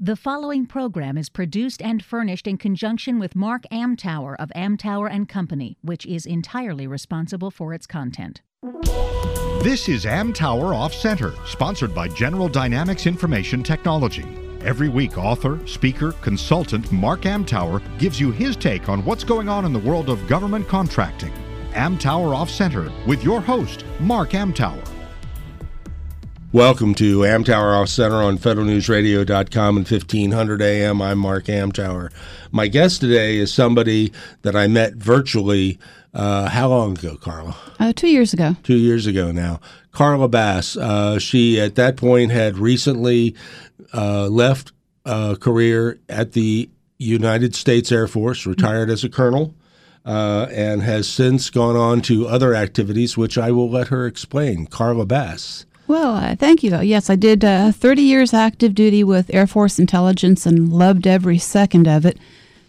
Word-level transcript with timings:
The 0.00 0.14
following 0.14 0.64
program 0.64 1.18
is 1.18 1.28
produced 1.28 1.82
and 1.82 2.04
furnished 2.04 2.46
in 2.46 2.56
conjunction 2.56 3.18
with 3.18 3.34
Mark 3.34 3.64
Amtower 3.72 4.36
of 4.38 4.48
Amtower 4.54 5.10
and 5.10 5.28
Company, 5.28 5.76
which 5.82 6.06
is 6.06 6.24
entirely 6.24 6.86
responsible 6.86 7.50
for 7.50 7.74
its 7.74 7.84
content. 7.84 8.40
This 9.60 9.88
is 9.88 10.04
Amtower 10.04 10.72
Off 10.72 10.94
Center, 10.94 11.34
sponsored 11.44 11.96
by 11.96 12.06
General 12.06 12.48
Dynamics 12.48 13.08
Information 13.08 13.64
Technology. 13.64 14.24
Every 14.64 14.88
week, 14.88 15.18
author, 15.18 15.58
speaker, 15.66 16.12
consultant 16.22 16.92
Mark 16.92 17.22
Amtower 17.22 17.82
gives 17.98 18.20
you 18.20 18.30
his 18.30 18.54
take 18.54 18.88
on 18.88 19.04
what's 19.04 19.24
going 19.24 19.48
on 19.48 19.64
in 19.64 19.72
the 19.72 19.80
world 19.80 20.10
of 20.10 20.28
government 20.28 20.68
contracting. 20.68 21.32
Amtower 21.72 22.36
Off 22.36 22.50
Center 22.50 22.92
with 23.04 23.24
your 23.24 23.40
host, 23.40 23.84
Mark 23.98 24.30
Amtower. 24.30 24.97
Welcome 26.52 26.94
to 26.94 27.18
Amtower 27.18 27.78
Off 27.78 27.90
Center 27.90 28.22
on 28.22 28.38
federalnewsradio.com 28.38 29.76
and 29.76 29.86
1500 29.86 30.62
AM. 30.62 31.02
I'm 31.02 31.18
Mark 31.18 31.44
Amtower. 31.44 32.10
My 32.50 32.68
guest 32.68 33.02
today 33.02 33.36
is 33.36 33.52
somebody 33.52 34.14
that 34.40 34.56
I 34.56 34.66
met 34.66 34.94
virtually. 34.94 35.78
Uh, 36.14 36.48
how 36.48 36.70
long 36.70 36.96
ago, 36.96 37.16
Carla? 37.16 37.54
Uh, 37.78 37.92
two 37.92 38.08
years 38.08 38.32
ago. 38.32 38.56
Two 38.62 38.78
years 38.78 39.06
ago 39.06 39.30
now. 39.30 39.60
Carla 39.92 40.26
Bass. 40.26 40.74
Uh, 40.74 41.18
she, 41.18 41.60
at 41.60 41.74
that 41.74 41.98
point, 41.98 42.32
had 42.32 42.56
recently 42.56 43.34
uh, 43.92 44.28
left 44.28 44.72
a 45.04 45.36
career 45.38 46.00
at 46.08 46.32
the 46.32 46.70
United 46.96 47.54
States 47.56 47.92
Air 47.92 48.08
Force, 48.08 48.46
retired 48.46 48.88
as 48.88 49.04
a 49.04 49.10
colonel. 49.10 49.54
Uh, 50.06 50.46
and 50.50 50.80
has 50.80 51.06
since 51.06 51.50
gone 51.50 51.76
on 51.76 52.00
to 52.00 52.26
other 52.26 52.54
activities, 52.54 53.18
which 53.18 53.36
I 53.36 53.50
will 53.50 53.68
let 53.68 53.88
her 53.88 54.06
explain. 54.06 54.66
Carla 54.66 55.04
Bass. 55.04 55.66
Well, 55.88 56.16
uh, 56.16 56.36
thank 56.36 56.62
you. 56.62 56.78
Yes, 56.82 57.08
I 57.08 57.16
did 57.16 57.42
uh, 57.42 57.72
30 57.72 58.02
years 58.02 58.34
active 58.34 58.74
duty 58.74 59.02
with 59.02 59.34
Air 59.34 59.46
Force 59.46 59.78
intelligence 59.78 60.44
and 60.44 60.70
loved 60.70 61.06
every 61.06 61.38
second 61.38 61.88
of 61.88 62.04
it. 62.04 62.18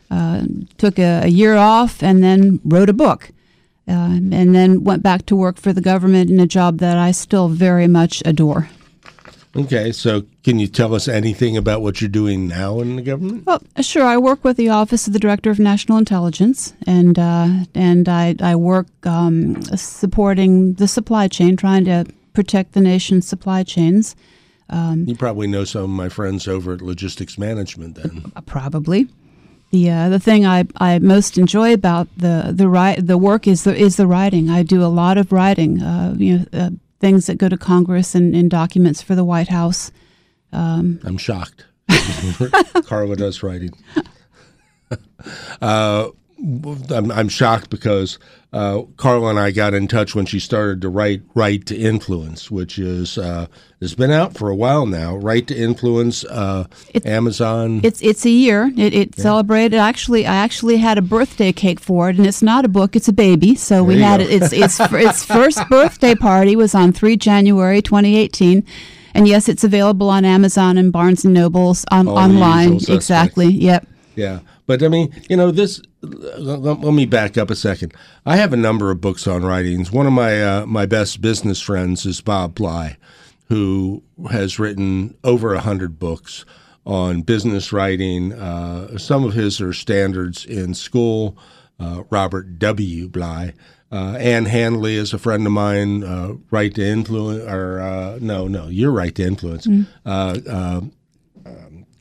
Uh, 0.09 0.45
took 0.77 0.97
a, 0.97 1.23
a, 1.25 1.27
year 1.27 1.55
off 1.55 2.01
and 2.01 2.23
then 2.23 2.59
wrote 2.63 2.89
a 2.89 2.93
book. 2.93 3.29
Uh, 3.87 4.17
and 4.31 4.55
then 4.55 4.83
went 4.83 5.03
back 5.03 5.25
to 5.25 5.35
work 5.35 5.57
for 5.57 5.73
the 5.73 5.81
government 5.81 6.29
in 6.29 6.39
a 6.39 6.47
job 6.47 6.77
that 6.77 6.97
I 6.97 7.11
still 7.11 7.47
very 7.49 7.87
much 7.87 8.23
adore. 8.25 8.69
Okay, 9.55 9.91
so 9.91 10.23
can 10.43 10.57
you 10.57 10.67
tell 10.67 10.95
us 10.95 11.07
anything 11.07 11.57
about 11.57 11.81
what 11.81 11.99
you're 11.99 12.09
doing 12.09 12.47
now 12.47 12.79
in 12.79 12.95
the 12.95 13.01
government? 13.01 13.45
Well, 13.45 13.61
sure. 13.81 14.05
I 14.05 14.17
work 14.17 14.43
with 14.43 14.57
the 14.57 14.69
Office 14.69 15.07
of 15.07 15.13
the 15.13 15.19
Director 15.19 15.49
of 15.49 15.59
National 15.59 15.97
Intelligence, 15.97 16.73
and 16.85 17.17
uh, 17.17 17.65
and 17.73 18.07
I, 18.07 18.35
I 18.41 18.55
work 18.55 18.87
um, 19.07 19.61
supporting 19.75 20.73
the 20.73 20.87
supply 20.87 21.27
chain, 21.27 21.57
trying 21.57 21.85
to 21.85 22.05
protect 22.39 22.71
the 22.71 22.79
nation's 22.79 23.27
supply 23.27 23.63
chains. 23.63 24.15
Um, 24.69 25.03
you 25.05 25.13
probably 25.13 25.45
know 25.45 25.65
some 25.65 25.83
of 25.83 25.89
my 25.89 26.07
friends 26.07 26.47
over 26.47 26.73
at 26.73 26.81
Logistics 26.81 27.37
Management, 27.37 27.95
then. 27.95 28.31
Uh, 28.33 28.39
probably. 28.39 29.09
The 29.71 29.89
uh, 29.89 30.07
the 30.07 30.19
thing 30.19 30.45
I, 30.45 30.65
I 30.77 30.99
most 30.99 31.37
enjoy 31.37 31.73
about 31.73 32.07
the 32.15 32.51
the 32.55 32.69
ri- 32.69 32.95
the 32.95 33.17
work 33.17 33.45
is 33.45 33.65
the 33.65 33.75
is 33.75 33.97
the 33.97 34.07
writing. 34.07 34.49
I 34.49 34.63
do 34.63 34.81
a 34.81 34.87
lot 34.87 35.17
of 35.17 35.33
writing. 35.33 35.81
Uh, 35.81 36.15
you 36.17 36.37
know, 36.37 36.45
uh, 36.53 36.69
things 37.01 37.25
that 37.25 37.37
go 37.37 37.49
to 37.49 37.57
Congress 37.57 38.15
and, 38.15 38.33
and 38.33 38.49
documents 38.49 39.01
for 39.01 39.15
the 39.15 39.25
White 39.25 39.49
House. 39.49 39.91
Um, 40.53 41.01
I'm 41.03 41.17
shocked. 41.17 41.65
Carla 42.85 43.17
does 43.17 43.43
writing. 43.43 43.73
Uh, 45.61 46.09
I'm, 46.41 47.11
I'm 47.11 47.29
shocked 47.29 47.69
because 47.69 48.17
uh, 48.53 48.83
Carla 48.97 49.29
and 49.29 49.39
I 49.39 49.51
got 49.51 49.73
in 49.73 49.87
touch 49.87 50.15
when 50.15 50.25
she 50.25 50.39
started 50.39 50.81
to 50.81 50.89
write 50.89 51.21
"Right 51.35 51.65
to 51.65 51.77
Influence," 51.77 52.49
which 52.49 52.79
is 52.79 53.17
uh, 53.17 53.47
has 53.81 53.93
been 53.93 54.09
out 54.09 54.35
for 54.35 54.49
a 54.49 54.55
while 54.55 54.85
now. 54.85 55.15
"Right 55.17 55.45
to 55.47 55.55
Influence," 55.55 56.23
uh, 56.25 56.65
it's, 56.93 57.05
Amazon. 57.05 57.81
It's 57.83 58.01
it's 58.01 58.25
a 58.25 58.29
year. 58.29 58.71
It, 58.77 58.93
it 58.93 59.13
yeah. 59.17 59.23
celebrated. 59.23 59.77
Actually, 59.77 60.25
I 60.25 60.35
actually 60.35 60.77
had 60.77 60.97
a 60.97 61.01
birthday 61.01 61.51
cake 61.51 61.79
for 61.79 62.09
it, 62.09 62.17
and 62.17 62.25
it's 62.25 62.41
not 62.41 62.65
a 62.65 62.69
book; 62.69 62.95
it's 62.95 63.07
a 63.07 63.13
baby. 63.13 63.55
So 63.55 63.75
there 63.75 63.83
we 63.83 63.99
had 63.99 64.21
it. 64.21 64.31
Its 64.31 64.53
its 64.53 64.79
its 64.91 65.25
first 65.25 65.67
birthday 65.69 66.15
party 66.15 66.55
was 66.55 66.73
on 66.73 66.91
three 66.93 67.17
January 67.17 67.81
2018. 67.81 68.65
And 69.15 69.27
yes, 69.27 69.49
it's 69.49 69.63
available 69.63 70.09
on 70.09 70.23
Amazon 70.23 70.77
and 70.77 70.91
Barnes 70.91 71.25
and 71.25 71.33
Nobles 71.33 71.83
on, 71.91 72.07
online. 72.07 72.75
Exactly. 72.87 73.47
Yep. 73.47 73.87
Yeah. 74.15 74.39
But 74.69 74.83
I 74.83 74.87
mean, 74.87 75.11
you 75.27 75.35
know, 75.35 75.49
this. 75.49 75.81
Let, 76.03 76.61
let, 76.61 76.93
me 76.93 77.07
back 77.07 77.39
up 77.39 77.49
a 77.49 77.55
second. 77.55 77.91
I 78.23 78.35
have 78.35 78.53
a 78.53 78.57
number 78.57 78.91
of 78.91 79.01
books 79.01 79.25
on 79.25 79.43
writings. 79.43 79.91
One 79.91 80.05
of 80.05 80.13
my 80.13 80.43
uh, 80.43 80.65
my 80.67 80.85
best 80.85 81.21
business 81.21 81.59
friends 81.59 82.05
is 82.05 82.21
Bob 82.21 82.53
Bly, 82.53 82.95
who 83.47 84.03
has 84.29 84.59
written 84.59 85.17
over 85.23 85.55
a 85.55 85.59
hundred 85.59 85.97
books 85.97 86.45
on 86.85 87.23
business 87.23 87.73
writing. 87.73 88.31
Uh, 88.31 88.99
some 88.99 89.23
of 89.23 89.33
his 89.33 89.59
are 89.59 89.73
standards 89.73 90.45
in 90.45 90.75
school. 90.75 91.35
Uh, 91.79 92.03
Robert 92.11 92.59
W. 92.59 93.09
Bly. 93.09 93.53
Uh, 93.91 94.17
Ann 94.19 94.45
Handley 94.45 94.97
is 94.97 95.13
a 95.13 95.17
friend 95.17 95.47
of 95.47 95.51
mine. 95.51 96.03
Uh, 96.03 96.33
right 96.51 96.75
to 96.75 96.85
influence, 96.85 97.43
or 97.49 97.81
uh, 97.81 98.19
no, 98.21 98.47
no, 98.47 98.67
you're 98.67 98.91
right 98.91 99.15
to 99.15 99.23
influence. 99.23 99.65
Mm-hmm. 99.65 100.47
Um, 100.47 100.91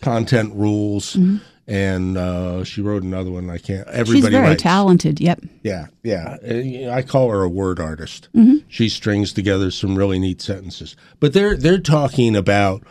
content 0.03 0.55
rules. 0.55 1.17
Mm-hmm 1.17 1.39
and 1.69 2.17
uh, 2.17 2.65
she 2.65 2.81
wrote 2.81 3.03
another 3.03 3.31
one. 3.31 3.51
I 3.51 3.59
can't. 3.59 3.87
Everybody 3.89 4.23
She's 4.23 4.29
very 4.31 4.49
writes. 4.49 4.63
talented. 4.63 5.21
Yep. 5.21 5.45
Yeah, 5.63 5.89
yeah. 6.03 6.39
Uh, 6.43 6.91
I 6.91 7.03
call 7.03 7.31
her 7.31 7.43
a 7.43 7.49
word 7.49 7.79
artist. 7.79 8.29
Mm-hmm. 8.35 8.67
She 8.69 8.89
strings 8.89 9.35
together 9.35 9.71
some 9.71 9.95
really 9.95 10.19
neat 10.19 10.41
sentences. 10.41 10.97
But 11.21 11.35
they're 11.35 11.57
they're 11.57 11.79
talking 11.79 12.35
about 12.35 12.83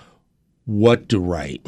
what 0.66 1.10
to 1.10 1.20
write. 1.20 1.68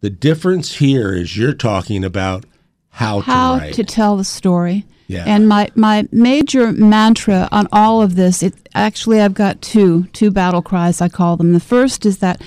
The 0.00 0.10
difference 0.10 0.74
here 0.74 1.12
is 1.12 1.36
you're 1.36 1.54
talking 1.54 2.04
about 2.04 2.44
how, 2.90 3.20
how 3.20 3.54
to 3.54 3.60
write. 3.60 3.74
to 3.74 3.84
tell 3.84 4.16
the 4.16 4.24
story. 4.24 4.84
Yeah. 5.06 5.24
And 5.26 5.48
my, 5.48 5.70
my 5.74 6.06
major 6.12 6.70
mantra 6.70 7.48
on 7.50 7.66
all 7.72 8.02
of 8.02 8.14
this, 8.14 8.42
it 8.42 8.54
actually 8.74 9.20
I've 9.20 9.34
got 9.34 9.62
two 9.62 10.04
two 10.12 10.30
battle 10.30 10.60
cries 10.60 11.00
I 11.00 11.08
call 11.08 11.36
them. 11.36 11.52
The 11.52 11.60
first 11.60 12.04
is 12.04 12.18
that 12.18 12.42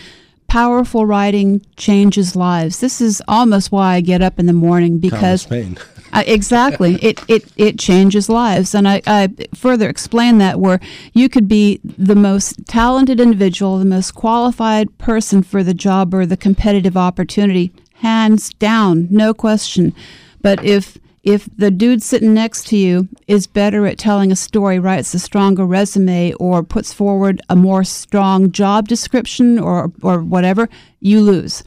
powerful 0.51 1.05
writing 1.05 1.65
changes 1.77 2.35
lives. 2.35 2.81
This 2.81 2.99
is 2.99 3.23
almost 3.25 3.71
why 3.71 3.95
I 3.95 4.01
get 4.01 4.21
up 4.21 4.37
in 4.37 4.47
the 4.47 4.53
morning 4.53 4.97
because 4.97 5.49
uh, 5.49 5.75
exactly 6.27 6.95
it, 7.01 7.23
it 7.29 7.49
it 7.55 7.79
changes 7.79 8.27
lives, 8.27 8.75
and 8.75 8.85
I, 8.85 9.01
I 9.07 9.29
further 9.55 9.87
explain 9.87 10.39
that 10.39 10.59
where 10.59 10.81
you 11.13 11.29
could 11.29 11.47
be 11.47 11.79
the 11.85 12.17
most 12.17 12.67
talented 12.67 13.21
individual, 13.21 13.79
the 13.79 13.85
most 13.85 14.11
qualified 14.11 14.97
person 14.97 15.41
for 15.41 15.63
the 15.63 15.73
job 15.73 16.13
or 16.13 16.25
the 16.25 16.35
competitive 16.35 16.97
opportunity, 16.97 17.71
hands 17.99 18.49
down, 18.55 19.07
no 19.09 19.33
question. 19.33 19.95
But 20.41 20.65
if 20.65 20.97
if 21.23 21.47
the 21.55 21.69
dude 21.69 22.01
sitting 22.01 22.33
next 22.33 22.67
to 22.67 22.77
you 22.77 23.07
is 23.27 23.45
better 23.45 23.85
at 23.85 23.97
telling 23.97 24.31
a 24.31 24.35
story, 24.35 24.79
writes 24.79 25.13
a 25.13 25.19
stronger 25.19 25.65
resume, 25.65 26.33
or 26.33 26.63
puts 26.63 26.91
forward 26.93 27.41
a 27.49 27.55
more 27.55 27.83
strong 27.83 28.51
job 28.51 28.87
description 28.87 29.59
or 29.59 29.91
or 30.01 30.21
whatever, 30.21 30.67
you 30.99 31.21
lose. 31.21 31.63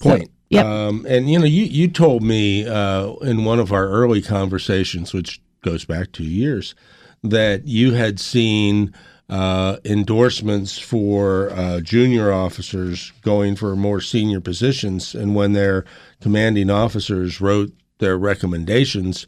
Point. 0.00 0.24
So, 0.24 0.30
yep. 0.48 0.66
Um, 0.66 1.06
and 1.08 1.30
you 1.30 1.38
know, 1.38 1.44
you 1.44 1.64
you 1.64 1.88
told 1.88 2.22
me 2.22 2.66
uh, 2.66 3.12
in 3.16 3.44
one 3.44 3.58
of 3.58 3.72
our 3.72 3.88
early 3.88 4.22
conversations, 4.22 5.12
which 5.12 5.40
goes 5.62 5.84
back 5.84 6.12
two 6.12 6.24
years, 6.24 6.74
that 7.22 7.66
you 7.66 7.92
had 7.92 8.18
seen 8.18 8.94
uh, 9.28 9.78
endorsements 9.84 10.78
for 10.78 11.50
uh, 11.50 11.80
junior 11.80 12.32
officers 12.32 13.12
going 13.22 13.56
for 13.56 13.74
more 13.74 14.00
senior 14.00 14.40
positions, 14.40 15.14
and 15.14 15.34
when 15.34 15.52
their 15.52 15.84
commanding 16.20 16.70
officers 16.70 17.40
wrote 17.40 17.72
their 17.98 18.16
recommendations, 18.16 19.26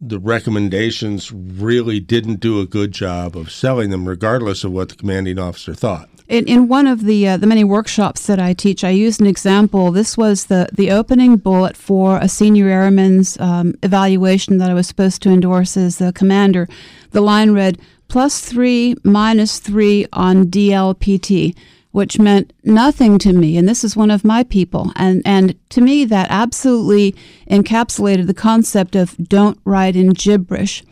the 0.00 0.18
recommendations 0.18 1.32
really 1.32 2.00
didn't 2.00 2.40
do 2.40 2.60
a 2.60 2.66
good 2.66 2.92
job 2.92 3.36
of 3.36 3.50
selling 3.50 3.90
them, 3.90 4.08
regardless 4.08 4.64
of 4.64 4.72
what 4.72 4.88
the 4.88 4.96
commanding 4.96 5.38
officer 5.38 5.74
thought. 5.74 6.08
In, 6.28 6.46
in 6.46 6.68
one 6.68 6.86
of 6.86 7.04
the 7.04 7.26
uh, 7.26 7.36
the 7.38 7.46
many 7.46 7.64
workshops 7.64 8.26
that 8.26 8.38
I 8.38 8.52
teach, 8.52 8.84
I 8.84 8.90
used 8.90 9.20
an 9.20 9.26
example. 9.26 9.90
This 9.90 10.16
was 10.16 10.46
the 10.46 10.68
the 10.72 10.90
opening 10.90 11.36
bullet 11.36 11.76
for 11.76 12.18
a 12.18 12.28
senior 12.28 12.68
airman's 12.68 13.40
um, 13.40 13.74
evaluation 13.82 14.58
that 14.58 14.70
I 14.70 14.74
was 14.74 14.86
supposed 14.86 15.22
to 15.22 15.30
endorse 15.30 15.76
as 15.76 15.96
the 15.96 16.12
commander. 16.12 16.68
The 17.12 17.22
line 17.22 17.52
read, 17.52 17.78
plus 18.08 18.40
three 18.40 18.96
minus 19.04 19.58
three 19.58 20.06
on 20.12 20.46
DLPT, 20.46 21.54
which 21.92 22.18
meant 22.18 22.52
nothing 22.64 23.18
to 23.18 23.32
me. 23.32 23.56
And 23.56 23.68
this 23.68 23.84
is 23.84 23.96
one 23.96 24.10
of 24.10 24.24
my 24.24 24.42
people. 24.42 24.92
And, 24.96 25.22
and 25.24 25.54
to 25.70 25.80
me, 25.80 26.04
that 26.06 26.30
absolutely 26.30 27.14
encapsulated 27.50 28.26
the 28.26 28.34
concept 28.34 28.96
of 28.96 29.16
don't 29.16 29.58
write 29.64 29.96
in 29.96 30.10
gibberish. 30.10 30.82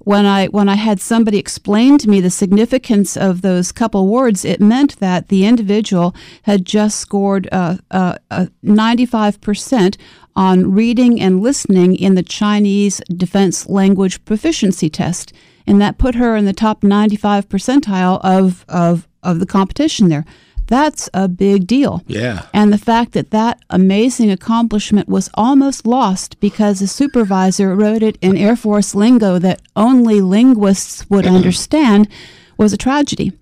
When 0.00 0.26
I, 0.26 0.48
when 0.48 0.68
I 0.68 0.74
had 0.74 1.00
somebody 1.00 1.38
explain 1.38 1.96
to 1.98 2.10
me 2.10 2.20
the 2.20 2.28
significance 2.28 3.16
of 3.16 3.40
those 3.40 3.72
couple 3.72 4.06
words, 4.06 4.44
it 4.44 4.60
meant 4.60 4.98
that 5.00 5.28
the 5.28 5.46
individual 5.46 6.14
had 6.42 6.66
just 6.66 6.98
scored 6.98 7.48
uh, 7.50 7.78
uh, 7.90 8.16
uh, 8.30 8.46
95% 8.62 9.96
on 10.36 10.72
reading 10.72 11.20
and 11.20 11.40
listening 11.40 11.96
in 11.96 12.16
the 12.16 12.22
Chinese 12.22 13.00
Defense 13.16 13.66
Language 13.66 14.22
Proficiency 14.26 14.90
Test 14.90 15.32
and 15.66 15.80
that 15.80 15.98
put 15.98 16.14
her 16.14 16.36
in 16.36 16.44
the 16.44 16.52
top 16.52 16.82
95 16.82 17.48
percentile 17.48 18.20
of, 18.22 18.64
of, 18.68 19.08
of 19.22 19.40
the 19.40 19.46
competition 19.46 20.08
there. 20.08 20.24
That's 20.66 21.10
a 21.12 21.28
big 21.28 21.66
deal. 21.66 22.02
Yeah. 22.06 22.46
And 22.54 22.72
the 22.72 22.78
fact 22.78 23.12
that 23.12 23.30
that 23.30 23.62
amazing 23.68 24.30
accomplishment 24.30 25.08
was 25.08 25.28
almost 25.34 25.86
lost 25.86 26.40
because 26.40 26.80
a 26.80 26.86
supervisor 26.86 27.74
wrote 27.74 28.02
it 28.02 28.16
in 28.22 28.36
Air 28.36 28.56
Force 28.56 28.94
lingo 28.94 29.38
that 29.38 29.60
only 29.76 30.20
linguists 30.20 31.08
would 31.10 31.26
understand 31.26 32.08
was 32.56 32.72
a 32.72 32.78
tragedy. 32.78 33.32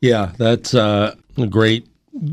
Yeah, 0.00 0.32
that's 0.36 0.74
uh, 0.74 1.14
a 1.36 1.46
great 1.46 1.88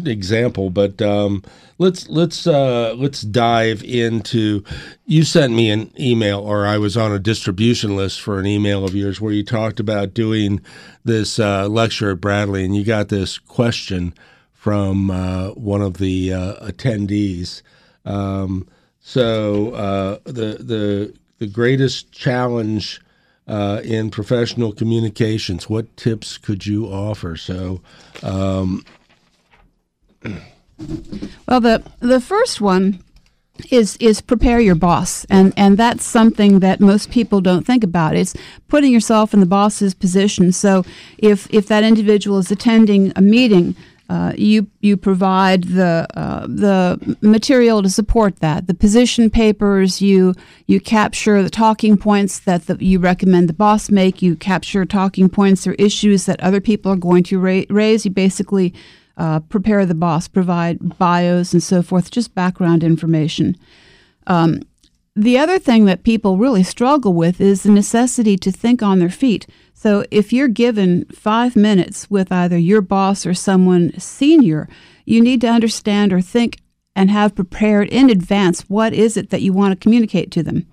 example. 0.06 0.70
But 0.70 1.02
um, 1.02 1.44
let's 1.78 2.08
let's 2.10 2.48
uh, 2.48 2.94
let's 2.98 3.22
dive 3.22 3.84
into. 3.84 4.64
You 5.06 5.24
sent 5.24 5.54
me 5.54 5.70
an 5.70 5.92
email, 6.00 6.40
or 6.40 6.66
I 6.66 6.78
was 6.78 6.98
on 6.98 7.12
a 7.12 7.20
distribution 7.20 7.96
list 7.96 8.22
for 8.22 8.40
an 8.40 8.46
email 8.46 8.86
of 8.86 8.96
yours 8.96 9.22
where 9.22 9.34
you 9.34 9.44
talked 9.44 9.80
about 9.80 10.14
doing 10.14 10.62
this 11.04 11.40
uh, 11.40 11.68
lecture 11.68 12.12
at 12.12 12.22
Bradley, 12.22 12.66
and 12.66 12.76
you 12.76 12.84
got 12.84 13.10
this 13.10 13.38
question 13.38 14.14
from 14.54 15.12
uh, 15.12 15.50
one 15.50 15.82
of 15.82 15.98
the 15.98 16.34
uh, 16.34 16.66
attendees. 16.66 17.62
Um, 18.06 18.68
so 19.00 19.72
uh, 19.72 20.20
the 20.26 20.58
the 20.60 21.14
the 21.38 21.48
greatest 21.48 22.12
challenge 22.12 23.02
uh, 23.48 23.82
in 23.84 24.10
professional 24.10 24.72
communications. 24.72 25.70
What 25.70 25.96
tips 25.98 26.38
could 26.38 26.66
you 26.66 26.88
offer? 26.88 27.38
So, 27.38 27.82
um, 28.24 28.84
well, 31.48 31.62
the 31.62 31.84
the 32.00 32.22
first 32.22 32.62
one 32.62 33.00
is 33.72 33.98
is 33.98 34.22
prepare 34.22 34.60
your 34.60 34.76
boss, 34.76 35.26
and 35.26 35.54
and 35.56 35.78
that's 35.78 36.06
something 36.06 36.60
that 36.60 36.80
most 36.80 37.10
people 37.12 37.42
don't 37.42 37.66
think 37.66 37.84
about. 37.84 38.16
It's 38.16 38.36
putting 38.68 38.92
yourself 38.92 39.34
in 39.34 39.40
the 39.40 39.46
boss's 39.46 39.94
position. 39.94 40.52
So, 40.52 40.84
if 41.18 41.52
if 41.54 41.68
that 41.68 41.84
individual 41.84 42.38
is 42.40 42.52
attending 42.52 43.14
a 43.16 43.22
meeting. 43.22 43.76
Uh, 44.08 44.32
you 44.38 44.68
you 44.82 44.96
provide 44.96 45.64
the 45.64 46.06
uh, 46.14 46.46
the 46.46 47.18
material 47.22 47.82
to 47.82 47.90
support 47.90 48.36
that. 48.36 48.68
The 48.68 48.76
position 48.76 49.32
papers 49.32 50.00
you 50.00 50.36
you 50.68 50.80
capture 50.80 51.42
the 51.42 51.50
talking 51.50 51.98
points 51.98 52.38
that 52.42 52.68
the, 52.68 52.78
you 52.80 53.00
recommend 53.00 53.50
the 53.50 53.54
boss 53.54 53.90
make. 53.90 54.22
You 54.22 54.36
capture 54.36 54.86
talking 54.86 55.28
points 55.28 55.66
or 55.66 55.74
issues 55.74 56.28
that 56.28 56.40
other 56.42 56.62
people 56.62 56.92
are 56.92 56.98
going 56.98 57.24
to 57.24 57.40
ra- 57.40 57.64
raise. 57.72 58.06
You 58.06 58.12
basically 58.12 58.76
uh, 59.18 59.40
prepare 59.42 59.86
the 59.86 59.96
boss, 59.96 60.28
provide 60.28 60.98
bios 60.98 61.54
and 61.54 61.64
so 61.64 61.82
forth, 61.82 62.12
just 62.12 62.36
background 62.36 62.84
information. 62.84 63.56
Um, 64.28 64.62
the 65.16 65.38
other 65.38 65.60
thing 65.60 65.86
that 65.86 66.04
people 66.04 66.38
really 66.38 66.64
struggle 66.64 67.14
with 67.14 67.40
is 67.40 67.64
the 67.64 67.72
necessity 67.72 68.36
to 68.38 68.52
think 68.52 68.84
on 68.84 69.00
their 69.00 69.10
feet. 69.10 69.48
So 69.74 70.06
if 70.12 70.34
you're 70.34 70.50
given 70.50 71.06
five 71.06 71.56
minutes 71.56 72.10
with 72.10 72.32
either 72.32 72.58
your 72.58 72.82
boss 72.82 73.26
or 73.26 73.34
someone 73.34 73.98
senior, 73.98 74.68
you 75.06 75.22
need 75.22 75.40
to 75.42 75.48
understand 75.48 76.12
or 76.12 76.20
think 76.20 76.60
and 76.96 77.10
have 77.12 77.36
prepared 77.36 77.88
in 77.90 78.10
advance 78.10 78.62
what 78.62 78.94
is 78.94 79.16
it 79.16 79.30
that 79.30 79.42
you 79.42 79.54
want 79.54 79.72
to 79.72 79.82
communicate 79.82 80.32
to 80.32 80.44
them. 80.44 80.66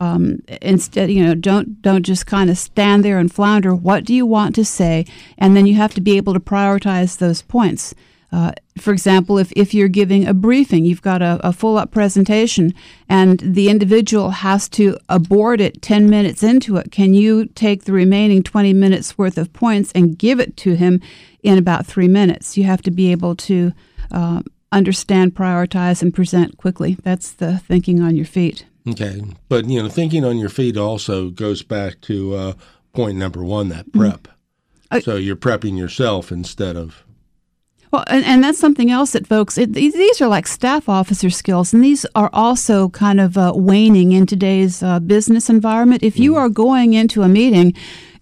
Um, 0.00 0.42
instead, 0.62 1.10
you 1.10 1.22
know, 1.22 1.34
don't 1.34 1.82
don't 1.82 2.02
just 2.02 2.26
kind 2.26 2.48
of 2.48 2.56
stand 2.56 3.04
there 3.04 3.18
and 3.18 3.32
flounder. 3.32 3.74
What 3.74 4.04
do 4.04 4.14
you 4.14 4.24
want 4.24 4.54
to 4.54 4.64
say? 4.64 5.04
And 5.36 5.54
then 5.54 5.66
you 5.66 5.74
have 5.74 5.94
to 5.94 6.00
be 6.00 6.16
able 6.16 6.32
to 6.32 6.40
prioritize 6.40 7.18
those 7.18 7.42
points. 7.42 7.94
Uh, 8.32 8.52
for 8.78 8.92
example, 8.92 9.38
if, 9.38 9.52
if 9.56 9.74
you're 9.74 9.88
giving 9.88 10.26
a 10.26 10.32
briefing, 10.32 10.84
you've 10.84 11.02
got 11.02 11.20
a, 11.20 11.40
a 11.42 11.52
full 11.52 11.76
up 11.76 11.90
presentation, 11.90 12.72
and 13.08 13.40
the 13.40 13.68
individual 13.68 14.30
has 14.30 14.68
to 14.68 14.96
abort 15.08 15.60
it 15.60 15.82
10 15.82 16.08
minutes 16.08 16.42
into 16.42 16.76
it, 16.76 16.92
can 16.92 17.12
you 17.12 17.46
take 17.46 17.84
the 17.84 17.92
remaining 17.92 18.42
20 18.42 18.72
minutes 18.72 19.18
worth 19.18 19.36
of 19.36 19.52
points 19.52 19.90
and 19.92 20.18
give 20.18 20.38
it 20.38 20.56
to 20.58 20.76
him 20.76 21.00
in 21.42 21.58
about 21.58 21.86
three 21.86 22.08
minutes? 22.08 22.56
You 22.56 22.64
have 22.64 22.82
to 22.82 22.90
be 22.90 23.10
able 23.10 23.34
to 23.36 23.72
uh, 24.12 24.42
understand, 24.70 25.34
prioritize, 25.34 26.00
and 26.00 26.14
present 26.14 26.56
quickly. 26.56 26.96
That's 27.02 27.32
the 27.32 27.58
thinking 27.58 28.00
on 28.00 28.16
your 28.16 28.26
feet. 28.26 28.64
Okay, 28.88 29.22
but 29.48 29.66
you 29.66 29.82
know, 29.82 29.88
thinking 29.88 30.24
on 30.24 30.38
your 30.38 30.48
feet 30.48 30.76
also 30.76 31.30
goes 31.30 31.62
back 31.62 32.00
to 32.02 32.34
uh, 32.34 32.52
point 32.92 33.16
number 33.16 33.44
one, 33.44 33.68
that 33.68 33.86
mm-hmm. 33.86 34.00
prep. 34.00 34.28
Mm-hmm. 34.90 35.00
so 35.00 35.16
you're 35.16 35.36
prepping 35.36 35.78
yourself 35.78 36.32
instead 36.32 36.76
of. 36.76 37.04
Well, 37.92 38.04
and, 38.06 38.24
and 38.24 38.44
that's 38.44 38.58
something 38.58 38.90
else 38.90 39.12
that 39.12 39.26
folks, 39.26 39.58
it, 39.58 39.72
these 39.72 40.20
are 40.20 40.28
like 40.28 40.46
staff 40.46 40.88
officer 40.88 41.28
skills, 41.28 41.74
and 41.74 41.82
these 41.82 42.06
are 42.14 42.30
also 42.32 42.88
kind 42.90 43.20
of 43.20 43.36
uh, 43.36 43.52
waning 43.54 44.12
in 44.12 44.26
today's 44.26 44.82
uh, 44.82 45.00
business 45.00 45.50
environment. 45.50 46.04
If 46.04 46.18
you 46.18 46.34
mm. 46.34 46.36
are 46.36 46.48
going 46.48 46.94
into 46.94 47.22
a 47.22 47.28
meeting, 47.28 47.74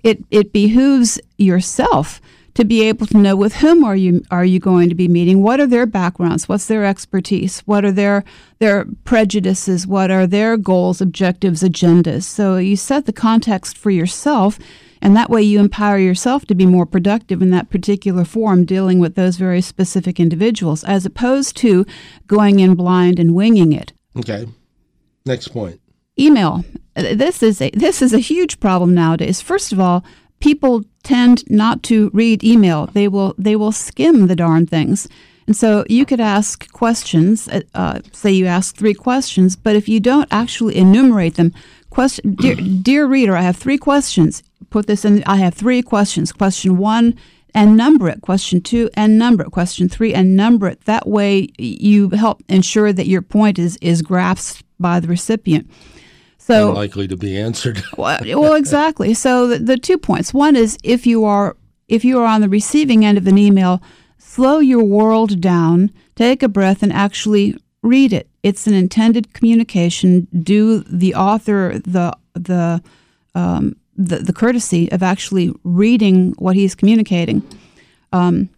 it, 0.03 0.25
it 0.31 0.53
behooves 0.55 1.21
yourself 1.37 2.21
to 2.59 2.65
be 2.65 2.83
able 2.83 3.07
to 3.07 3.17
know 3.17 3.37
with 3.37 3.55
whom 3.55 3.85
are 3.85 3.95
you 3.95 4.21
are 4.33 4.45
you 4.45 4.59
going 4.59 4.89
to 4.89 4.95
be 4.97 5.07
meeting? 5.07 5.45
What 5.45 5.61
are 5.61 5.67
their 5.67 5.87
backgrounds? 5.87 6.49
What's 6.49 6.67
their 6.67 6.85
expertise? 6.85 7.61
What 7.61 7.85
are 7.85 7.93
their 7.93 8.25
their 8.59 8.85
prejudices? 9.05 9.87
What 9.87 10.11
are 10.11 10.27
their 10.27 10.57
goals 10.57 11.01
objectives 11.01 11.63
agendas? 11.63 12.25
So 12.25 12.57
you 12.57 12.75
set 12.75 13.07
the 13.07 13.13
context 13.13 13.79
for 13.79 13.91
yourself 13.91 14.59
and 15.01 15.15
that 15.15 15.31
way 15.31 15.41
you 15.41 15.61
empower 15.61 15.99
yourself 15.99 16.47
to 16.47 16.55
be 16.57 16.67
more 16.67 16.85
productive 16.85 17.41
in 17.43 17.51
that 17.51 17.71
particular 17.71 18.25
forum 18.25 18.65
dealing 18.65 18.99
with 18.99 19.15
those 19.15 19.37
very 19.37 19.61
specific 19.61 20.19
individuals 20.19 20.83
as 20.83 21.07
opposed 21.07 21.57
to 21.59 21.87
going 22.27 22.59
in 22.59 22.75
blind 22.75 23.21
and 23.21 23.37
winging 23.37 23.73
it. 23.73 23.93
Okay. 24.17 24.49
Next 25.25 25.47
point. 25.49 25.81
Email. 26.19 26.65
This 26.97 27.41
is 27.41 27.61
a 27.63 27.71
this 27.71 28.03
is 28.03 28.13
a 28.13 28.19
huge 28.19 28.59
problem 28.59 28.95
nowadays. 28.95 29.41
First 29.41 29.73
of 29.73 29.79
all 29.79 30.05
people 30.41 30.85
tend 31.03 31.49
not 31.51 31.83
to 31.85 32.11
read 32.13 32.45
email. 32.45 32.87
They 32.87 33.09
will 33.09 33.35
they 33.39 33.57
will 33.57 33.73
skim 33.73 34.27
the 34.27 34.37
darn 34.37 34.67
things. 34.67 35.09
And 35.47 35.57
so 35.57 35.85
you 35.89 36.05
could 36.05 36.21
ask 36.21 36.71
questions. 36.73 37.49
Uh, 37.75 38.01
say 38.13 38.31
you 38.31 38.45
ask 38.45 38.77
three 38.77 38.93
questions, 38.93 39.57
but 39.57 39.77
if 39.77 39.89
you 39.89 39.99
don't 39.99 40.29
actually 40.31 40.77
enumerate 40.77 41.37
them, 41.37 41.55
question, 41.89 42.35
dear, 42.35 42.55
dear 42.55 43.07
reader, 43.07 43.35
I 43.35 43.41
have 43.41 43.57
three 43.57 43.79
questions. 43.79 44.43
Put 44.69 44.87
this 44.87 45.07
in. 45.07 45.25
I 45.25 45.37
have 45.37 45.55
three 45.55 45.81
questions. 45.81 46.33
Question 46.33 46.77
one 46.77 47.15
and 47.55 47.79
number 47.79 48.11
it. 48.11 48.21
Question 48.21 48.61
two 48.61 48.91
and 48.93 49.19
number 49.19 49.43
it. 49.45 49.51
Question 49.51 49.89
three 49.89 50.13
and 50.13 50.37
number 50.37 50.69
it. 50.69 50.85
That 50.85 51.09
way, 51.09 51.49
you 51.57 52.11
help 52.11 52.43
ensure 52.51 52.93
that 52.93 53.07
your 53.07 53.23
point 53.23 53.59
is 53.59 53.79
is 53.81 54.03
grasped 54.03 54.63
by 54.79 55.01
the 55.01 55.09
recipient. 55.09 55.71
So 56.49 56.73
likely 56.73 57.07
to 57.09 57.17
be 57.17 57.39
answered. 57.39 57.83
well, 57.99 58.19
well, 58.25 58.55
exactly. 58.55 59.13
So 59.13 59.47
the, 59.47 59.59
the 59.59 59.77
two 59.77 59.99
points. 59.99 60.33
One 60.33 60.57
is 60.57 60.79
if 60.83 61.07
you 61.07 61.25
are 61.27 61.57
if 61.89 62.05
you 62.05 62.19
are 62.21 62.25
on 62.25 62.41
the 62.41 62.49
receiving 62.49 63.05
end 63.05 63.19
of 63.19 63.27
an 63.27 63.37
email, 63.37 63.83
slow 64.17 64.59
your 64.59 64.83
world 64.83 65.43
down, 65.43 65.91
take 66.15 66.43
a 66.43 66.49
breath, 66.49 66.83
and 66.83 66.93
actually 66.93 67.55
read 67.83 68.15
it. 68.15 68.29
It's 68.43 68.67
an 68.67 68.73
intended 68.73 69.35
communication. 69.35 70.27
Do 70.43 70.81
the 70.85 71.15
author 71.15 71.79
the 71.85 72.17
the 72.33 72.83
um, 73.35 73.77
the, 73.99 74.19
the 74.21 74.33
courtesy 74.33 74.91
of 74.91 75.03
actually 75.03 75.53
reading 75.65 76.33
what 76.39 76.57
he's 76.57 76.75
communicating. 76.75 77.43
Um, 78.13 78.49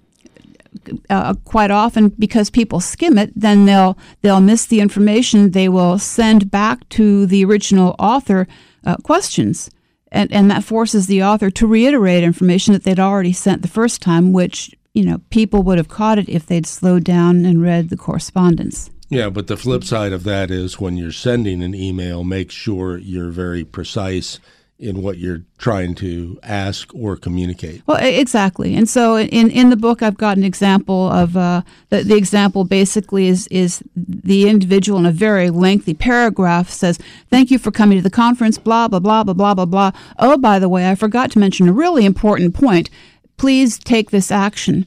uh, 1.09 1.35
quite 1.45 1.71
often 1.71 2.09
because 2.11 2.51
people 2.51 2.81
skim 2.81 3.19
it, 3.19 3.33
then 3.35 3.67
they'll 3.67 3.99
they'll 4.23 4.41
miss 4.41 4.67
the 4.67 4.81
information. 4.81 5.51
They 5.51 5.69
will 5.69 5.99
send 5.99 6.51
back 6.51 6.89
to 6.91 7.27
the 7.27 7.45
original 7.45 7.97
author 7.99 8.47
uh, 8.85 8.97
questions, 8.97 9.71
and 10.13 10.33
and 10.33 10.51
that 10.51 10.65
forces 10.65 11.07
the 11.07 11.23
author 11.23 11.51
to 11.51 11.67
reiterate 11.67 12.25
information 12.25 12.73
that 12.73 12.85
they'd 12.85 13.01
already 13.01 13.33
sent 13.33 13.63
the 13.63 13.69
first 13.69 14.01
time, 14.01 14.33
which 14.33 14.75
you 14.95 15.05
know 15.05 15.21
people 15.31 15.63
would 15.63 15.79
have 15.79 15.89
caught 15.89 16.19
it 16.19 16.29
if 16.29 16.47
they'd 16.47 16.67
slowed 16.67 17.05
down 17.05 17.45
and 17.45 17.63
read 17.63 17.91
the 17.91 17.97
correspondence. 17.97 18.91
Yeah, 19.09 19.29
but 19.29 19.49
the 19.49 19.57
flip 19.57 19.83
side 19.83 20.13
of 20.13 20.23
that 20.23 20.53
is 20.53 20.79
when 20.79 20.97
you're 20.97 21.11
sending 21.11 21.65
an 21.65 21.75
email, 21.75 22.23
make 22.23 22.53
sure 22.53 22.97
you're 22.97 23.31
very 23.31 23.65
precise 23.65 24.39
in 24.81 25.03
what 25.03 25.19
you're 25.19 25.43
trying 25.59 25.95
to 25.95 26.39
ask 26.43 26.93
or 26.95 27.15
communicate. 27.15 27.83
Well, 27.87 27.99
exactly. 28.01 28.75
And 28.75 28.89
so 28.89 29.19
in, 29.19 29.51
in 29.51 29.69
the 29.69 29.77
book, 29.77 30.03
I've 30.03 30.17
got 30.17 30.39
an 30.39 30.45
example 30.45 31.11
of 31.11 31.37
uh, 31.37 31.63
the, 31.91 32.03
the 32.03 32.17
example 32.17 32.65
basically 32.65 33.29
is, 33.29 33.47
is 33.49 33.85
the 33.95 34.49
individual 34.49 34.99
in 34.99 35.07
a 35.07 35.13
very 35.13 35.51
lengthy 35.51 35.93
paragraph 35.93 36.71
says, 36.71 36.99
Thank 37.29 37.51
you 37.51 37.59
for 37.59 37.71
coming 37.71 37.99
to 37.99 38.03
the 38.03 38.11
conference, 38.11 38.57
blah, 38.57 38.89
blah, 38.89 39.01
blah, 39.01 39.23
blah, 39.23 39.35
blah, 39.35 39.55
blah, 39.55 39.67
blah. 39.67 39.91
Oh, 40.19 40.39
by 40.39 40.59
the 40.59 40.69
way, 40.69 40.89
I 40.89 40.95
forgot 40.95 41.31
to 41.33 41.39
mention 41.39 41.69
a 41.69 41.73
really 41.73 42.07
important 42.07 42.55
point. 42.55 42.89
Please 43.37 43.79
take 43.79 44.11
this 44.11 44.31
action. 44.31 44.87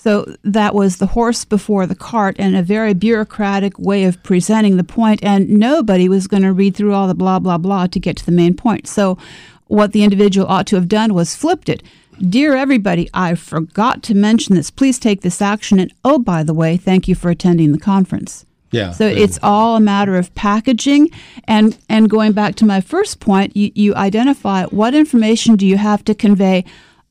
So 0.00 0.36
that 0.44 0.76
was 0.76 0.98
the 0.98 1.06
horse 1.06 1.44
before 1.44 1.84
the 1.86 1.96
cart 1.96 2.36
and 2.38 2.54
a 2.54 2.62
very 2.62 2.94
bureaucratic 2.94 3.78
way 3.80 4.04
of 4.04 4.22
presenting 4.22 4.76
the 4.76 4.84
point, 4.84 5.18
and 5.24 5.48
nobody 5.48 6.08
was 6.08 6.28
going 6.28 6.44
to 6.44 6.52
read 6.52 6.76
through 6.76 6.94
all 6.94 7.08
the 7.08 7.14
blah, 7.14 7.40
blah, 7.40 7.58
blah 7.58 7.88
to 7.88 7.98
get 7.98 8.16
to 8.18 8.24
the 8.24 8.32
main 8.32 8.54
point. 8.54 8.86
So 8.86 9.18
what 9.66 9.92
the 9.92 10.04
individual 10.04 10.46
ought 10.46 10.68
to 10.68 10.76
have 10.76 10.86
done 10.88 11.14
was 11.14 11.34
flipped 11.34 11.68
it. 11.68 11.82
Dear 12.28 12.56
everybody, 12.56 13.10
I 13.12 13.34
forgot 13.34 14.02
to 14.04 14.14
mention 14.14 14.54
this. 14.54 14.70
Please 14.70 14.98
take 15.00 15.22
this 15.22 15.42
action. 15.42 15.80
And 15.80 15.92
oh, 16.04 16.18
by 16.18 16.42
the 16.42 16.54
way, 16.54 16.76
thank 16.76 17.08
you 17.08 17.14
for 17.14 17.30
attending 17.30 17.72
the 17.72 17.78
conference. 17.78 18.46
Yeah. 18.70 18.92
So 18.92 19.06
it's 19.06 19.38
all 19.42 19.76
a 19.76 19.80
matter 19.80 20.16
of 20.16 20.34
packaging 20.34 21.10
and 21.44 21.78
and 21.88 22.10
going 22.10 22.32
back 22.32 22.54
to 22.56 22.66
my 22.66 22.80
first 22.80 23.18
point, 23.18 23.56
you, 23.56 23.72
you 23.74 23.94
identify 23.94 24.64
what 24.66 24.94
information 24.94 25.56
do 25.56 25.66
you 25.66 25.78
have 25.78 26.04
to 26.04 26.14
convey 26.14 26.64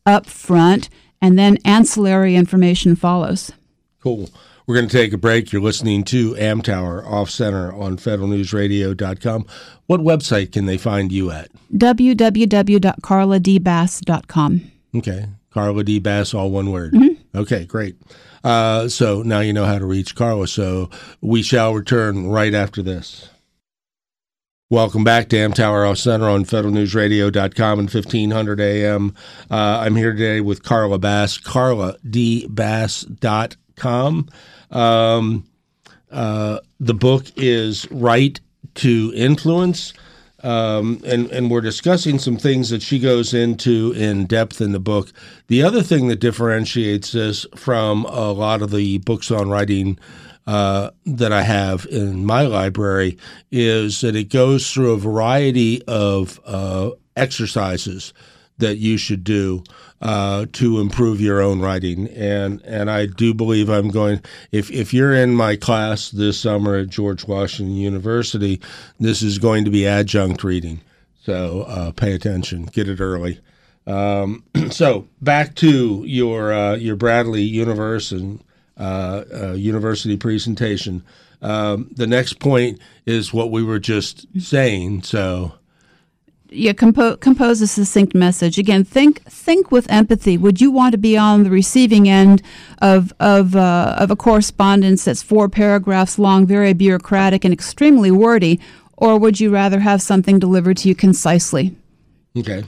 up 0.05 0.25
front 0.27 0.89
and 1.21 1.37
then 1.37 1.57
ancillary 1.65 2.35
information 2.35 2.95
follows. 2.95 3.51
Cool. 4.01 4.29
We're 4.65 4.75
going 4.75 4.87
to 4.89 4.97
take 4.97 5.13
a 5.13 5.17
break. 5.17 5.51
You're 5.53 5.61
listening 5.61 6.03
to 6.05 6.33
Amtower 6.33 7.05
Off 7.05 7.29
Center 7.29 7.71
on 7.73 7.97
federalnewsradio.com. 7.97 9.45
What 9.85 10.01
website 10.01 10.51
can 10.51 10.65
they 10.65 10.77
find 10.77 11.11
you 11.11 11.29
at? 11.31 11.49
www.carladbass.com. 11.73 14.71
Okay. 14.95 15.25
Carla 15.51 15.83
D. 15.83 15.99
Bass, 15.99 16.33
all 16.33 16.49
one 16.51 16.71
word. 16.71 16.93
Mm-hmm. 16.93 17.37
Okay, 17.37 17.65
great. 17.65 17.95
Uh, 18.43 18.87
so 18.89 19.21
now 19.23 19.39
you 19.39 19.53
know 19.53 19.65
how 19.65 19.79
to 19.79 19.85
reach 19.85 20.15
Carla. 20.15 20.47
So 20.47 20.89
we 21.21 21.41
shall 21.41 21.73
return 21.73 22.27
right 22.27 22.53
after 22.53 22.83
this. 22.83 23.29
Welcome 24.69 25.05
back 25.05 25.29
to 25.29 25.37
Amtower 25.37 25.97
Center 25.97 26.27
on 26.27 26.43
federalnewsradio.com 26.43 27.79
and 27.79 27.89
1500 27.89 28.59
AM. 28.59 29.15
Uh, 29.49 29.79
I'm 29.79 29.95
here 29.95 30.11
today 30.11 30.41
with 30.41 30.63
Carla 30.63 30.99
Bass, 30.99 31.37
carladbass.com. 31.37 34.29
Um, 34.69 35.45
uh, 36.11 36.59
the 36.81 36.93
book 36.93 37.27
is 37.37 37.89
Right 37.91 38.41
to 38.75 39.13
Influence. 39.15 39.93
Um, 40.43 40.99
and 41.05 41.31
and 41.31 41.49
we're 41.49 41.61
discussing 41.61 42.19
some 42.19 42.35
things 42.37 42.69
that 42.69 42.81
she 42.81 42.99
goes 42.99 43.33
into 43.33 43.93
in 43.95 44.25
depth 44.25 44.59
in 44.59 44.73
the 44.73 44.81
book. 44.81 45.13
The 45.47 45.63
other 45.63 45.81
thing 45.81 46.09
that 46.09 46.19
differentiates 46.19 47.13
this 47.13 47.45
from 47.55 48.03
a 48.05 48.33
lot 48.33 48.61
of 48.61 48.71
the 48.71 48.97
books 48.99 49.31
on 49.31 49.49
writing 49.49 49.97
uh, 50.47 50.91
that 51.05 51.33
I 51.33 51.43
have 51.43 51.85
in 51.91 52.25
my 52.25 52.43
library 52.43 53.17
is 53.51 54.01
that 54.01 54.15
it 54.15 54.29
goes 54.29 54.71
through 54.71 54.93
a 54.93 54.97
variety 54.97 55.83
of 55.83 56.39
uh, 56.45 56.91
exercises 57.17 58.13
that 58.57 58.77
you 58.77 58.97
should 58.97 59.23
do 59.23 59.63
uh, 60.01 60.45
to 60.53 60.79
improve 60.79 61.19
your 61.19 61.41
own 61.41 61.59
writing. 61.59 62.07
And 62.07 62.61
and 62.61 62.89
I 62.89 63.07
do 63.07 63.33
believe 63.33 63.69
I'm 63.69 63.89
going. 63.89 64.21
If 64.51 64.71
if 64.71 64.93
you're 64.93 65.13
in 65.13 65.35
my 65.35 65.57
class 65.57 66.09
this 66.09 66.39
summer 66.39 66.77
at 66.77 66.89
George 66.89 67.27
Washington 67.27 67.75
University, 67.75 68.61
this 68.99 69.21
is 69.21 69.37
going 69.37 69.65
to 69.65 69.71
be 69.71 69.85
adjunct 69.85 70.43
reading. 70.43 70.79
So 71.23 71.63
uh, 71.63 71.91
pay 71.91 72.13
attention. 72.13 72.65
Get 72.65 72.87
it 72.87 73.01
early. 73.01 73.39
Um, 73.85 74.43
so 74.69 75.07
back 75.21 75.55
to 75.55 76.03
your 76.05 76.53
uh, 76.53 76.75
your 76.75 76.95
Bradley 76.95 77.43
Universe 77.43 78.13
and 78.13 78.41
university 79.55 80.17
presentation. 80.17 81.03
Um, 81.41 81.89
the 81.95 82.07
next 82.07 82.39
point 82.39 82.79
is 83.05 83.33
what 83.33 83.51
we 83.51 83.63
were 83.63 83.79
just 83.79 84.25
saying. 84.39 85.03
So, 85.03 85.53
yeah, 86.49 86.73
compo- 86.73 87.17
compose 87.17 87.61
a 87.61 87.67
succinct 87.67 88.15
message. 88.15 88.57
Again, 88.57 88.83
think 88.83 89.21
think 89.23 89.71
with 89.71 89.89
empathy. 89.91 90.37
Would 90.37 90.61
you 90.61 90.71
want 90.71 90.93
to 90.93 90.97
be 90.97 91.17
on 91.17 91.43
the 91.43 91.49
receiving 91.49 92.07
end 92.09 92.41
of 92.81 93.13
of 93.19 93.55
uh, 93.55 93.95
of 93.97 94.09
a 94.11 94.15
correspondence 94.15 95.05
that's 95.05 95.21
four 95.21 95.49
paragraphs 95.49 96.17
long, 96.17 96.45
very 96.47 96.73
bureaucratic 96.73 97.43
and 97.43 97.53
extremely 97.53 98.11
wordy, 98.11 98.59
or 98.95 99.19
would 99.19 99.39
you 99.39 99.51
rather 99.51 99.79
have 99.79 100.01
something 100.01 100.39
delivered 100.39 100.77
to 100.77 100.89
you 100.89 100.95
concisely? 100.95 101.75
Okay. 102.35 102.63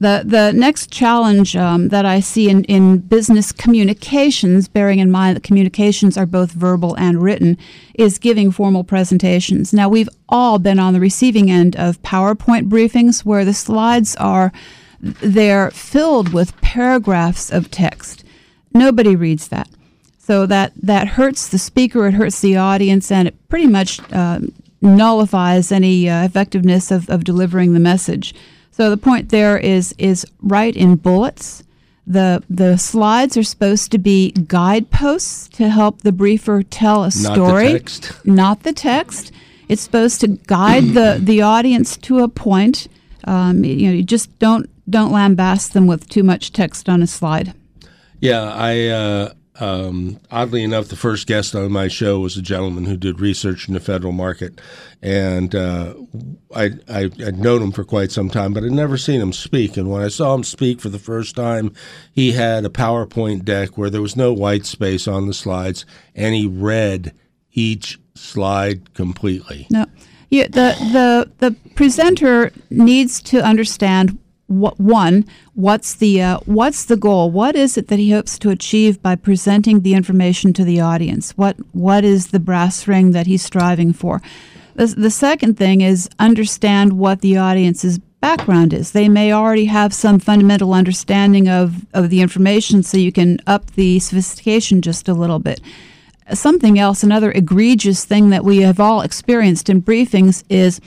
The, 0.00 0.22
the 0.26 0.52
next 0.52 0.90
challenge 0.90 1.54
um, 1.56 1.88
that 1.88 2.04
I 2.04 2.20
see 2.20 2.50
in, 2.50 2.64
in 2.64 2.98
business 2.98 3.52
communications, 3.52 4.68
bearing 4.68 4.98
in 4.98 5.10
mind 5.10 5.36
that 5.36 5.44
communications 5.44 6.18
are 6.18 6.26
both 6.26 6.50
verbal 6.50 6.94
and 6.96 7.22
written, 7.22 7.56
is 7.94 8.18
giving 8.18 8.50
formal 8.50 8.84
presentations. 8.84 9.72
Now, 9.72 9.88
we've 9.88 10.08
all 10.28 10.58
been 10.58 10.78
on 10.78 10.94
the 10.94 11.00
receiving 11.00 11.50
end 11.50 11.76
of 11.76 12.02
PowerPoint 12.02 12.68
briefings 12.68 13.24
where 13.24 13.44
the 13.44 13.54
slides 13.54 14.16
are 14.16 14.52
they're 15.04 15.70
filled 15.70 16.32
with 16.32 16.58
paragraphs 16.60 17.50
of 17.50 17.70
text. 17.70 18.24
Nobody 18.72 19.14
reads 19.14 19.48
that. 19.48 19.68
So 20.18 20.46
that, 20.46 20.72
that 20.82 21.08
hurts 21.08 21.48
the 21.48 21.58
speaker, 21.58 22.06
it 22.06 22.14
hurts 22.14 22.40
the 22.40 22.56
audience, 22.56 23.12
and 23.12 23.28
it 23.28 23.48
pretty 23.50 23.66
much 23.66 24.00
uh, 24.12 24.40
nullifies 24.80 25.70
any 25.70 26.08
uh, 26.08 26.24
effectiveness 26.24 26.90
of, 26.90 27.10
of 27.10 27.24
delivering 27.24 27.74
the 27.74 27.80
message. 27.80 28.34
So 28.76 28.90
the 28.90 28.96
point 28.96 29.28
there 29.28 29.56
is 29.56 29.94
is 29.98 30.26
write 30.42 30.74
in 30.74 30.96
bullets. 30.96 31.62
The 32.08 32.42
the 32.50 32.76
slides 32.76 33.36
are 33.36 33.44
supposed 33.44 33.92
to 33.92 33.98
be 33.98 34.32
guideposts 34.32 35.46
to 35.50 35.68
help 35.68 36.00
the 36.00 36.10
briefer 36.10 36.64
tell 36.64 37.04
a 37.04 37.12
story, 37.12 37.34
not 37.34 37.72
the 37.72 37.78
text. 37.78 38.26
Not 38.26 38.62
the 38.64 38.72
text. 38.72 39.32
It's 39.68 39.80
supposed 39.80 40.20
to 40.22 40.26
guide 40.26 40.86
the, 40.88 41.18
the 41.22 41.40
audience 41.40 41.96
to 41.98 42.18
a 42.18 42.28
point. 42.28 42.88
Um, 43.22 43.62
you 43.62 43.86
know, 43.86 43.94
you 43.94 44.02
just 44.02 44.36
don't 44.40 44.68
don't 44.90 45.12
lambast 45.12 45.70
them 45.72 45.86
with 45.86 46.08
too 46.08 46.24
much 46.24 46.52
text 46.52 46.88
on 46.88 47.00
a 47.00 47.06
slide. 47.06 47.54
Yeah, 48.18 48.42
I 48.42 48.88
uh, 48.88 49.34
um, 49.60 50.18
oddly 50.30 50.64
enough, 50.64 50.88
the 50.88 50.96
first 50.96 51.26
guest 51.26 51.54
on 51.54 51.70
my 51.70 51.86
show 51.86 52.18
was 52.18 52.36
a 52.36 52.42
gentleman 52.42 52.86
who 52.86 52.96
did 52.96 53.20
research 53.20 53.68
in 53.68 53.74
the 53.74 53.80
federal 53.80 54.12
market, 54.12 54.60
and 55.00 55.54
uh, 55.54 55.94
I, 56.54 56.72
I 56.88 57.02
would 57.18 57.38
known 57.38 57.62
him 57.62 57.72
for 57.72 57.84
quite 57.84 58.10
some 58.10 58.28
time, 58.30 58.52
but 58.52 58.64
I'd 58.64 58.72
never 58.72 58.96
seen 58.96 59.20
him 59.20 59.32
speak. 59.32 59.76
And 59.76 59.90
when 59.90 60.02
I 60.02 60.08
saw 60.08 60.34
him 60.34 60.42
speak 60.42 60.80
for 60.80 60.88
the 60.88 60.98
first 60.98 61.36
time, 61.36 61.72
he 62.10 62.32
had 62.32 62.64
a 62.64 62.68
PowerPoint 62.68 63.44
deck 63.44 63.78
where 63.78 63.90
there 63.90 64.02
was 64.02 64.16
no 64.16 64.32
white 64.32 64.66
space 64.66 65.06
on 65.06 65.28
the 65.28 65.34
slides, 65.34 65.86
and 66.16 66.34
he 66.34 66.48
read 66.48 67.14
each 67.52 68.00
slide 68.16 68.92
completely. 68.94 69.68
No, 69.70 69.86
yeah, 70.30 70.48
the 70.48 70.74
the 70.92 71.30
the 71.38 71.70
presenter 71.76 72.52
needs 72.70 73.22
to 73.22 73.40
understand 73.40 74.18
what, 74.46 74.78
one, 74.78 75.24
what's 75.54 75.94
the 75.94 76.20
uh, 76.20 76.38
what's 76.44 76.84
the 76.84 76.96
goal? 76.96 77.30
What 77.30 77.56
is 77.56 77.78
it 77.78 77.88
that 77.88 77.98
he 77.98 78.12
hopes 78.12 78.38
to 78.40 78.50
achieve 78.50 79.02
by 79.02 79.16
presenting 79.16 79.80
the 79.80 79.94
information 79.94 80.52
to 80.54 80.64
the 80.64 80.80
audience? 80.80 81.32
What 81.32 81.56
what 81.72 82.04
is 82.04 82.28
the 82.28 82.40
brass 82.40 82.86
ring 82.86 83.12
that 83.12 83.26
he's 83.26 83.42
striving 83.42 83.92
for? 83.92 84.20
The, 84.74 84.86
the 84.86 85.10
second 85.10 85.56
thing 85.56 85.80
is 85.80 86.10
understand 86.18 86.98
what 86.98 87.20
the 87.20 87.38
audience's 87.38 87.98
background 88.20 88.72
is. 88.72 88.92
They 88.92 89.08
may 89.08 89.32
already 89.32 89.66
have 89.66 89.92
some 89.92 90.18
fundamental 90.18 90.72
understanding 90.72 91.48
of, 91.48 91.86
of 91.92 92.10
the 92.10 92.22
information, 92.22 92.82
so 92.82 92.96
you 92.96 93.12
can 93.12 93.38
up 93.46 93.70
the 93.72 93.98
sophistication 93.98 94.82
just 94.82 95.08
a 95.08 95.14
little 95.14 95.38
bit. 95.38 95.60
Something 96.32 96.78
else, 96.78 97.02
another 97.02 97.30
egregious 97.30 98.04
thing 98.06 98.30
that 98.30 98.44
we 98.44 98.62
have 98.62 98.80
all 98.80 99.02
experienced 99.02 99.68
in 99.68 99.82
briefings 99.82 100.42
is 100.48 100.80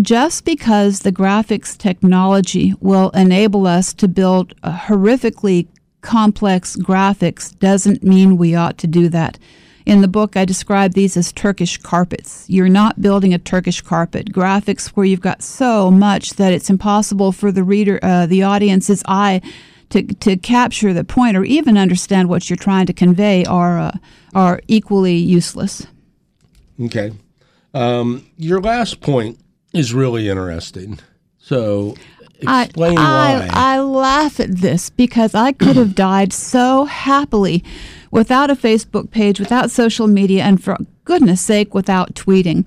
just 0.00 0.44
because 0.44 1.00
the 1.00 1.12
graphics 1.12 1.76
technology 1.76 2.74
will 2.80 3.10
enable 3.10 3.66
us 3.66 3.92
to 3.94 4.08
build 4.08 4.54
horrifically 4.62 5.66
complex 6.00 6.76
graphics 6.76 7.58
doesn't 7.58 8.02
mean 8.02 8.36
we 8.36 8.54
ought 8.54 8.78
to 8.78 8.86
do 8.86 9.08
that. 9.08 9.38
In 9.86 10.00
the 10.00 10.08
book, 10.08 10.36
I 10.36 10.44
describe 10.44 10.94
these 10.94 11.16
as 11.16 11.32
Turkish 11.32 11.76
carpets. 11.76 12.46
You're 12.48 12.70
not 12.70 13.02
building 13.02 13.34
a 13.34 13.38
Turkish 13.38 13.82
carpet. 13.82 14.32
Graphics 14.32 14.88
where 14.88 15.04
you've 15.04 15.20
got 15.20 15.42
so 15.42 15.90
much 15.90 16.34
that 16.34 16.52
it's 16.52 16.70
impossible 16.70 17.32
for 17.32 17.52
the 17.52 17.62
reader, 17.62 17.98
uh, 18.02 18.26
the 18.26 18.42
audience's 18.42 19.02
eye, 19.06 19.42
to, 19.90 20.02
to 20.02 20.36
capture 20.36 20.94
the 20.94 21.04
point 21.04 21.36
or 21.36 21.44
even 21.44 21.76
understand 21.76 22.28
what 22.28 22.48
you're 22.48 22.56
trying 22.56 22.86
to 22.86 22.92
convey 22.92 23.44
are 23.44 23.78
uh, 23.78 23.92
are 24.34 24.60
equally 24.66 25.14
useless. 25.14 25.86
Okay. 26.80 27.12
Um, 27.74 28.26
your 28.36 28.60
last 28.60 29.00
point 29.00 29.38
is 29.74 29.92
really 29.92 30.28
interesting. 30.28 30.98
So 31.38 31.94
explain 32.40 32.98
I, 32.98 33.36
why. 33.36 33.48
I, 33.50 33.74
I 33.76 33.80
laugh 33.80 34.40
at 34.40 34.56
this 34.56 34.90
because 34.90 35.34
I 35.34 35.52
could 35.52 35.76
have 35.76 35.94
died 35.94 36.32
so 36.32 36.84
happily 36.84 37.62
without 38.10 38.50
a 38.50 38.56
Facebook 38.56 39.10
page, 39.10 39.40
without 39.40 39.70
social 39.70 40.06
media, 40.06 40.44
and 40.44 40.62
for 40.62 40.76
goodness 41.04 41.40
sake, 41.40 41.74
without 41.74 42.14
tweeting. 42.14 42.64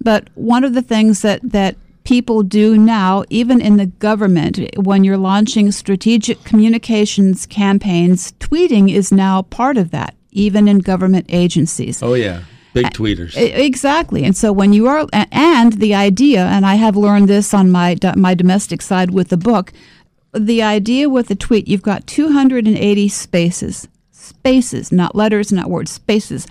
But 0.00 0.28
one 0.34 0.64
of 0.64 0.74
the 0.74 0.82
things 0.82 1.22
that, 1.22 1.40
that 1.42 1.76
people 2.04 2.42
do 2.42 2.76
now, 2.76 3.24
even 3.28 3.60
in 3.60 3.76
the 3.76 3.86
government, 3.86 4.58
when 4.76 5.04
you're 5.04 5.16
launching 5.16 5.70
strategic 5.72 6.42
communications 6.44 7.46
campaigns, 7.46 8.32
tweeting 8.40 8.92
is 8.92 9.12
now 9.12 9.42
part 9.42 9.76
of 9.76 9.90
that, 9.90 10.14
even 10.30 10.68
in 10.68 10.78
government 10.78 11.26
agencies. 11.28 12.02
Oh, 12.02 12.14
yeah. 12.14 12.42
Big 12.76 12.92
tweeters. 12.92 13.34
Exactly. 13.36 14.22
And 14.24 14.36
so 14.36 14.52
when 14.52 14.74
you 14.74 14.86
are, 14.86 15.06
and 15.32 15.72
the 15.72 15.94
idea, 15.94 16.44
and 16.44 16.66
I 16.66 16.74
have 16.74 16.94
learned 16.94 17.26
this 17.26 17.54
on 17.54 17.70
my, 17.70 17.96
my 18.14 18.34
domestic 18.34 18.82
side 18.82 19.12
with 19.12 19.30
the 19.30 19.38
book, 19.38 19.72
the 20.34 20.62
idea 20.62 21.08
with 21.08 21.28
the 21.28 21.34
tweet, 21.34 21.68
you've 21.68 21.80
got 21.80 22.06
280 22.06 23.08
spaces. 23.08 23.88
Spaces, 24.10 24.92
not 24.92 25.16
letters, 25.16 25.50
not 25.50 25.70
words, 25.70 25.90
spaces. 25.90 26.46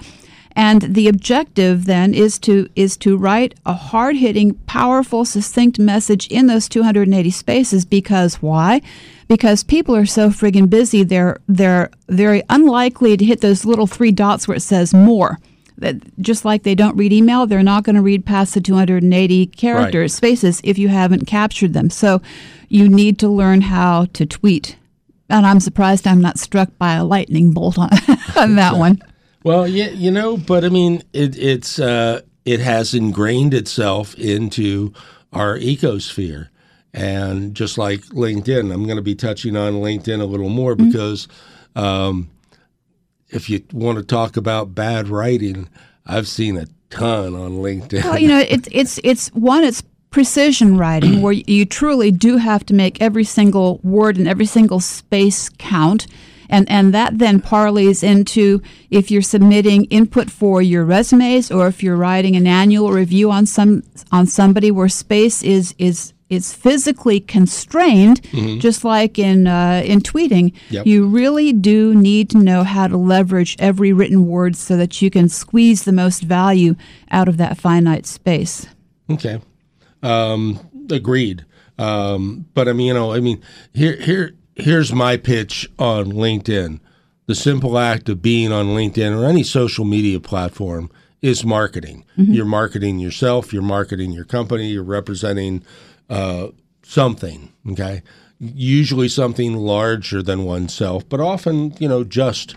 And 0.55 0.82
the 0.82 1.08
objective 1.08 1.86
then 1.86 2.15
is 2.15 2.39
to 2.39 2.70
is 2.75 2.98
to 2.98 3.17
write 3.17 3.53
a 3.65 3.74
hard-hitting, 3.74 4.53
powerful, 4.65 5.25
succinct 5.25 5.77
message 5.77 6.27
in 6.29 6.48
those 6.48 6.70
280 6.70 7.29
spaces 7.29 7.86
because 7.86 8.36
why? 8.36 8.82
Because 9.27 9.63
people 9.63 9.96
are 9.96 10.05
so 10.05 10.29
friggin' 10.29 10.70
busy, 10.70 11.03
they're 11.03 11.38
they're 11.48 11.91
very 12.08 12.41
unlikely 12.50 13.17
to 13.17 13.25
hit 13.25 13.41
those 13.41 13.65
little 13.65 13.86
three 13.86 14.13
dots 14.13 14.48
where 14.48 14.58
it 14.58 14.62
says 14.62 14.94
more 14.94 15.39
that 15.77 15.96
just 16.22 16.46
like 16.46 16.63
they 16.63 16.75
don't 16.75 16.96
read 16.96 17.12
email, 17.12 17.46
they're 17.46 17.63
not 17.63 17.84
going 17.84 17.96
to 17.96 18.01
read 18.01 18.25
past 18.25 18.53
the 18.53 18.62
280 18.62 19.48
characters 19.48 20.13
right. 20.13 20.17
spaces 20.17 20.62
if 20.63 20.77
you 20.77 20.88
haven't 20.88 21.25
captured 21.25 21.74
them. 21.74 21.89
So 21.89 22.22
you 22.70 22.88
need 22.89 23.20
to 23.20 23.27
learn 23.29 23.62
how 23.62 24.05
to 24.13 24.25
tweet 24.25 24.77
And 25.29 25.46
I'm 25.46 25.60
surprised 25.60 26.08
I'm 26.08 26.22
not 26.22 26.39
struck 26.39 26.70
by 26.77 26.94
a 26.94 27.03
lightning 27.03 27.51
bolt 27.51 27.77
on, 27.77 27.89
on 28.38 28.55
that 28.55 28.75
one. 28.77 29.01
Well, 29.44 29.67
yeah, 29.67 29.89
you 29.89 30.12
know, 30.12 30.38
but 30.38 30.63
I 30.65 30.70
mean, 30.70 31.03
it, 31.13 31.38
it's 31.38 31.77
uh, 31.79 32.22
it 32.46 32.60
has 32.60 32.94
ingrained 32.94 33.53
itself 33.53 34.15
into 34.15 34.91
our 35.34 35.58
ecosphere, 35.58 36.50
and 36.94 37.53
just 37.53 37.77
like 37.77 38.01
LinkedIn, 38.05 38.74
I'm 38.74 38.86
going 38.86 38.96
to 38.96 39.03
be 39.03 39.13
touching 39.15 39.55
on 39.55 39.74
LinkedIn 39.74 40.20
a 40.20 40.25
little 40.25 40.50
more 40.50 40.75
Mm-hmm. 40.75 40.88
because 40.88 41.27
um, 41.75 42.29
if 43.29 43.50
you 43.50 43.63
want 43.74 43.98
to 43.98 44.03
talk 44.03 44.38
about 44.38 44.75
bad 44.75 45.08
writing, 45.08 45.70
I've 46.05 46.27
seen 46.27 46.58
a 46.58 46.67
ton 46.89 47.36
on 47.36 47.58
LinkedIn. 47.58 48.03
Well, 48.03 48.20
you 48.20 48.27
know, 48.27 48.39
it's 48.39 48.70
it's 48.72 49.00
it's 49.03 49.29
one. 49.29 49.63
It's 49.63 49.84
precision 50.15 50.77
writing 50.77 51.22
where 51.22 51.34
you 51.34 51.65
truly 51.65 52.10
do 52.10 52.38
have 52.38 52.65
to 52.65 52.74
make 52.74 53.01
every 53.01 53.25
single 53.25 53.82
word 53.84 54.15
and 54.15 54.29
every 54.29 54.46
single 54.46 54.79
space 54.79 55.50
count. 55.58 56.08
And, 56.48 56.72
and 56.72 56.94
that 56.94 57.17
then 57.20 57.41
parlays 57.41 58.01
into 58.01 58.62
if 58.89 59.12
you're 59.12 59.22
submitting 59.22 59.84
input 59.86 60.32
for 60.32 60.62
your 60.62 60.86
resumes 60.86 61.51
or 61.51 61.67
if 61.67 61.84
you're 61.84 61.98
writing 61.98 62.38
an 62.38 62.48
annual 62.48 62.94
review 62.94 63.29
on 63.29 63.46
some 63.46 63.84
on 64.10 64.25
somebody 64.25 64.72
where 64.72 64.88
space 64.88 65.44
is 65.44 65.75
is 65.77 66.13
is 66.29 66.53
physically 66.53 67.20
constrained, 67.20 68.22
just 68.60 68.84
like 68.84 69.20
in 69.20 69.48
uh, 69.48 69.84
in 69.86 70.00
tweeting. 70.00 70.53
Yep. 70.70 70.88
You 70.88 71.08
really 71.08 71.53
do 71.53 71.94
need 71.94 72.29
to 72.32 72.38
know 72.39 72.63
how 72.63 72.88
to 72.88 72.98
leverage 72.98 73.55
every 73.60 73.94
written 73.94 74.27
word 74.27 74.55
so 74.55 74.75
that 74.77 75.01
you 75.01 75.10
can 75.12 75.29
squeeze 75.29 75.84
the 75.84 75.91
most 75.91 76.24
value 76.24 76.75
out 77.12 77.27
of 77.27 77.38
that 77.38 77.58
finite 77.58 78.05
space. 78.05 78.67
Okay. 79.10 79.39
Um, 80.01 80.60
agreed. 80.89 81.46
Um, 81.77 82.46
but 82.53 82.67
I 82.67 82.74
mean, 82.74 82.88
you 82.88 82.94
know, 82.94 83.13
I 83.13 83.20
mean, 83.20 83.41
here, 83.74 83.96
here, 83.98 84.36
here's 84.55 84.94
my 84.94 85.17
pitch 85.17 85.70
on 85.77 86.05
LinkedIn. 86.05 86.79
The 87.27 87.36
simple 87.36 87.77
act 87.77 88.08
of 88.10 88.22
being 88.22 88.51
on 88.51 88.67
LinkedIn 88.67 89.20
or 89.20 89.25
any 89.25 89.44
social 89.44 89.84
media 89.84 90.20
platform 90.20 90.91
is 91.22 91.44
marketing. 91.44 92.05
You're 92.17 92.46
marketing 92.46 93.00
yourself. 93.00 93.51
You're 93.51 93.63
marketing 93.63 94.12
your 94.12 94.25
company. 94.25 94.67
You're 94.67 94.84
representing 94.84 95.63
uh, 96.09 96.47
something. 96.83 97.51
Okay. 97.71 98.01
Usually 98.39 99.07
something 99.07 99.55
larger 99.55 100.21
than 100.21 100.43
oneself, 100.43 101.07
but 101.07 101.19
often, 101.19 101.74
you 101.79 101.88
know, 101.88 102.03
just 102.03 102.55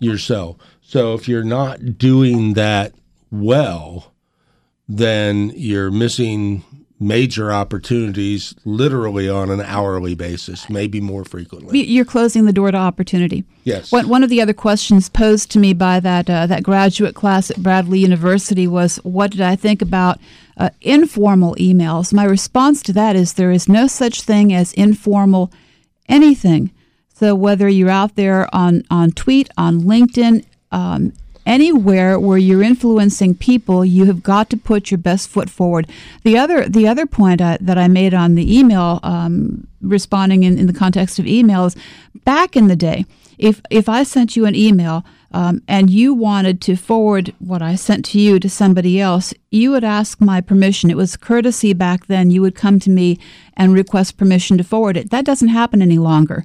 yourself. 0.00 0.56
So 0.82 1.14
if 1.14 1.28
you're 1.28 1.44
not 1.44 1.98
doing 1.98 2.54
that 2.54 2.92
well, 3.30 4.12
then 4.88 5.52
you're 5.54 5.90
missing 5.90 6.64
major 7.02 7.50
opportunities 7.50 8.54
literally 8.66 9.28
on 9.28 9.50
an 9.50 9.62
hourly 9.62 10.14
basis, 10.14 10.68
maybe 10.68 11.00
more 11.00 11.24
frequently. 11.24 11.82
You're 11.82 12.04
closing 12.04 12.44
the 12.44 12.52
door 12.52 12.70
to 12.70 12.76
opportunity. 12.76 13.44
Yes. 13.64 13.90
One, 13.90 14.08
one 14.08 14.22
of 14.22 14.28
the 14.28 14.42
other 14.42 14.52
questions 14.52 15.08
posed 15.08 15.50
to 15.52 15.58
me 15.58 15.72
by 15.72 15.98
that 16.00 16.28
uh, 16.28 16.46
that 16.46 16.62
graduate 16.62 17.14
class 17.14 17.50
at 17.50 17.56
Bradley 17.56 18.00
University 18.00 18.66
was, 18.66 18.96
"What 18.98 19.30
did 19.30 19.40
I 19.40 19.56
think 19.56 19.80
about 19.80 20.18
uh, 20.60 20.70
informal 20.80 21.54
emails?" 21.56 22.12
My 22.12 22.24
response 22.24 22.82
to 22.82 22.92
that 22.92 23.16
is, 23.16 23.32
there 23.32 23.54
is 23.54 23.68
no 23.68 23.86
such 23.88 24.22
thing 24.22 24.52
as 24.52 24.72
informal 24.74 25.50
anything. 26.08 26.70
So 27.14 27.34
whether 27.34 27.68
you're 27.68 27.90
out 28.02 28.14
there 28.14 28.48
on 28.54 28.82
on 28.90 29.10
tweet, 29.10 29.48
on 29.56 29.82
LinkedIn, 29.82 30.44
um, 30.70 31.12
anywhere 31.46 32.18
where 32.18 32.38
you're 32.38 32.62
influencing 32.62 33.34
people, 33.34 33.84
you 33.84 34.04
have 34.06 34.22
got 34.22 34.48
to 34.50 34.56
put 34.56 34.90
your 34.90 34.98
best 34.98 35.28
foot 35.28 35.50
forward. 35.50 35.86
The 36.22 36.38
other 36.38 36.68
the 36.68 36.86
other 36.88 37.06
point 37.06 37.40
I, 37.40 37.58
that 37.60 37.78
I 37.78 37.88
made 37.88 38.14
on 38.14 38.36
the 38.36 38.58
email, 38.58 39.00
um, 39.02 39.66
responding 39.80 40.44
in, 40.44 40.58
in 40.58 40.66
the 40.66 40.72
context 40.72 41.18
of 41.18 41.26
emails, 41.26 41.76
back 42.24 42.56
in 42.56 42.68
the 42.68 42.76
day, 42.76 43.04
if 43.38 43.60
if 43.70 43.88
I 43.88 44.02
sent 44.04 44.36
you 44.36 44.46
an 44.46 44.54
email 44.54 45.04
um, 45.32 45.62
and 45.68 45.90
you 45.90 46.12
wanted 46.12 46.60
to 46.62 46.76
forward 46.76 47.34
what 47.38 47.62
I 47.62 47.74
sent 47.76 48.04
to 48.06 48.20
you 48.20 48.40
to 48.40 48.48
somebody 48.48 49.00
else, 49.00 49.32
you 49.50 49.70
would 49.70 49.84
ask 49.84 50.20
my 50.20 50.40
permission. 50.40 50.90
It 50.90 50.96
was 50.96 51.16
courtesy 51.16 51.72
back 51.72 52.06
then. 52.06 52.30
You 52.30 52.42
would 52.42 52.54
come 52.54 52.80
to 52.80 52.90
me 52.90 53.18
and 53.56 53.72
request 53.72 54.16
permission 54.16 54.58
to 54.58 54.64
forward 54.64 54.96
it. 54.96 55.10
That 55.10 55.24
doesn't 55.24 55.48
happen 55.48 55.82
any 55.82 55.98
longer. 55.98 56.44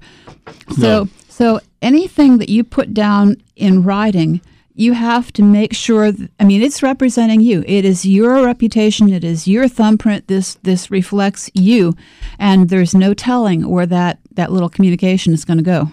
So 0.79 1.07
so 1.27 1.59
anything 1.81 2.37
that 2.37 2.49
you 2.49 2.63
put 2.63 2.93
down 2.93 3.37
in 3.55 3.83
writing 3.83 4.41
you 4.77 4.93
have 4.93 5.31
to 5.31 5.41
make 5.41 5.73
sure 5.73 6.11
th- 6.11 6.29
i 6.39 6.43
mean 6.43 6.61
it's 6.61 6.83
representing 6.83 7.41
you 7.41 7.63
it 7.65 7.85
is 7.85 8.05
your 8.05 8.43
reputation 8.43 9.11
it 9.11 9.23
is 9.23 9.47
your 9.47 9.67
thumbprint 9.67 10.27
this 10.27 10.55
this 10.63 10.91
reflects 10.91 11.49
you 11.53 11.93
and 12.37 12.69
there's 12.69 12.93
no 12.93 13.13
telling 13.13 13.69
where 13.69 13.85
that 13.85 14.19
that 14.31 14.51
little 14.51 14.69
communication 14.69 15.33
is 15.33 15.45
going 15.45 15.57
to 15.57 15.63
go 15.63 15.89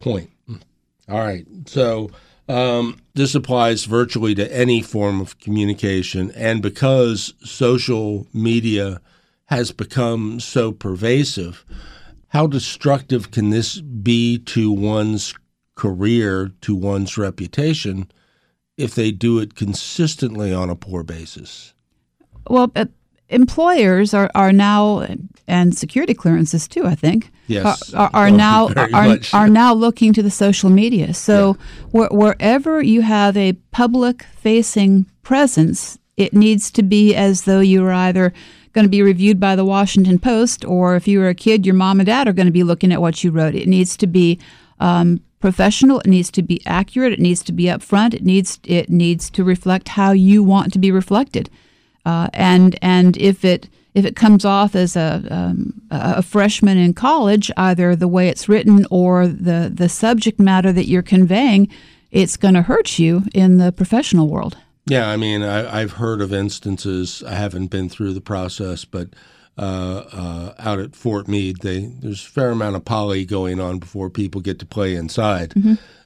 Point. 0.00 0.28
All 1.08 1.18
right. 1.18 1.46
So 1.66 2.10
um, 2.48 3.00
this 3.14 3.34
applies 3.34 3.84
virtually 3.84 4.34
to 4.34 4.56
any 4.56 4.82
form 4.82 5.20
of 5.20 5.38
communication. 5.38 6.30
And 6.32 6.62
because 6.62 7.34
social 7.42 8.26
media 8.32 9.00
has 9.46 9.70
become 9.70 10.40
so 10.40 10.72
pervasive, 10.72 11.64
how 12.28 12.46
destructive 12.46 13.30
can 13.30 13.50
this 13.50 13.80
be 13.80 14.38
to 14.38 14.72
one's 14.72 15.34
career, 15.74 16.52
to 16.62 16.74
one's 16.74 17.18
reputation, 17.18 18.10
if 18.76 18.94
they 18.94 19.10
do 19.10 19.38
it 19.38 19.54
consistently 19.54 20.52
on 20.52 20.70
a 20.70 20.76
poor 20.76 21.02
basis? 21.02 21.74
well 22.48 22.70
employers 23.28 24.14
are, 24.14 24.30
are 24.34 24.52
now 24.52 25.06
and 25.46 25.76
security 25.76 26.14
clearances 26.14 26.68
too 26.68 26.84
i 26.86 26.94
think 26.94 27.30
Yes. 27.46 27.92
are, 27.92 28.04
are, 28.04 28.10
are 28.14 28.30
now 28.30 28.68
are, 28.94 29.18
are 29.32 29.48
now 29.48 29.74
looking 29.74 30.12
to 30.14 30.22
the 30.22 30.30
social 30.30 30.70
media. 30.70 31.12
So 31.12 31.58
where, 31.90 32.08
wherever 32.08 32.82
you 32.82 33.02
have 33.02 33.36
a 33.36 33.52
public 33.70 34.22
facing 34.22 35.06
presence 35.22 35.98
it 36.16 36.32
needs 36.32 36.70
to 36.70 36.82
be 36.82 37.14
as 37.14 37.42
though 37.42 37.60
you 37.60 37.84
are 37.84 37.92
either 37.92 38.32
going 38.72 38.84
to 38.84 38.90
be 38.90 39.02
reviewed 39.02 39.40
by 39.40 39.56
the 39.56 39.64
washington 39.64 40.18
post 40.18 40.64
or 40.64 40.96
if 40.96 41.08
you 41.08 41.18
were 41.18 41.28
a 41.28 41.34
kid 41.34 41.66
your 41.66 41.74
mom 41.74 41.98
and 42.00 42.06
dad 42.06 42.28
are 42.28 42.32
going 42.32 42.46
to 42.46 42.52
be 42.52 42.62
looking 42.62 42.92
at 42.92 43.00
what 43.00 43.22
you 43.24 43.30
wrote. 43.30 43.54
It 43.54 43.68
needs 43.68 43.96
to 43.98 44.06
be 44.06 44.38
um, 44.80 45.20
professional 45.40 46.00
it 46.00 46.06
needs 46.06 46.30
to 46.30 46.42
be 46.42 46.64
accurate 46.66 47.12
it 47.12 47.20
needs 47.20 47.42
to 47.44 47.52
be 47.52 47.64
upfront 47.64 48.14
it 48.14 48.24
needs 48.24 48.58
it 48.64 48.88
needs 48.88 49.28
to 49.30 49.44
reflect 49.44 49.88
how 49.88 50.12
you 50.12 50.42
want 50.42 50.72
to 50.72 50.78
be 50.78 50.90
reflected 50.90 51.50
uh, 52.04 52.28
and 52.32 52.78
and 52.82 53.16
if 53.16 53.44
it 53.44 53.68
if 53.94 54.04
it 54.04 54.16
comes 54.16 54.44
off 54.44 54.74
as 54.74 54.96
a 54.96 55.22
um, 55.30 55.80
a 55.90 56.22
freshman 56.22 56.78
in 56.78 56.94
college, 56.94 57.50
either 57.56 57.94
the 57.94 58.08
way 58.08 58.28
it's 58.28 58.48
written 58.48 58.86
or 58.90 59.26
the 59.26 59.70
the 59.72 59.88
subject 59.88 60.40
matter 60.40 60.72
that 60.72 60.86
you're 60.86 61.02
conveying, 61.02 61.68
it's 62.10 62.36
going 62.36 62.54
to 62.54 62.62
hurt 62.62 62.98
you 62.98 63.22
in 63.32 63.58
the 63.58 63.72
professional 63.72 64.28
world. 64.28 64.56
Yeah, 64.86 65.08
I 65.08 65.16
mean, 65.16 65.42
I, 65.42 65.80
I've 65.80 65.92
heard 65.92 66.20
of 66.20 66.32
instances. 66.32 67.22
I 67.26 67.34
haven't 67.34 67.68
been 67.68 67.88
through 67.88 68.12
the 68.12 68.20
process, 68.20 68.84
but 68.84 69.08
uh, 69.56 70.04
uh, 70.12 70.54
out 70.58 70.78
at 70.80 70.96
Fort 70.96 71.28
Meade, 71.28 71.58
they 71.60 71.92
there's 72.00 72.24
a 72.24 72.30
fair 72.30 72.50
amount 72.50 72.76
of 72.76 72.84
poly 72.84 73.24
going 73.24 73.60
on 73.60 73.78
before 73.78 74.10
people 74.10 74.40
get 74.40 74.58
to 74.58 74.66
play 74.66 74.94
inside. 74.94 75.54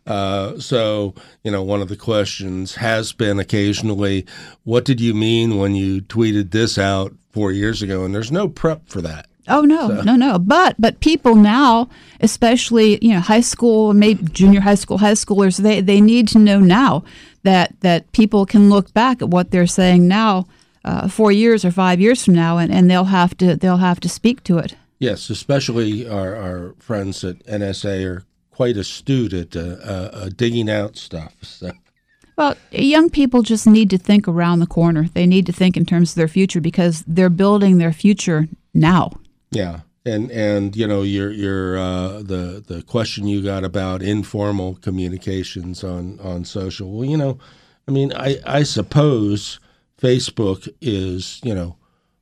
Uh, 0.07 0.59
so, 0.59 1.15
you 1.45 1.51
know, 1.51 1.63
one 1.63 1.83
of 1.83 1.89
the 1.89 1.97
questions 1.97 2.77
has 2.77 3.13
been 3.13 3.39
occasionally, 3.39 4.27
"What 4.65 4.85
did 4.85 5.01
you 5.01 5.15
mean 5.15 5.59
when 5.59 5.75
you 5.75 6.01
tweeted 6.01 6.51
this 6.51 6.79
out 6.79 7.15
four 7.31 7.53
years 7.53 7.83
ago?" 7.83 8.05
And 8.05 8.15
there's 8.15 8.33
no 8.33 8.49
prep 8.49 8.89
for 8.89 9.03
that. 9.03 9.27
Oh 9.49 9.63
no, 9.63 9.89
no, 10.03 10.15
no. 10.15 10.39
But 10.39 10.77
but 10.79 11.01
people 11.01 11.35
now, 11.35 11.89
especially 12.21 12.99
you 13.05 13.15
know 13.15 13.21
high 13.21 13.41
school, 13.41 13.95
maybe 13.95 14.25
junior 14.25 14.61
high 14.61 14.75
school, 14.75 14.99
high 14.99 15.13
schoolers, 15.13 15.59
they 15.59 15.81
they 15.81 16.01
need 16.01 16.29
to 16.29 16.39
know 16.39 16.61
now 16.61 17.05
that 17.45 17.81
that 17.81 18.11
people 18.13 18.45
can 18.45 18.69
look 18.69 18.93
back 18.93 19.23
at 19.23 19.29
what 19.29 19.51
they're 19.51 19.67
saying 19.67 20.07
now, 20.07 20.47
uh, 20.88 21.07
four 21.07 21.31
years 21.31 21.64
or 21.66 21.70
five 21.70 22.01
years 22.01 22.24
from 22.24 22.35
now, 22.35 22.57
and, 22.57 22.72
and 22.72 22.90
they'll 22.90 23.05
have 23.05 23.37
to 23.37 23.57
they'll 23.57 23.77
have 23.77 24.01
to 24.01 24.09
speak 24.09 24.42
to 24.44 24.57
it. 24.57 24.74
Yes, 24.98 25.29
especially 25.31 26.09
our, 26.09 26.35
our 26.35 26.74
friends 26.79 27.22
at 27.22 27.44
NSA 27.44 28.05
are 28.07 28.24
quite 28.51 28.77
astute 28.77 29.35
at 29.35 29.55
uh, 29.55 29.61
uh, 29.61 30.11
uh, 30.12 30.29
digging 30.35 30.70
out 30.70 30.96
stuff. 30.96 31.35
So. 31.42 31.72
Well, 32.37 32.57
young 32.70 33.11
people 33.11 33.42
just 33.42 33.66
need 33.66 33.90
to 33.90 33.98
think 33.98 34.27
around 34.27 34.61
the 34.61 34.66
corner. 34.66 35.09
They 35.12 35.27
need 35.27 35.44
to 35.46 35.53
think 35.53 35.77
in 35.77 35.85
terms 35.85 36.12
of 36.12 36.14
their 36.16 36.29
future 36.29 36.61
because 36.61 37.05
they're 37.07 37.29
building 37.31 37.79
their 37.79 37.92
future 37.92 38.48
now. 38.72 39.12
Yeah, 39.51 39.81
and 40.07 40.31
and 40.31 40.74
you 40.74 40.87
know 40.87 41.03
your 41.03 41.31
your 41.31 41.77
uh, 41.77 42.22
the 42.22 42.64
the 42.66 42.83
question 42.83 43.27
you 43.27 43.42
got 43.42 43.62
about 43.62 44.03
informal 44.03 44.77
communications 44.77 45.85
on 45.85 46.18
on 46.20 46.44
social. 46.46 46.90
Well, 46.90 47.09
you 47.09 47.18
know, 47.18 47.38
I 47.87 47.90
mean, 47.90 48.12
I 48.14 48.38
I 48.46 48.62
suppose 48.62 49.61
Facebook 50.01 50.69
is 50.81 51.41
you 51.45 51.55
know 51.55 51.77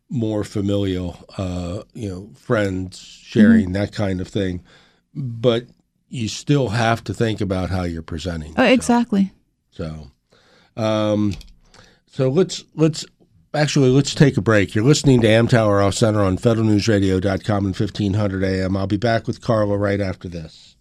more 0.09 0.45
familial, 0.45 1.17
uh, 1.37 1.83
you 1.93 2.09
know, 2.09 2.31
friends 2.35 2.99
sharing 2.99 3.73
that 3.73 3.93
kind 3.93 4.21
of 4.21 4.29
thing, 4.29 4.63
but 5.15 5.67
you 6.09 6.29
still 6.29 6.69
have 6.69 7.03
to 7.05 7.15
think 7.15 7.41
about 7.41 7.71
how 7.71 7.83
you're 7.83 8.03
presenting. 8.03 8.55
Oh, 8.57 8.65
exactly. 8.65 9.33
So, 9.71 10.11
um, 10.77 11.35
so 12.07 12.29
let's 12.29 12.65
let's 12.75 13.05
actually, 13.53 13.91
let's 13.91 14.15
take 14.15 14.37
a 14.37 14.43
break. 14.43 14.75
You're 14.75 14.85
listening 14.85 15.21
to 15.23 15.29
Amtower 15.29 15.85
Off 15.85 15.95
Center 15.95 16.23
on 16.23 16.39
federalnewsradio.com 16.39 17.67
and 17.67 17.79
1500 17.79 18.45
AM. 18.45 18.77
I'll 18.77 18.87
be 18.87 18.97
back 18.97 19.27
with 19.27 19.41
Carla 19.41 19.77
right 19.77 20.01
after 20.01 20.29
this. 20.29 20.76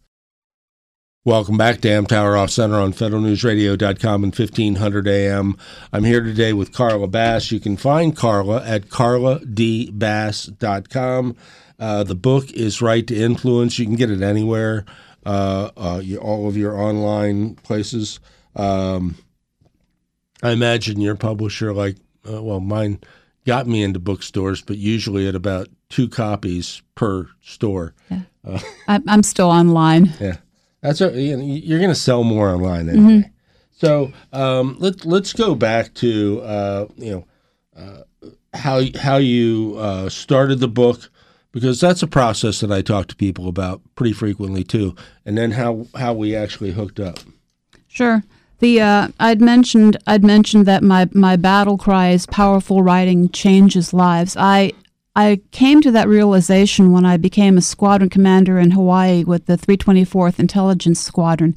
Welcome 1.27 1.57
back 1.57 1.81
to 1.81 1.87
Amtower 1.87 2.37
Off 2.37 2.51
Center 2.51 2.75
on 2.75 2.93
federalnewsradio.com 2.93 4.23
and 4.23 4.37
1500 4.37 5.07
AM. 5.07 5.57
I'm 5.91 6.03
here 6.03 6.21
today 6.21 6.53
with 6.53 6.71
Carla 6.71 7.07
Bass. 7.07 7.51
You 7.51 7.59
can 7.59 7.77
find 7.77 8.15
Carla 8.15 8.63
at 8.63 8.89
carladbass.com. 8.89 11.35
Uh, 11.79 12.03
the 12.03 12.13
book 12.13 12.51
is 12.51 12.79
Right 12.79 13.07
to 13.07 13.15
Influence. 13.15 13.79
You 13.79 13.87
can 13.87 13.95
get 13.95 14.11
it 14.11 14.21
anywhere, 14.21 14.85
uh, 15.25 15.71
uh, 15.75 16.03
all 16.21 16.47
of 16.47 16.57
your 16.57 16.79
online 16.79 17.55
places. 17.55 18.19
Um, 18.55 19.15
I 20.43 20.51
imagine 20.51 21.01
your 21.01 21.15
publisher, 21.15 21.73
like, 21.73 21.95
uh, 22.31 22.43
well, 22.43 22.59
mine 22.59 22.99
got 23.47 23.65
me 23.65 23.81
into 23.81 23.97
bookstores, 23.97 24.61
but 24.61 24.77
usually 24.77 25.27
at 25.27 25.33
about 25.33 25.69
two 25.89 26.07
copies 26.07 26.83
per 26.93 27.27
store. 27.41 27.95
Yeah. 28.11 28.21
I'm, 28.87 29.03
I'm 29.07 29.23
still 29.23 29.49
online. 29.49 30.13
Yeah, 30.19 30.37
that's 30.85 30.99
you 31.01 31.37
know, 31.37 31.43
you're 31.43 31.79
going 31.79 31.89
to 31.89 31.95
sell 31.95 32.23
more 32.23 32.49
online 32.49 32.89
anyway. 32.89 33.13
Mm-hmm. 33.13 33.29
So 33.73 34.13
um, 34.31 34.77
let's 34.79 35.05
let's 35.05 35.33
go 35.33 35.55
back 35.55 35.93
to 35.95 36.41
uh, 36.41 36.87
you 36.97 37.11
know 37.11 37.25
uh, 37.75 38.29
how 38.53 38.81
how 38.97 39.17
you 39.17 39.75
uh, 39.77 40.09
started 40.09 40.59
the 40.59 40.67
book 40.67 41.09
because 41.51 41.79
that's 41.79 42.03
a 42.03 42.07
process 42.07 42.59
that 42.59 42.71
I 42.71 42.81
talk 42.81 43.07
to 43.07 43.15
people 43.15 43.47
about 43.47 43.81
pretty 43.95 44.13
frequently 44.13 44.63
too, 44.63 44.95
and 45.25 45.37
then 45.37 45.51
how 45.51 45.87
how 45.95 46.13
we 46.13 46.35
actually 46.35 46.71
hooked 46.71 46.99
up. 46.99 47.19
Sure. 47.87 48.23
The 48.59 48.81
uh, 48.81 49.07
I'd 49.19 49.41
mentioned 49.41 49.97
I'd 50.07 50.23
mentioned 50.23 50.65
that 50.65 50.83
my 50.83 51.09
my 51.13 51.35
battle 51.35 51.77
cry 51.77 52.09
is 52.09 52.25
powerful 52.25 52.81
writing 52.81 53.29
changes 53.29 53.93
lives. 53.93 54.37
I 54.37 54.71
I 55.15 55.41
came 55.51 55.81
to 55.81 55.91
that 55.91 56.09
realization 56.09 56.91
when 56.91 57.05
I 57.05 57.17
became 57.17 57.57
a 57.57 57.61
squadron 57.61 58.09
commander 58.09 58.59
in 58.59 58.71
Hawaii 58.71 59.23
with 59.23 59.45
the 59.45 59.57
324th 59.57 60.39
Intelligence 60.39 60.99
Squadron. 60.99 61.55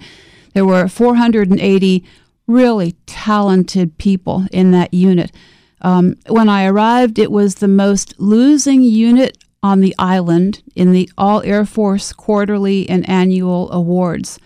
There 0.54 0.64
were 0.64 0.86
480 0.86 2.04
really 2.46 2.92
talented 3.06 3.98
people 3.98 4.46
in 4.52 4.70
that 4.72 4.94
unit. 4.94 5.32
Um, 5.80 6.14
when 6.28 6.48
I 6.48 6.66
arrived, 6.66 7.18
it 7.18 7.30
was 7.30 7.56
the 7.56 7.68
most 7.68 8.14
losing 8.18 8.82
unit 8.82 9.38
on 9.62 9.80
the 9.80 9.94
island 9.98 10.62
in 10.76 10.92
the 10.92 11.10
All 11.18 11.42
Air 11.42 11.66
Force 11.66 12.12
quarterly 12.12 12.88
and 12.88 13.08
annual 13.08 13.70
awards 13.72 14.38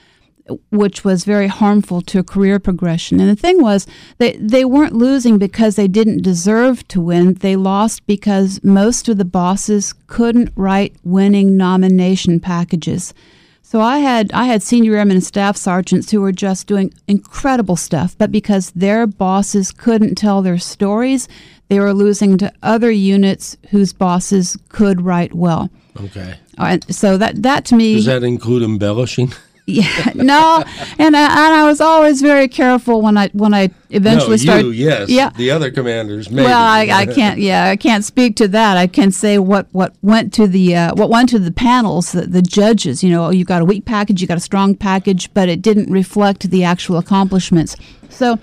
which 0.71 1.05
was 1.05 1.25
very 1.25 1.47
harmful 1.47 2.01
to 2.03 2.23
career 2.23 2.59
progression. 2.59 3.21
And 3.21 3.29
the 3.29 3.37
thing 3.37 3.63
was, 3.63 3.87
they, 4.19 4.33
they 4.37 4.65
weren't 4.65 4.95
losing 4.95 5.39
because 5.39 5.77
they 5.77 5.89
didn't 5.89 6.23
deserve 6.23 6.87
to 6.89 7.01
win. 7.01 7.35
They 7.35 7.57
lost 7.57 8.07
because 8.07 8.63
most 8.65 9.09
of 9.09 9.19
the 9.19 9.25
bosses 9.25 9.95
couldn't 10.07 10.53
write 10.57 10.97
winning 11.05 11.57
nomination 11.57 12.41
packages. 12.41 13.15
So 13.63 13.81
I 13.81 14.01
had 14.01 14.31
I 14.35 14.45
had 14.45 14.63
senior 14.63 14.97
airmen 14.97 15.17
and 15.17 15.25
staff 15.25 15.57
sergeants 15.57 16.11
who 16.11 16.21
were 16.21 16.33
just 16.33 16.67
doing 16.67 16.93
incredible 17.09 17.77
stuff, 17.77 18.15
but 18.19 18.31
because 18.31 18.71
their 18.73 19.07
bosses 19.07 19.73
couldn't 19.73 20.17
tell 20.17 20.43
their 20.43 20.59
stories, 20.59 21.27
they 21.69 21.81
were 21.81 21.95
losing 21.95 22.37
to 22.37 22.53
other 22.63 22.91
units 22.91 23.57
whose 23.71 23.95
bosses 23.95 24.59
could 24.69 25.01
write 25.01 25.33
well. 25.33 25.71
Okay. 25.99 26.35
And 26.59 26.85
so 26.95 27.17
that 27.17 27.43
that 27.43 27.65
to 27.67 27.75
me 27.75 27.95
does 27.95 28.05
that 28.05 28.25
include 28.25 28.63
embellishing? 28.63 29.33
Yeah, 29.73 30.13
no, 30.15 30.65
and 30.99 31.17
I, 31.17 31.47
and 31.47 31.55
I 31.55 31.67
was 31.67 31.81
always 31.81 32.21
very 32.21 32.49
careful 32.49 33.03
when 33.03 33.17
I 33.17 33.29
when 33.29 33.55
I 33.55 33.71
eventually 33.91 34.33
no, 34.33 34.37
started. 34.37 34.67
You, 34.67 34.73
yes, 34.73 35.09
yeah. 35.09 35.31
The 35.31 35.51
other 35.51 35.71
commanders, 35.71 36.31
maybe. 36.31 36.47
Well, 36.47 36.63
I, 36.63 36.89
I 36.93 37.07
can't. 37.15 37.39
Yeah, 37.39 37.67
I 37.71 37.77
can't 37.77 38.05
speak 38.05 38.37
to 38.37 38.49
that. 38.49 38.77
I 38.77 38.87
can 38.87 39.11
say 39.11 39.39
what 39.39 39.67
what 39.73 39.95
went 40.03 40.33
to 40.35 40.47
the 40.47 40.77
uh, 40.77 40.95
what 40.95 41.11
went 41.11 41.29
to 41.31 41.39
the 41.39 41.53
panels, 41.53 42.13
the, 42.13 42.23
the 42.23 42.43
judges. 42.43 43.03
You 43.03 43.11
know, 43.11 43.31
you 43.31 43.45
got 43.45 43.63
a 43.63 43.65
weak 43.65 43.85
package, 43.85 44.21
you 44.21 44.29
got 44.29 44.37
a 44.37 44.41
strong 44.41 44.75
package, 44.75 45.33
but 45.35 45.49
it 45.49 45.63
didn't 45.63 45.91
reflect 45.91 46.51
the 46.51 46.65
actual 46.65 46.99
accomplishments. 46.99 47.77
So. 48.09 48.39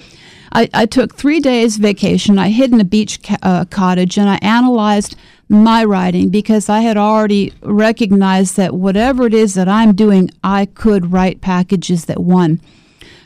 I, 0.52 0.68
I 0.74 0.88
took 0.88 1.14
three 1.14 1.40
days 1.40 1.78
vacation. 1.78 2.40
I 2.40 2.50
hid 2.50 2.74
in 2.74 2.82
a 2.82 2.84
beach 2.84 3.22
ca- 3.22 3.38
uh, 3.44 3.66
cottage 3.66 4.18
and 4.18 4.28
I 4.28 4.40
analyzed 4.42 5.16
my 5.50 5.84
writing 5.84 6.30
because 6.30 6.70
I 6.70 6.82
had 6.82 6.96
already 6.96 7.52
recognized 7.64 8.56
that 8.58 8.76
whatever 8.76 9.26
it 9.26 9.34
is 9.34 9.56
that 9.56 9.68
I'm 9.68 9.96
doing, 9.96 10.30
I 10.44 10.66
could 10.66 11.12
write 11.12 11.42
packages 11.42 12.06
that 12.06 12.22
won. 12.22 12.62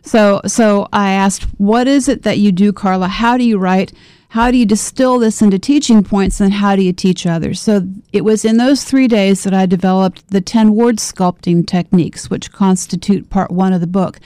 So, 0.03 0.41
so 0.45 0.87
I 0.93 1.11
asked, 1.11 1.43
"What 1.57 1.87
is 1.87 2.07
it 2.07 2.23
that 2.23 2.39
you 2.39 2.51
do, 2.51 2.73
Carla? 2.73 3.07
How 3.07 3.37
do 3.37 3.43
you 3.43 3.57
write? 3.57 3.91
How 4.29 4.49
do 4.51 4.57
you 4.57 4.65
distill 4.65 5.19
this 5.19 5.41
into 5.41 5.59
teaching 5.59 6.03
points, 6.03 6.41
and 6.41 6.53
how 6.53 6.75
do 6.75 6.81
you 6.81 6.93
teach 6.93 7.25
others?" 7.25 7.59
So 7.59 7.87
it 8.11 8.23
was 8.23 8.43
in 8.43 8.57
those 8.57 8.83
three 8.83 9.07
days 9.07 9.43
that 9.43 9.53
I 9.53 9.65
developed 9.65 10.29
the 10.29 10.41
ten 10.41 10.75
word 10.75 10.97
sculpting 10.97 11.67
techniques, 11.67 12.29
which 12.29 12.51
constitute 12.51 13.29
part 13.29 13.51
one 13.51 13.73
of 13.73 13.81
the 13.81 13.87
book. 13.87 14.19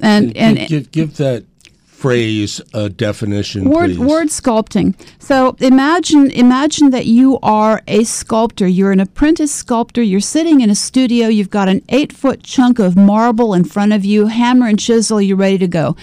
And 0.00 0.36
and 0.36 0.66
give, 0.66 0.90
give 0.90 1.16
that 1.18 1.44
phrase 2.02 2.60
a 2.74 2.88
definition 2.88 3.70
word 3.70 3.90
please. 3.90 3.98
word 3.98 4.26
sculpting. 4.26 4.92
So 5.20 5.56
imagine 5.60 6.32
imagine 6.32 6.90
that 6.90 7.06
you 7.06 7.38
are 7.44 7.80
a 7.86 8.02
sculptor. 8.02 8.66
You're 8.66 8.90
an 8.90 8.98
apprentice 8.98 9.54
sculptor. 9.54 10.02
You're 10.02 10.18
sitting 10.18 10.62
in 10.62 10.68
a 10.68 10.74
studio. 10.74 11.28
You've 11.28 11.50
got 11.50 11.68
an 11.68 11.80
eight 11.90 12.12
foot 12.12 12.42
chunk 12.42 12.80
of 12.80 12.96
marble 12.96 13.54
in 13.54 13.62
front 13.62 13.92
of 13.92 14.04
you 14.04 14.26
hammer 14.26 14.66
and 14.66 14.80
chisel 14.80 15.22
you're 15.22 15.36
ready 15.36 15.58
to 15.58 15.68
go 15.68 15.96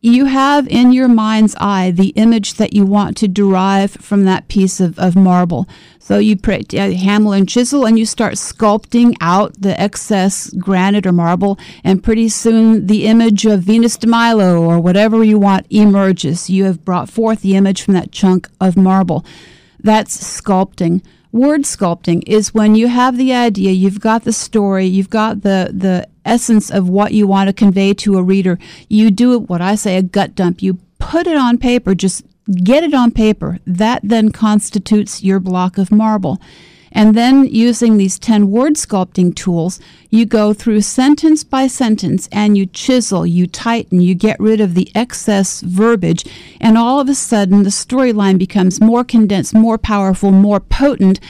you 0.00 0.26
have 0.26 0.68
in 0.68 0.92
your 0.92 1.08
mind's 1.08 1.56
eye 1.58 1.90
the 1.90 2.10
image 2.10 2.54
that 2.54 2.72
you 2.72 2.84
want 2.84 3.16
to 3.16 3.26
derive 3.26 3.90
from 3.90 4.24
that 4.24 4.46
piece 4.48 4.78
of, 4.78 4.98
of 4.98 5.16
marble. 5.16 5.68
So 5.98 6.18
you 6.18 6.36
pray, 6.36 6.62
uh, 6.74 6.92
hammer 6.92 7.34
and 7.34 7.48
chisel 7.48 7.84
and 7.84 7.98
you 7.98 8.06
start 8.06 8.34
sculpting 8.34 9.16
out 9.20 9.60
the 9.60 9.78
excess 9.78 10.50
granite 10.54 11.04
or 11.04 11.12
marble, 11.12 11.58
and 11.82 12.02
pretty 12.02 12.28
soon 12.28 12.86
the 12.86 13.06
image 13.06 13.44
of 13.44 13.62
Venus 13.62 13.96
de 13.96 14.06
Milo 14.06 14.62
or 14.62 14.80
whatever 14.80 15.24
you 15.24 15.38
want 15.38 15.66
emerges. 15.70 16.48
You 16.48 16.64
have 16.64 16.84
brought 16.84 17.10
forth 17.10 17.42
the 17.42 17.56
image 17.56 17.82
from 17.82 17.94
that 17.94 18.12
chunk 18.12 18.48
of 18.60 18.76
marble. 18.76 19.24
That's 19.80 20.16
sculpting. 20.16 21.02
Word 21.32 21.62
sculpting 21.62 22.22
is 22.26 22.54
when 22.54 22.74
you 22.74 22.88
have 22.88 23.16
the 23.16 23.34
idea, 23.34 23.72
you've 23.72 24.00
got 24.00 24.24
the 24.24 24.32
story, 24.32 24.86
you've 24.86 25.10
got 25.10 25.42
the, 25.42 25.70
the 25.72 26.08
essence 26.24 26.70
of 26.70 26.88
what 26.88 27.12
you 27.12 27.26
want 27.26 27.48
to 27.48 27.52
convey 27.52 27.92
to 27.94 28.16
a 28.16 28.22
reader. 28.22 28.58
You 28.88 29.10
do 29.10 29.38
what 29.38 29.60
I 29.60 29.74
say 29.74 29.96
a 29.96 30.02
gut 30.02 30.34
dump. 30.34 30.62
You 30.62 30.78
put 30.98 31.26
it 31.26 31.36
on 31.36 31.58
paper, 31.58 31.94
just 31.94 32.24
get 32.64 32.82
it 32.82 32.94
on 32.94 33.10
paper. 33.10 33.58
That 33.66 34.00
then 34.02 34.30
constitutes 34.32 35.22
your 35.22 35.38
block 35.38 35.76
of 35.76 35.92
marble. 35.92 36.40
And 36.92 37.14
then 37.14 37.46
using 37.46 37.96
these 37.96 38.18
10 38.18 38.50
word 38.50 38.74
sculpting 38.74 39.34
tools, 39.34 39.80
you 40.10 40.24
go 40.26 40.52
through 40.52 40.80
sentence 40.82 41.44
by 41.44 41.66
sentence 41.66 42.28
and 42.32 42.56
you 42.56 42.66
chisel, 42.66 43.26
you 43.26 43.46
tighten, 43.46 44.00
you 44.00 44.14
get 44.14 44.40
rid 44.40 44.60
of 44.60 44.74
the 44.74 44.90
excess 44.94 45.60
verbiage, 45.60 46.24
and 46.60 46.78
all 46.78 47.00
of 47.00 47.08
a 47.08 47.14
sudden 47.14 47.62
the 47.62 47.70
storyline 47.70 48.38
becomes 48.38 48.80
more 48.80 49.04
condensed, 49.04 49.54
more 49.54 49.78
powerful, 49.78 50.30
more 50.30 50.60
potent. 50.60 51.20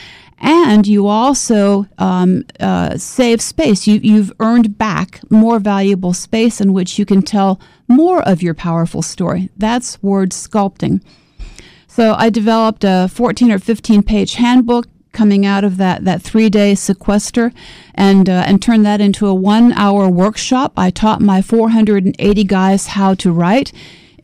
And 0.40 0.86
you 0.86 1.08
also 1.08 1.86
um, 1.98 2.44
uh, 2.60 2.96
save 2.96 3.40
space. 3.40 3.88
You, 3.88 3.98
you've 4.00 4.32
earned 4.38 4.78
back 4.78 5.20
more 5.30 5.58
valuable 5.58 6.12
space 6.12 6.60
in 6.60 6.72
which 6.72 6.96
you 6.96 7.04
can 7.04 7.22
tell 7.22 7.60
more 7.88 8.22
of 8.22 8.40
your 8.40 8.54
powerful 8.54 9.02
story. 9.02 9.50
That's 9.56 10.00
word 10.00 10.30
sculpting. 10.30 11.02
So 11.88 12.14
I 12.14 12.30
developed 12.30 12.84
a 12.84 13.08
14 13.12 13.50
or 13.50 13.58
15 13.58 14.04
page 14.04 14.34
handbook 14.34 14.86
coming 15.12 15.44
out 15.46 15.64
of 15.64 15.76
that, 15.78 16.04
that 16.04 16.22
three 16.22 16.48
day 16.48 16.74
sequester 16.74 17.52
and, 17.94 18.28
uh, 18.28 18.44
and 18.46 18.62
turned 18.62 18.86
that 18.86 19.00
into 19.00 19.26
a 19.26 19.34
one 19.34 19.72
hour 19.72 20.08
workshop. 20.08 20.72
I 20.76 20.90
taught 20.90 21.20
my 21.20 21.42
480 21.42 22.44
guys 22.44 22.88
how 22.88 23.14
to 23.14 23.32
write. 23.32 23.72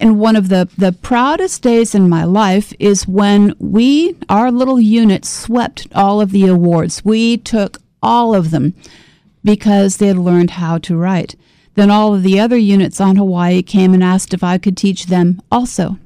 And 0.01 0.18
one 0.18 0.37
of 0.37 0.49
the, 0.49 0.68
the 0.77 0.92
proudest 0.92 1.62
days 1.62 1.94
in 1.94 2.09
my 2.09 2.25
life 2.25 2.73
is 2.79 3.07
when 3.07 3.55
we, 3.59 4.16
our 4.29 4.51
little 4.51 4.81
unit, 4.81 5.25
swept 5.25 5.87
all 5.94 6.20
of 6.20 6.31
the 6.33 6.47
awards. 6.47 7.05
We 7.05 7.37
took 7.37 7.79
all 8.03 8.35
of 8.35 8.51
them 8.51 8.75
because 9.44 9.99
they 9.99 10.09
had 10.09 10.18
learned 10.18 10.51
how 10.51 10.79
to 10.79 10.97
write. 10.97 11.37
Then 11.75 11.90
all 11.90 12.14
of 12.14 12.23
the 12.23 12.40
other 12.40 12.57
units 12.57 13.01
on 13.01 13.16
Hawaii 13.16 13.62
came 13.62 13.94
and 13.94 14.03
asked 14.03 14.35
if 14.35 14.42
I 14.42 14.59
could 14.59 14.77
teach 14.77 15.07
them 15.07 15.40
also. 15.51 15.99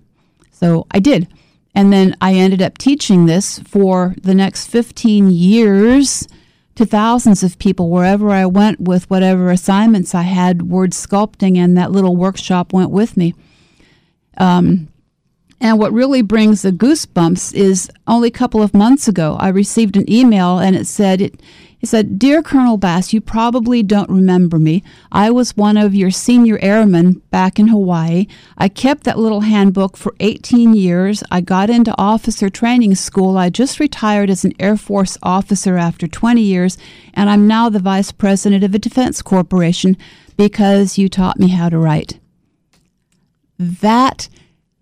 So 0.50 0.86
I 0.90 0.98
did. 0.98 1.28
And 1.74 1.92
then 1.92 2.16
I 2.20 2.34
ended 2.34 2.62
up 2.62 2.78
teaching 2.78 3.26
this 3.26 3.58
for 3.60 4.14
the 4.22 4.34
next 4.34 4.66
15 4.66 5.30
years 5.30 6.26
to 6.74 6.86
thousands 6.86 7.42
of 7.42 7.58
people 7.58 7.90
wherever 7.90 8.30
I 8.30 8.46
went 8.46 8.80
with 8.80 9.08
whatever 9.10 9.50
assignments 9.50 10.14
I 10.14 10.22
had, 10.22 10.62
word 10.62 10.92
sculpting, 10.92 11.56
and 11.56 11.76
that 11.76 11.92
little 11.92 12.16
workshop 12.16 12.72
went 12.72 12.90
with 12.90 13.16
me. 13.16 13.34
Um, 14.36 14.88
And 15.60 15.78
what 15.78 15.92
really 15.92 16.22
brings 16.22 16.62
the 16.62 16.70
goosebumps 16.70 17.52
is 17.52 17.90
only 18.06 18.28
a 18.28 18.38
couple 18.38 18.62
of 18.62 18.74
months 18.74 19.08
ago, 19.08 19.36
I 19.40 19.48
received 19.48 19.96
an 19.96 20.08
email 20.08 20.58
and 20.60 20.76
it 20.76 20.86
said, 20.86 21.20
it, 21.20 21.40
it 21.80 21.86
said, 21.86 22.18
Dear 22.18 22.42
Colonel 22.42 22.76
Bass, 22.76 23.12
you 23.12 23.20
probably 23.20 23.82
don't 23.84 24.10
remember 24.10 24.58
me. 24.58 24.82
I 25.12 25.30
was 25.30 25.56
one 25.56 25.76
of 25.76 25.94
your 25.94 26.10
senior 26.10 26.58
airmen 26.60 27.22
back 27.30 27.58
in 27.58 27.68
Hawaii. 27.68 28.26
I 28.56 28.68
kept 28.68 29.04
that 29.04 29.18
little 29.18 29.42
handbook 29.42 29.96
for 29.96 30.12
18 30.18 30.74
years. 30.74 31.22
I 31.30 31.40
got 31.40 31.70
into 31.70 31.94
officer 31.96 32.50
training 32.50 32.96
school. 32.96 33.38
I 33.38 33.48
just 33.50 33.78
retired 33.78 34.28
as 34.28 34.44
an 34.44 34.54
Air 34.58 34.76
Force 34.76 35.16
officer 35.22 35.76
after 35.76 36.08
20 36.08 36.40
years, 36.42 36.78
and 37.14 37.30
I'm 37.30 37.46
now 37.46 37.68
the 37.68 37.78
vice 37.78 38.10
president 38.10 38.64
of 38.64 38.74
a 38.74 38.78
defense 38.80 39.22
corporation 39.22 39.96
because 40.36 40.98
you 40.98 41.08
taught 41.08 41.38
me 41.38 41.48
how 41.48 41.68
to 41.68 41.78
write. 41.78 42.18
That 43.58 44.28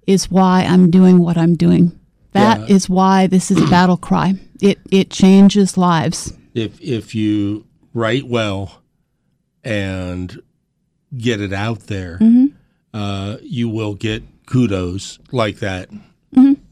is 0.07 0.31
why 0.31 0.63
I'm 0.63 0.91
doing 0.91 1.19
what 1.19 1.37
I'm 1.37 1.57
doing. 1.57 1.93
That 2.33 2.61
Yeah. 2.61 2.75
is 2.77 2.89
why 2.89 3.27
this 3.27 3.51
is 3.51 3.61
a 3.61 3.67
battle 3.67 3.97
cry. 3.97 4.35
It 4.61 4.79
it 4.91 5.11
changes 5.11 5.77
lives. 5.79 6.33
If 6.57 6.81
if 6.81 7.15
you 7.15 7.67
write 7.93 8.27
well 8.27 8.83
and 9.63 10.41
get 11.17 11.41
it 11.41 11.53
out 11.53 11.81
there, 11.81 12.19
uh, 12.95 13.37
you 13.43 13.69
will 13.69 13.95
get 13.95 14.23
kudos 14.47 15.19
like 15.33 15.59
that 15.59 15.91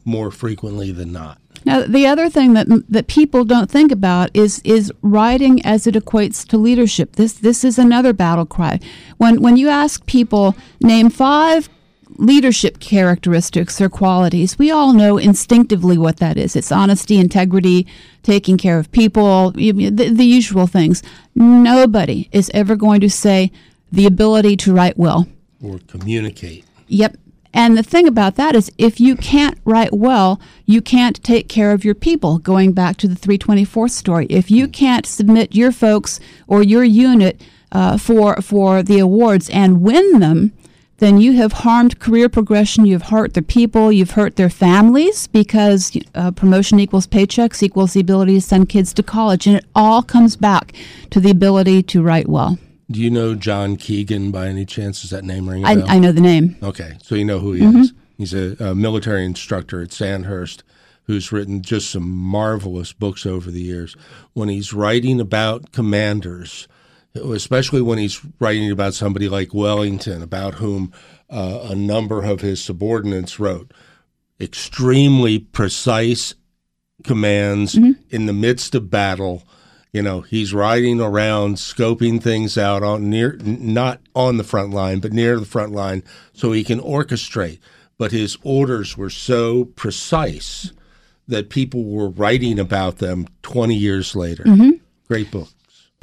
more 0.03 0.31
frequently 0.31 0.91
than 0.91 1.11
not. 1.11 1.39
Now, 1.65 1.81
the 1.81 2.05
other 2.05 2.29
thing 2.29 2.53
that 2.53 2.67
that 2.89 3.07
people 3.07 3.43
don't 3.43 3.69
think 3.69 3.91
about 3.91 4.29
is 4.33 4.59
is 4.63 4.91
writing 5.01 5.65
as 5.65 5.87
it 5.87 5.95
equates 5.95 6.47
to 6.47 6.57
leadership. 6.57 7.15
This 7.15 7.33
this 7.33 7.63
is 7.63 7.77
another 7.77 8.13
battle 8.13 8.45
cry. 8.45 8.79
When 9.17 9.41
when 9.41 9.55
you 9.55 9.69
ask 9.69 10.05
people 10.05 10.55
name 10.81 11.09
five 11.09 11.69
leadership 12.17 12.79
characteristics 12.79 13.79
or 13.81 13.89
qualities, 13.89 14.57
we 14.57 14.71
all 14.71 14.93
know 14.93 15.17
instinctively 15.17 15.97
what 15.97 16.17
that 16.17 16.37
is. 16.37 16.55
It's 16.55 16.71
honesty, 16.71 17.17
integrity, 17.17 17.87
taking 18.23 18.57
care 18.57 18.79
of 18.79 18.91
people, 18.91 19.51
the, 19.51 19.89
the 19.89 20.25
usual 20.25 20.67
things. 20.67 21.03
Nobody 21.35 22.29
is 22.31 22.51
ever 22.53 22.75
going 22.75 23.01
to 23.01 23.09
say 23.09 23.51
the 23.91 24.05
ability 24.05 24.57
to 24.57 24.73
write 24.73 24.97
well. 24.97 25.27
Or 25.61 25.79
communicate. 25.87 26.65
Yep. 26.87 27.17
And 27.53 27.77
the 27.77 27.83
thing 27.83 28.05
about 28.05 28.35
that 28.35 28.53
is, 28.53 28.69
if 28.77 28.99
you 28.99 29.15
can't 29.15 29.57
write 29.63 29.93
well, 29.93 30.41
you 30.65 30.81
can't 30.81 31.23
take 31.23 31.47
care 31.47 31.71
of 31.71 31.85
your 31.85 31.95
people. 31.95 32.37
Going 32.37 32.73
back 32.73 32.97
to 32.97 33.07
the 33.07 33.15
324th 33.15 33.91
story, 33.91 34.25
if 34.29 34.51
you 34.51 34.67
can't 34.67 35.05
submit 35.05 35.55
your 35.55 35.71
folks 35.71 36.19
or 36.47 36.61
your 36.61 36.83
unit 36.83 37.41
uh, 37.71 37.97
for 37.97 38.35
for 38.41 38.83
the 38.83 38.99
awards 38.99 39.49
and 39.49 39.81
win 39.81 40.19
them, 40.19 40.51
then 40.97 41.19
you 41.19 41.33
have 41.33 41.51
harmed 41.51 41.99
career 41.99 42.29
progression. 42.29 42.85
You've 42.85 43.03
hurt 43.03 43.33
the 43.33 43.41
people. 43.41 43.91
You've 43.91 44.11
hurt 44.11 44.37
their 44.37 44.49
families 44.49 45.27
because 45.27 45.97
uh, 46.15 46.31
promotion 46.31 46.79
equals 46.79 47.05
paychecks 47.05 47.61
equals 47.61 47.93
the 47.93 47.99
ability 47.99 48.35
to 48.35 48.41
send 48.41 48.69
kids 48.69 48.93
to 48.93 49.03
college, 49.03 49.45
and 49.47 49.57
it 49.57 49.65
all 49.75 50.01
comes 50.01 50.35
back 50.35 50.73
to 51.09 51.19
the 51.19 51.29
ability 51.29 51.83
to 51.83 52.01
write 52.01 52.29
well. 52.29 52.57
Do 52.89 53.01
you 53.01 53.09
know 53.09 53.35
John 53.35 53.77
Keegan 53.77 54.31
by 54.31 54.47
any 54.47 54.65
chance? 54.65 55.01
Does 55.01 55.09
that 55.09 55.23
name 55.23 55.49
ring 55.49 55.63
a 55.65 55.67
I, 55.67 55.75
bell? 55.75 55.85
I 55.89 55.99
know 55.99 56.11
the 56.11 56.21
name. 56.21 56.55
Okay, 56.61 56.97
so 57.01 57.15
you 57.15 57.25
know 57.25 57.39
who 57.39 57.53
he 57.53 57.65
is. 57.65 57.93
He's 58.17 58.33
a, 58.33 58.55
a 58.63 58.75
military 58.75 59.25
instructor 59.25 59.81
at 59.81 59.91
Sandhurst 59.91 60.63
who's 61.05 61.31
written 61.31 61.61
just 61.61 61.91
some 61.91 62.09
marvelous 62.09 62.93
books 62.93 63.25
over 63.25 63.51
the 63.51 63.61
years. 63.61 63.95
When 64.33 64.49
he's 64.49 64.73
writing 64.73 65.19
about 65.19 65.71
commanders, 65.71 66.67
especially 67.15 67.81
when 67.81 67.97
he's 67.97 68.21
writing 68.39 68.69
about 68.71 68.93
somebody 68.93 69.29
like 69.29 69.53
Wellington, 69.53 70.21
about 70.21 70.55
whom 70.55 70.91
uh, 71.29 71.67
a 71.69 71.75
number 71.75 72.21
of 72.23 72.41
his 72.41 72.63
subordinates 72.63 73.39
wrote, 73.39 73.71
extremely 74.39 75.39
precise 75.39 76.35
commands 77.03 77.75
in 78.09 78.25
the 78.25 78.33
midst 78.33 78.75
of 78.75 78.89
battle. 78.89 79.43
You 79.93 80.01
know, 80.01 80.21
he's 80.21 80.53
riding 80.53 80.99
around, 80.99 81.55
scoping 81.55 82.21
things 82.21 82.57
out 82.57 82.83
on 82.83 83.09
near, 83.09 83.37
not 83.41 84.01
on 84.13 84.35
the 84.37 84.43
front 84.43 84.71
line, 84.73 84.99
but 84.99 85.13
near 85.13 85.39
the 85.39 85.45
front 85.45 85.71
line, 85.71 86.03
so 86.33 86.51
he 86.51 86.65
can 86.65 86.81
orchestrate. 86.81 87.59
But 87.97 88.11
his 88.11 88.37
orders 88.43 88.97
were 88.97 89.09
so 89.09 89.65
precise 89.65 90.73
that 91.29 91.49
people 91.49 91.85
were 91.85 92.09
writing 92.09 92.59
about 92.59 92.97
them 92.97 93.25
20 93.43 93.73
years 93.73 94.15
later. 94.17 94.43
Great 95.07 95.31
books. 95.31 95.54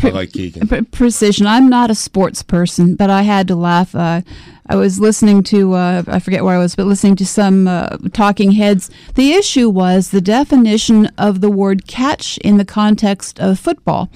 I 0.02 0.10
like 0.10 0.32
Keegan. 0.32 0.68
Pre- 0.68 0.82
precision. 0.82 1.46
I'm 1.46 1.68
not 1.68 1.90
a 1.90 1.94
sports 1.94 2.42
person, 2.42 2.94
but 2.96 3.10
I 3.10 3.22
had 3.22 3.48
to 3.48 3.56
laugh. 3.56 3.94
Uh, 3.94 4.22
I 4.66 4.76
was 4.76 4.98
listening 5.00 5.42
to, 5.44 5.74
uh, 5.74 6.02
I 6.06 6.18
forget 6.18 6.44
where 6.44 6.56
I 6.56 6.58
was, 6.58 6.74
but 6.74 6.86
listening 6.86 7.16
to 7.16 7.26
some 7.26 7.68
uh, 7.68 7.96
talking 8.12 8.52
heads. 8.52 8.90
The 9.14 9.32
issue 9.32 9.68
was 9.68 10.10
the 10.10 10.20
definition 10.20 11.06
of 11.18 11.40
the 11.40 11.50
word 11.50 11.86
catch 11.86 12.38
in 12.38 12.56
the 12.58 12.64
context 12.64 13.38
of 13.40 13.58
football. 13.58 14.10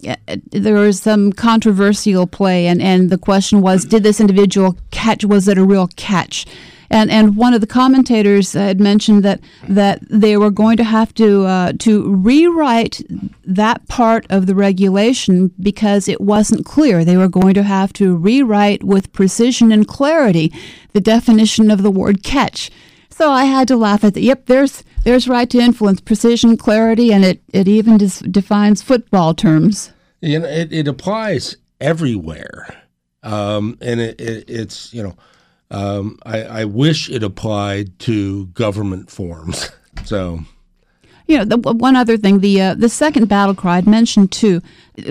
Yeah, 0.00 0.16
There 0.50 0.74
was 0.74 1.00
some 1.00 1.32
controversial 1.32 2.26
play, 2.26 2.66
and, 2.66 2.80
and 2.80 3.10
the 3.10 3.18
question 3.18 3.60
was 3.60 3.84
did 3.84 4.02
this 4.04 4.20
individual 4.20 4.76
catch, 4.90 5.24
was 5.24 5.48
it 5.48 5.58
a 5.58 5.64
real 5.64 5.88
catch? 5.96 6.46
And, 6.90 7.10
and 7.10 7.36
one 7.36 7.52
of 7.52 7.60
the 7.60 7.66
commentators 7.66 8.54
had 8.54 8.80
mentioned 8.80 9.22
that, 9.22 9.40
that 9.68 10.00
they 10.08 10.36
were 10.36 10.50
going 10.50 10.76
to 10.78 10.84
have 10.84 11.12
to, 11.14 11.44
uh, 11.44 11.72
to 11.80 12.14
rewrite 12.14 13.02
that 13.44 13.86
part 13.88 14.26
of 14.30 14.46
the 14.46 14.54
regulation 14.54 15.52
because 15.60 16.08
it 16.08 16.20
wasn't 16.20 16.64
clear. 16.64 17.04
They 17.04 17.16
were 17.16 17.28
going 17.28 17.54
to 17.54 17.62
have 17.62 17.92
to 17.94 18.16
rewrite 18.16 18.84
with 18.84 19.12
precision 19.12 19.70
and 19.70 19.86
clarity 19.86 20.52
the 20.92 21.00
definition 21.00 21.70
of 21.70 21.82
the 21.82 21.90
word 21.90 22.22
catch. 22.22 22.70
So 23.10 23.30
I 23.30 23.44
had 23.44 23.68
to 23.68 23.76
laugh 23.76 24.04
at 24.04 24.14
that. 24.14 24.22
Yep, 24.22 24.46
there's 24.46 24.84
there's 25.04 25.26
right 25.28 25.50
to 25.50 25.58
influence, 25.58 26.00
precision, 26.00 26.56
clarity, 26.56 27.12
and 27.12 27.24
it, 27.24 27.42
it 27.52 27.66
even 27.66 27.98
dis- 27.98 28.20
defines 28.20 28.80
football 28.82 29.34
terms. 29.34 29.92
you 30.20 30.38
know, 30.38 30.46
it, 30.46 30.72
it 30.72 30.88
applies 30.88 31.56
everywhere. 31.80 32.82
Um, 33.22 33.78
and 33.80 34.00
it, 34.00 34.20
it, 34.20 34.44
it's, 34.48 34.92
you 34.94 35.02
know, 35.02 35.16
um, 35.70 36.18
I, 36.24 36.42
I 36.42 36.64
wish 36.64 37.10
it 37.10 37.22
applied 37.22 37.98
to 38.00 38.46
government 38.48 39.10
forms. 39.10 39.70
So, 40.04 40.40
You 41.28 41.36
know, 41.36 41.44
the, 41.44 41.58
one 41.58 41.94
other 41.94 42.16
thing, 42.16 42.40
the 42.40 42.60
uh, 42.60 42.74
the 42.74 42.88
second 42.88 43.26
battle 43.28 43.54
cry 43.54 43.76
I'd 43.76 43.86
mentioned 43.86 44.32
too. 44.32 44.62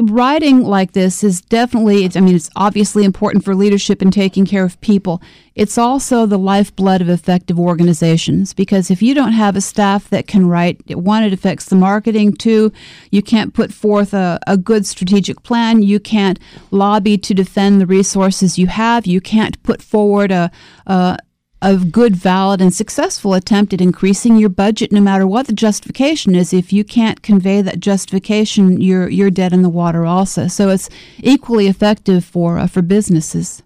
Writing 0.02 0.64
like 0.64 0.94
this 0.94 1.24
is 1.24 1.42
definitely. 1.42 2.10
I 2.16 2.20
mean, 2.22 2.36
it's 2.36 2.50
obviously 2.56 3.06
important 3.06 3.46
for 3.46 3.54
leadership 3.54 4.02
and 4.02 4.12
taking 4.12 4.44
care 4.44 4.66
of 4.66 4.82
people. 4.82 5.22
It's 5.54 5.78
also 5.78 6.26
the 6.26 6.40
lifeblood 6.40 7.02
of 7.02 7.10
effective 7.10 7.60
organizations 7.60 8.54
because 8.54 8.90
if 8.90 9.04
you 9.04 9.14
don't 9.14 9.34
have 9.34 9.56
a 9.56 9.62
staff 9.62 10.10
that 10.10 10.26
can 10.26 10.48
write, 10.48 10.82
one, 10.96 11.24
it 11.24 11.34
affects 11.34 11.66
the 11.66 11.76
marketing. 11.76 12.34
Two, 12.34 12.74
you 13.12 13.22
can't 13.22 13.54
put 13.54 13.72
forth 13.72 14.14
a, 14.14 14.40
a 14.48 14.58
good 14.58 14.88
strategic 14.88 15.44
plan. 15.44 15.84
You 15.84 16.00
can't 16.00 16.40
lobby 16.72 17.20
to 17.20 17.34
defend 17.36 17.80
the 17.80 17.86
resources 17.86 18.58
you 18.58 18.68
have. 18.68 19.06
You 19.06 19.22
can't 19.22 19.62
put 19.62 19.84
forward 19.84 20.32
a, 20.32 20.50
a 20.88 21.20
a 21.62 21.78
good, 21.78 22.16
valid, 22.16 22.62
and 22.62 22.74
successful 22.74 23.34
attempt 23.34 23.74
at 23.74 23.82
increasing 23.82 24.38
your 24.38 24.50
budget, 24.50 24.92
no 24.92 25.02
matter 25.02 25.26
what 25.26 25.48
the 25.48 25.54
justification 25.54 26.36
is. 26.36 26.54
If 26.54 26.72
you 26.72 26.84
can't 26.84 27.24
convey 27.24 27.62
that 27.62 27.80
justification, 27.80 28.80
you're 28.82 29.10
you're 29.10 29.32
dead 29.32 29.54
in 29.54 29.64
the 29.64 29.70
water. 29.70 30.06
Also, 30.06 30.48
so 30.48 30.70
it's 30.70 30.90
equally 31.20 31.68
effective 31.68 32.24
for 32.24 32.58
uh, 32.60 32.68
for 32.68 32.82
businesses. 32.82 33.64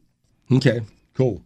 okay, 0.51 0.81
cool. 1.15 1.41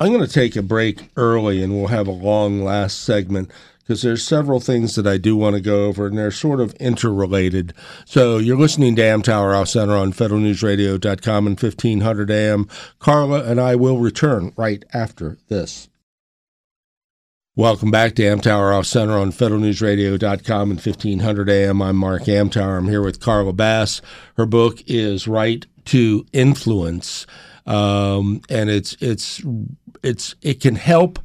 I'm 0.00 0.12
going 0.12 0.26
to 0.26 0.32
take 0.32 0.56
a 0.56 0.62
break 0.62 1.10
early 1.16 1.62
and 1.62 1.72
we'll 1.72 1.86
have 1.88 2.08
a 2.08 2.12
long 2.12 2.64
last 2.64 3.02
segment 3.02 3.52
because 3.82 4.02
there's 4.02 4.24
several 4.24 4.60
things 4.60 4.94
that 4.94 5.06
I 5.06 5.18
do 5.18 5.36
want 5.36 5.54
to 5.56 5.60
go 5.60 5.86
over 5.86 6.06
and 6.06 6.16
they're 6.16 6.30
sort 6.30 6.60
of 6.60 6.74
interrelated. 6.74 7.74
So 8.04 8.38
you're 8.38 8.58
listening 8.58 8.96
to 8.96 9.02
Amtower 9.02 9.58
Off 9.58 9.68
Center 9.68 9.96
on 9.96 10.12
federalnewsradio.com 10.12 11.46
and 11.46 11.60
1500 11.60 12.30
AM. 12.30 12.68
Carla 12.98 13.44
and 13.44 13.60
I 13.60 13.74
will 13.76 13.98
return 13.98 14.52
right 14.56 14.84
after 14.94 15.38
this. 15.48 15.88
Welcome 17.54 17.90
back 17.90 18.14
to 18.14 18.22
Amtower 18.22 18.74
Off 18.74 18.86
Center 18.86 19.18
on 19.18 19.30
federalnewsradio.com 19.30 20.70
and 20.70 20.80
1500 20.80 21.50
AM. 21.50 21.82
I'm 21.82 21.96
Mark 21.96 22.22
Amtower. 22.22 22.78
I'm 22.78 22.88
here 22.88 23.02
with 23.02 23.20
Carla 23.20 23.52
Bass. 23.52 24.00
Her 24.38 24.46
book 24.46 24.82
is 24.86 25.28
Right 25.28 25.66
to 25.86 26.24
Influence. 26.32 27.26
Um, 27.66 28.40
and 28.48 28.70
it's, 28.70 28.96
it's, 29.00 29.42
it's, 30.02 30.34
it 30.40 30.60
can 30.60 30.76
help 30.76 31.18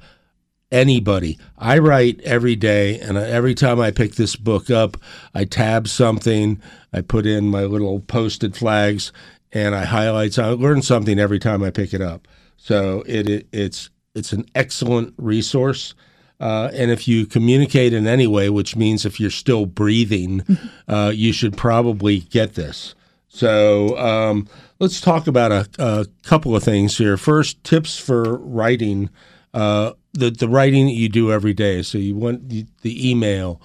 anybody. 0.72 1.38
I 1.58 1.78
write 1.80 2.22
every 2.22 2.56
day, 2.56 3.00
and 3.00 3.18
every 3.18 3.56
time 3.56 3.80
I 3.80 3.92
pick 3.92 4.16
this 4.16 4.36
book 4.36 4.70
up, 4.70 4.98
I 5.34 5.46
tab 5.46 5.88
something, 5.88 6.62
I 6.94 7.02
put 7.02 7.26
in 7.26 7.50
my 7.50 7.64
little 7.64 8.00
posted 8.02 8.56
flags, 8.56 9.12
and 9.52 9.76
I 9.76 9.86
highlight. 9.86 10.34
So 10.34 10.44
I 10.44 10.48
learn 10.50 10.82
something 10.82 11.20
every 11.20 11.40
time 11.40 11.64
I 11.64 11.70
pick 11.70 11.94
it 11.94 12.02
up. 12.02 12.28
So 12.58 13.04
it, 13.06 13.30
it 13.30 13.48
it's 13.52 13.90
it's 14.16 14.34
an 14.34 14.46
excellent 14.56 15.14
resource. 15.18 15.94
Uh, 16.40 16.70
and 16.74 16.92
if 16.92 17.08
you 17.08 17.26
communicate 17.26 17.94
in 17.94 18.06
any 18.06 18.28
way, 18.28 18.50
which 18.50 18.76
means 18.76 19.06
if 19.06 19.20
you're 19.20 19.32
still 19.32 19.66
breathing, 19.66 20.44
uh, 20.88 21.12
you 21.14 21.34
should 21.34 21.58
probably 21.58 22.20
get 22.20 22.54
this. 22.54 22.94
So 23.28 23.98
um, 23.98 24.48
let's 24.80 25.02
talk 25.02 25.28
about 25.28 25.52
a, 25.52 25.68
a 25.80 26.06
couple 26.24 26.56
of 26.56 26.64
things 26.64 26.98
here. 26.98 27.18
First, 27.18 27.64
tips 27.64 28.00
for 28.00 28.38
writing 28.38 29.10
uh, 29.54 29.94
the 30.14 30.30
the 30.30 30.48
writing 30.48 30.88
that 30.88 30.94
you 30.94 31.10
do 31.10 31.32
every 31.32 31.54
day. 31.54 31.82
So 31.82 31.98
you 31.98 32.16
want 32.16 32.50
the, 32.50 32.66
the 32.82 33.10
email, 33.10 33.62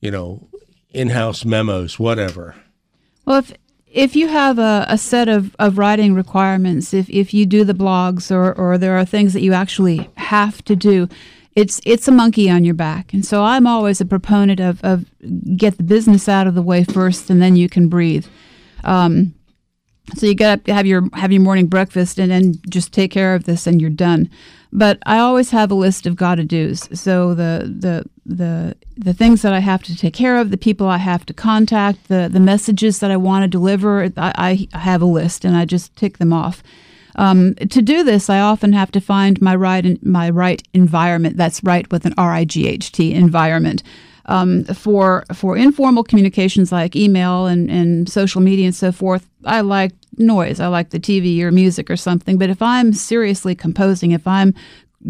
you 0.00 0.10
know, 0.10 0.48
in 0.90 1.10
house 1.10 1.44
memos, 1.44 1.98
whatever. 1.98 2.54
Well, 3.24 3.38
if 3.38 3.52
if 3.96 4.14
you 4.14 4.28
have 4.28 4.58
a, 4.58 4.84
a 4.88 4.98
set 4.98 5.26
of, 5.28 5.56
of 5.58 5.78
writing 5.78 6.12
requirements, 6.14 6.92
if, 6.92 7.08
if 7.08 7.32
you 7.32 7.46
do 7.46 7.64
the 7.64 7.72
blogs 7.72 8.30
or, 8.30 8.52
or 8.52 8.76
there 8.76 8.98
are 8.98 9.06
things 9.06 9.32
that 9.32 9.40
you 9.40 9.54
actually 9.54 10.10
have 10.18 10.62
to 10.64 10.76
do, 10.76 11.08
it's 11.54 11.80
it's 11.86 12.06
a 12.06 12.12
monkey 12.12 12.50
on 12.50 12.64
your 12.64 12.74
back. 12.74 13.14
And 13.14 13.24
so 13.24 13.42
I'm 13.42 13.66
always 13.66 14.00
a 14.00 14.04
proponent 14.04 14.60
of, 14.60 14.84
of 14.84 15.06
get 15.56 15.78
the 15.78 15.82
business 15.82 16.28
out 16.28 16.46
of 16.46 16.54
the 16.54 16.62
way 16.62 16.84
first 16.84 17.30
and 17.30 17.40
then 17.40 17.56
you 17.56 17.68
can 17.70 17.88
breathe. 17.88 18.26
Um, 18.84 19.34
so 20.14 20.26
you 20.26 20.34
got 20.34 20.66
to 20.66 20.74
have 20.74 20.86
your 20.86 21.08
have 21.14 21.32
your 21.32 21.40
morning 21.40 21.66
breakfast 21.66 22.18
and 22.18 22.30
then 22.30 22.54
just 22.68 22.92
take 22.92 23.10
care 23.10 23.34
of 23.34 23.44
this 23.44 23.66
and 23.66 23.80
you're 23.80 23.90
done. 23.90 24.28
But 24.72 24.98
I 25.06 25.18
always 25.18 25.50
have 25.50 25.70
a 25.70 25.74
list 25.74 26.06
of 26.06 26.16
gotta 26.16 26.44
dos. 26.44 26.88
So 26.98 27.34
the 27.34 27.72
the 27.78 28.04
the 28.26 28.76
the 28.96 29.14
things 29.14 29.42
that 29.42 29.52
I 29.52 29.60
have 29.60 29.82
to 29.84 29.96
take 29.96 30.14
care 30.14 30.36
of, 30.36 30.50
the 30.50 30.56
people 30.56 30.88
I 30.88 30.98
have 30.98 31.24
to 31.26 31.34
contact, 31.34 32.08
the 32.08 32.28
the 32.30 32.40
messages 32.40 32.98
that 32.98 33.10
I 33.10 33.16
want 33.16 33.44
to 33.44 33.48
deliver. 33.48 34.10
I, 34.16 34.68
I 34.72 34.78
have 34.78 35.02
a 35.02 35.06
list 35.06 35.44
and 35.44 35.56
I 35.56 35.64
just 35.64 35.94
tick 35.96 36.18
them 36.18 36.32
off. 36.32 36.62
Um, 37.16 37.54
to 37.54 37.80
do 37.80 38.04
this, 38.04 38.28
I 38.28 38.40
often 38.40 38.74
have 38.74 38.92
to 38.92 39.00
find 39.00 39.40
my 39.40 39.56
right 39.56 40.02
my 40.04 40.28
right 40.28 40.62
environment. 40.74 41.36
That's 41.36 41.64
right 41.64 41.90
with 41.90 42.04
an 42.04 42.14
R 42.18 42.32
I 42.32 42.44
G 42.44 42.68
H 42.68 42.92
T 42.92 43.14
environment. 43.14 43.82
Um, 44.28 44.64
for 44.64 45.24
for 45.32 45.56
informal 45.56 46.02
communications 46.02 46.72
like 46.72 46.96
email 46.96 47.46
and, 47.46 47.70
and 47.70 48.08
social 48.08 48.40
media 48.40 48.66
and 48.66 48.74
so 48.74 48.90
forth, 48.90 49.28
I 49.44 49.60
like 49.60 49.92
noise. 50.18 50.60
I 50.60 50.66
like 50.66 50.90
the 50.90 50.98
TV 50.98 51.40
or 51.42 51.52
music 51.52 51.90
or 51.90 51.96
something. 51.96 52.38
But 52.38 52.50
if 52.50 52.60
I'm 52.60 52.92
seriously 52.92 53.54
composing, 53.54 54.10
if 54.10 54.26
I'm 54.26 54.54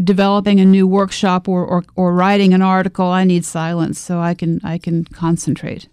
developing 0.05 0.61
a 0.61 0.65
new 0.65 0.87
workshop 0.87 1.49
or, 1.49 1.65
or, 1.65 1.85
or 1.95 2.13
writing 2.13 2.53
an 2.53 2.63
article, 2.63 3.07
I 3.07 3.25
need 3.25 3.45
silence 3.45 3.99
so 3.99 4.21
I 4.21 4.35
can 4.35 4.61
I 4.65 4.79
can 4.79 5.05
concentrate. 5.05 5.89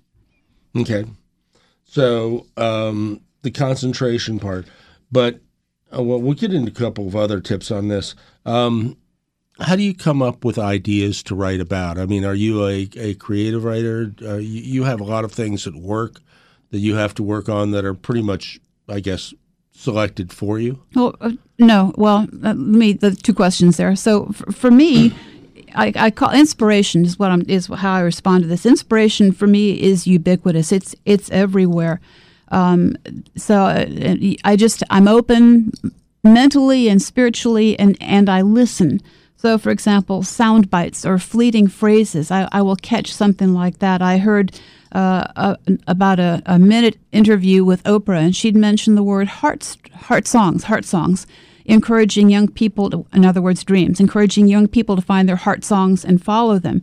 Okay, 0.76 1.06
so 1.86 2.48
um, 2.58 3.22
the 3.44 3.52
concentration 3.52 4.40
part, 4.40 4.66
but 5.12 5.40
uh, 5.96 6.02
well, 6.02 6.20
we'll 6.20 6.34
get 6.34 6.54
into 6.54 6.72
a 6.72 6.74
couple 6.74 7.08
of 7.08 7.16
other 7.16 7.40
tips 7.40 7.70
on 7.70 7.88
this. 7.88 8.16
Um, 8.46 8.98
how 9.60 9.76
do 9.76 9.84
you 9.84 9.94
come 9.94 10.22
up 10.22 10.44
with 10.44 10.58
ideas 10.58 11.22
to 11.24 11.36
write 11.36 11.60
about? 11.60 11.98
I 11.98 12.06
mean, 12.06 12.26
are 12.26 12.34
you 12.34 12.66
a, 12.66 12.90
a 12.98 13.14
creative 13.16 13.64
writer? 13.64 14.12
Uh, 14.22 14.36
you, 14.36 14.62
you, 14.62 14.84
have 14.84 15.00
a 15.00 15.04
lot 15.04 15.24
of 15.24 15.32
things 15.32 15.68
at 15.68 15.76
work 15.76 16.20
that 16.72 16.80
you 16.80 16.96
have 16.96 17.14
to 17.16 17.24
work 17.24 17.50
on 17.50 17.72
that 17.72 17.86
are 17.86 17.94
pretty 17.94 18.24
much, 18.24 18.60
I 18.90 19.00
guess, 19.00 19.34
selected 19.72 20.34
for 20.34 20.60
you. 20.60 20.82
Well, 20.96 21.16
uh, 21.22 21.32
no. 21.60 21.94
Well, 21.98 22.28
uh, 22.44 22.54
me 22.56 22.94
the 22.94 23.12
two 23.12 23.34
questions 23.34 23.78
there. 23.78 23.96
So 23.96 24.26
for, 24.28 24.52
for 24.52 24.72
me. 24.72 25.14
I, 25.76 25.92
I, 25.96 26.12
call 26.12 26.30
inspiration 26.30 27.04
is 27.04 27.18
what 27.18 27.32
I'm 27.32 27.44
is 27.48 27.66
how 27.66 27.94
I 27.94 28.02
respond 28.02 28.44
to 28.44 28.48
this. 28.48 28.64
Inspiration 28.64 29.32
for 29.32 29.48
me 29.48 29.82
is 29.82 30.06
ubiquitous. 30.06 30.72
It's 30.72 30.94
it's 31.04 31.32
everywhere. 31.32 32.00
Um, 32.50 32.96
so 33.36 33.64
uh, 33.64 33.88
I 34.44 34.56
just 34.56 34.84
I'm 34.92 35.08
open 35.08 35.72
mentally 36.24 36.90
and 36.90 37.02
spiritually, 37.02 37.78
and 37.80 37.98
and 38.00 38.30
I 38.30 38.42
listen. 38.42 39.02
So, 39.46 39.58
for 39.58 39.72
example, 39.72 40.24
sound 40.24 40.70
bites 40.70 41.06
or 41.06 41.20
fleeting 41.20 41.68
phrases, 41.68 42.32
I, 42.32 42.48
I 42.54 42.62
will 42.62 42.78
catch 42.78 43.14
something 43.14 43.54
like 43.54 43.80
that. 43.80 44.02
I 44.02 44.18
heard 44.18 44.58
uh, 44.94 45.26
a, 45.36 45.58
about 45.86 46.22
a, 46.22 46.42
a, 46.46 46.58
minute 46.58 46.98
interview 47.12 47.66
with 47.66 47.84
Oprah, 47.84 48.20
and 48.20 48.34
she'd 48.34 48.56
mentioned 48.56 48.96
the 48.96 49.04
word 49.04 49.28
heart, 49.28 49.76
heart 49.94 50.28
songs, 50.28 50.64
heart 50.64 50.86
songs, 50.86 51.28
encouraging 51.66 52.30
young 52.30 52.48
people, 52.48 52.90
to, 52.92 53.06
in 53.12 53.26
other 53.26 53.42
words, 53.42 53.66
dreams, 53.66 54.00
encouraging 54.00 54.48
young 54.48 54.66
people 54.66 54.96
to 54.96 55.02
find 55.02 55.28
their 55.28 55.36
heart 55.36 55.66
songs 55.66 56.06
and 56.06 56.24
follow 56.24 56.58
them. 56.58 56.82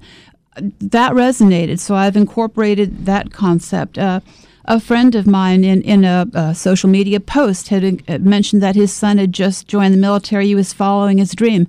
That 0.61 1.13
resonated, 1.13 1.79
so 1.79 1.95
I've 1.95 2.17
incorporated 2.17 3.07
that 3.07 3.33
concept. 3.33 3.97
Uh, 3.97 4.21
a 4.67 4.81
friend 4.81 5.15
of 5.15 5.27
mine 5.27 5.65
in, 5.65 5.81
in 5.81 6.05
a, 6.05 6.27
a, 6.35 6.55
social 6.55 6.91
media 6.91 7.21
post 7.21 7.69
had 7.69 8.03
uh, 8.07 8.19
mentioned 8.19 8.63
that 8.63 8.77
his 8.77 8.93
son 8.93 9.17
had 9.17 9.33
just 9.33 9.67
joined 9.67 9.95
the 9.95 9.99
military. 9.99 10.49
He 10.49 10.55
was 10.55 10.75
following 10.75 11.17
his 11.17 11.33
dream 11.33 11.67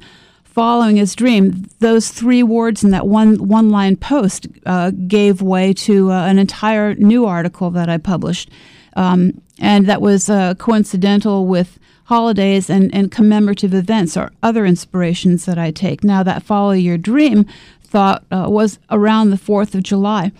following 0.51 0.97
his 0.97 1.15
dream, 1.15 1.65
those 1.79 2.09
three 2.09 2.43
words 2.43 2.83
in 2.83 2.91
that 2.91 3.07
one 3.07 3.47
one 3.47 3.69
line 3.69 3.95
post 3.95 4.47
uh, 4.65 4.91
gave 5.07 5.41
way 5.41 5.73
to 5.73 6.11
uh, 6.11 6.27
an 6.27 6.37
entire 6.37 6.93
new 6.95 7.25
article 7.25 7.71
that 7.71 7.89
I 7.89 7.97
published, 7.97 8.49
um, 8.95 9.41
and 9.59 9.87
that 9.87 10.01
was 10.01 10.29
uh, 10.29 10.53
coincidental 10.55 11.47
with 11.47 11.79
holidays 12.05 12.69
and, 12.69 12.93
and 12.93 13.09
commemorative 13.09 13.73
events 13.73 14.17
or 14.17 14.31
other 14.43 14.65
inspirations 14.65 15.45
that 15.45 15.57
I 15.57 15.71
take. 15.71 16.03
Now 16.03 16.23
that 16.23 16.43
follow 16.43 16.71
your 16.71 16.97
dream 16.97 17.45
thought 17.81 18.25
uh, 18.31 18.47
was 18.49 18.79
around 18.89 19.29
the 19.29 19.37
Fourth 19.37 19.73
of 19.75 19.83
July. 19.83 20.31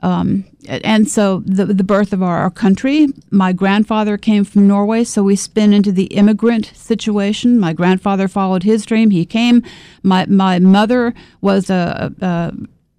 Um, 0.00 0.44
and 0.68 1.08
so 1.08 1.42
the 1.46 1.66
the 1.66 1.84
birth 1.84 2.12
of 2.12 2.22
our, 2.22 2.38
our, 2.38 2.50
country. 2.50 3.08
My 3.30 3.52
grandfather 3.52 4.18
came 4.18 4.44
from 4.44 4.68
Norway, 4.68 5.04
so 5.04 5.22
we 5.22 5.34
spin 5.34 5.72
into 5.72 5.92
the 5.92 6.04
immigrant 6.04 6.72
situation. 6.74 7.58
My 7.58 7.72
grandfather 7.72 8.28
followed 8.28 8.62
his 8.62 8.84
dream; 8.84 9.10
he 9.10 9.24
came. 9.24 9.62
My 10.02 10.26
my 10.26 10.58
mother 10.58 11.14
was 11.40 11.70
a, 11.70 12.12
a 12.20 12.52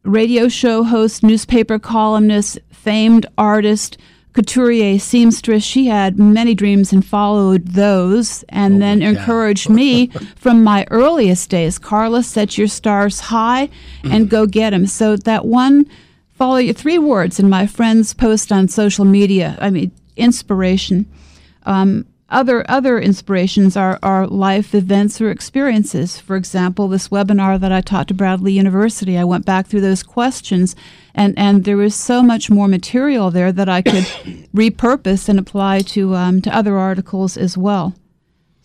radio 0.04 0.48
show 0.48 0.84
host, 0.84 1.24
newspaper 1.24 1.80
columnist, 1.80 2.60
famed 2.72 3.26
artist. 3.38 3.98
Couturier, 4.34 5.00
seamstress, 5.00 5.64
she 5.64 5.88
had 5.88 6.20
many 6.20 6.54
dreams 6.54 6.94
and 6.94 7.04
followed 7.04 7.70
those, 7.70 8.44
and 8.50 8.76
oh 8.76 8.80
then 8.80 9.02
encouraged 9.02 9.70
me 9.82 10.08
from 10.36 10.64
my 10.64 10.86
earliest 10.92 11.50
days. 11.50 11.80
Carla, 11.80 12.22
set 12.22 12.58
your 12.58 12.68
stars 12.68 13.20
high 13.20 13.70
and 14.04 14.28
mm. 14.28 14.30
go 14.30 14.46
get 14.46 14.70
them. 14.70 14.86
So 14.86 15.18
that 15.18 15.46
one 15.46 15.88
follow 16.40 16.72
three 16.72 16.98
words 16.98 17.38
in 17.38 17.50
my 17.50 17.68
friend's 17.68 18.14
post 18.14 18.50
on 18.52 18.70
social 18.70 19.04
media. 19.04 19.58
I 19.60 19.70
mean, 19.70 19.92
inspiration. 20.16 21.06
Um, 21.64 22.06
other 22.30 22.64
other 22.70 23.00
inspirations 23.00 23.76
are, 23.76 24.00
are 24.02 24.26
life 24.26 24.74
events 24.74 25.20
or 25.20 25.32
experiences. 25.32 26.20
For 26.20 26.36
example, 26.36 26.88
this 26.88 27.10
webinar 27.10 27.60
that 27.60 27.72
I 27.72 27.82
taught 27.82 28.08
to 28.08 28.14
Bradley 28.14 28.54
University, 28.54 29.18
I 29.18 29.24
went 29.26 29.46
back 29.46 29.68
through 29.68 29.82
those 29.82 30.04
questions, 30.04 30.76
and, 31.14 31.38
and 31.38 31.66
there 31.66 31.76
was 31.76 31.96
so 31.96 32.24
much 32.24 32.50
more 32.50 32.68
material 32.68 33.32
there 33.32 33.52
that 33.52 33.68
I 33.68 33.82
could 33.82 34.04
repurpose 34.56 35.28
and 35.28 35.40
apply 35.40 35.82
to 35.94 36.16
um, 36.16 36.42
to 36.44 36.56
other 36.56 36.78
articles 36.78 37.36
as 37.36 37.58
well. 37.58 37.96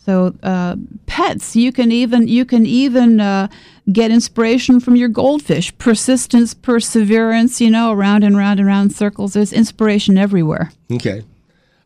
So 0.05 0.35
uh, 0.43 0.77
pets, 1.07 1.57
you 1.57 1.73
can 1.73 1.91
even 1.91 2.29
you 2.29 2.45
can 2.45 2.67
even 2.67 3.21
uh, 3.21 3.49
get 3.91 4.11
inspiration 4.11 4.81
from 4.81 4.97
your 4.97 5.09
goldfish. 5.09 5.77
Persistence, 5.79 6.53
perseverance, 6.53 7.61
you 7.61 7.71
know, 7.71 7.93
around 7.93 8.23
and 8.23 8.37
round 8.37 8.61
and 8.61 8.69
round 8.69 8.93
circles. 8.93 9.33
There's 9.33 9.53
inspiration 9.53 10.19
everywhere. 10.19 10.73
Okay. 10.93 11.25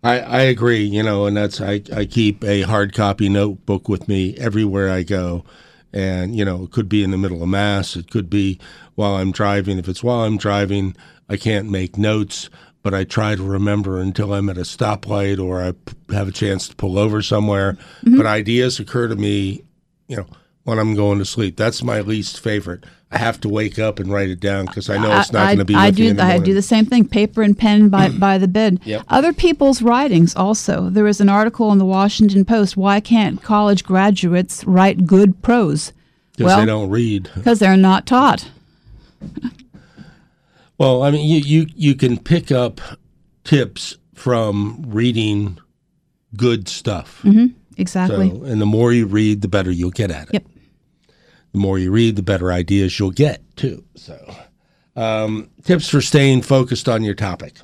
I, 0.03 0.21
I 0.21 0.41
agree, 0.43 0.85
you 0.85 1.03
know, 1.03 1.27
and 1.27 1.37
that's 1.37 1.61
I, 1.61 1.83
I 1.95 2.05
keep 2.05 2.45
a 2.45 2.63
hard 2.63 2.95
copy 2.95 3.29
notebook 3.29 3.89
with 3.89 4.07
me 4.09 4.37
everywhere 4.37 4.91
I 4.91 5.03
go. 5.03 5.45
And, 5.93 6.37
you 6.37 6.45
know, 6.45 6.65
it 6.65 6.71
could 6.71 6.89
be 6.89 7.03
in 7.03 7.11
the 7.11 7.19
middle 7.19 7.43
of 7.43 7.49
mass, 7.49 7.97
it 7.97 8.11
could 8.11 8.31
be 8.31 8.61
while 8.95 9.17
I'm 9.17 9.33
driving. 9.33 9.79
If 9.79 9.89
it's 9.89 10.05
while 10.05 10.21
I'm 10.21 10.37
driving, 10.37 10.95
I 11.29 11.37
can't 11.37 11.69
make 11.71 11.99
notes 11.99 12.49
but 12.83 12.95
I 12.95 13.05
try 13.05 13.35
to 13.35 13.43
remember 13.43 14.01
until 14.01 14.33
I'm 14.33 14.49
at 14.49 14.59
a 14.59 14.63
stoplight 14.63 15.43
or 15.43 15.63
I 15.63 15.73
have 16.13 16.29
a 16.29 16.33
chance 16.33 16.69
to 16.69 16.77
pull 16.77 16.99
over 16.99 17.23
somewhere. 17.23 17.75
Mm-hmm. 18.03 18.17
But 18.17 18.27
ideas 18.27 18.79
occur 18.79 19.09
to 19.09 19.17
me, 19.17 19.65
you 20.07 20.19
know, 20.19 20.27
when 20.65 20.79
I'm 20.79 20.95
going 20.95 21.19
to 21.19 21.25
sleep. 21.25 21.57
That's 21.57 21.83
my 21.83 22.01
least 22.01 22.41
favorite. 22.41 22.85
I 23.11 23.17
have 23.17 23.41
to 23.41 23.49
wake 23.49 23.79
up 23.79 23.99
and 23.99 24.13
write 24.13 24.29
it 24.29 24.39
down 24.39 24.67
because 24.67 24.91
I 24.91 24.99
know 24.99 25.19
it's 25.19 25.33
not 25.33 25.47
going 25.47 25.59
to 25.59 25.65
be. 25.65 25.75
I 25.75 25.91
do. 25.91 26.15
I 26.19 26.39
do 26.39 26.53
the 26.53 26.61
same 26.61 26.85
thing. 26.85 27.09
Paper 27.09 27.43
and 27.43 27.59
pen 27.59 27.89
by 27.89 28.09
by 28.19 28.37
the 28.37 28.49
bed. 28.49 28.81
Yep. 28.85 29.05
Other 29.09 29.33
people's 29.33 29.81
writings 29.81 30.37
also. 30.37 30.91
There 30.91 31.05
was 31.05 31.21
an 31.21 31.31
article 31.31 31.73
in 31.73 31.79
the 31.79 31.87
Washington 31.87 32.45
Post. 32.45 32.77
Why 32.77 33.01
can't 33.01 33.43
college 33.43 33.83
graduates 33.83 34.63
write 34.65 35.07
good 35.07 35.41
prose? 35.41 35.93
Because 36.33 36.51
well, 36.51 36.61
they 36.61 36.67
don't 36.67 36.91
read. 36.91 37.31
Because 37.35 37.61
they're 37.61 37.77
not 37.77 38.07
taught. 38.07 38.51
Well, 40.79 41.03
I 41.03 41.11
mean, 41.11 41.29
you, 41.29 41.41
you, 41.41 41.67
you 41.75 41.95
can 41.95 42.19
pick 42.19 42.53
up 42.53 42.81
tips 43.45 43.97
from 44.15 44.85
reading 44.87 45.59
good 46.37 46.69
stuff. 46.69 47.21
Mm-hmm. 47.23 47.47
Exactly. 47.77 48.31
So, 48.31 48.45
and 48.45 48.61
the 48.61 48.67
more 48.67 48.93
you 48.93 49.07
read, 49.07 49.43
the 49.43 49.49
better 49.49 49.71
you'll 49.71 49.91
get 49.91 50.11
at 50.11 50.29
it. 50.29 50.35
Yep. 50.35 50.47
The 51.53 51.59
more 51.59 51.79
you 51.79 51.91
read, 51.91 52.17
the 52.17 52.23
better 52.23 52.53
ideas 52.53 52.99
you'll 52.99 53.11
get 53.11 53.43
too. 53.57 53.85
So, 53.95 54.19
um, 54.97 55.51
tips 55.65 55.89
for 55.89 56.01
staying 56.01 56.43
focused 56.43 56.89
on 56.89 57.05
your 57.05 57.15
topic. 57.15 57.57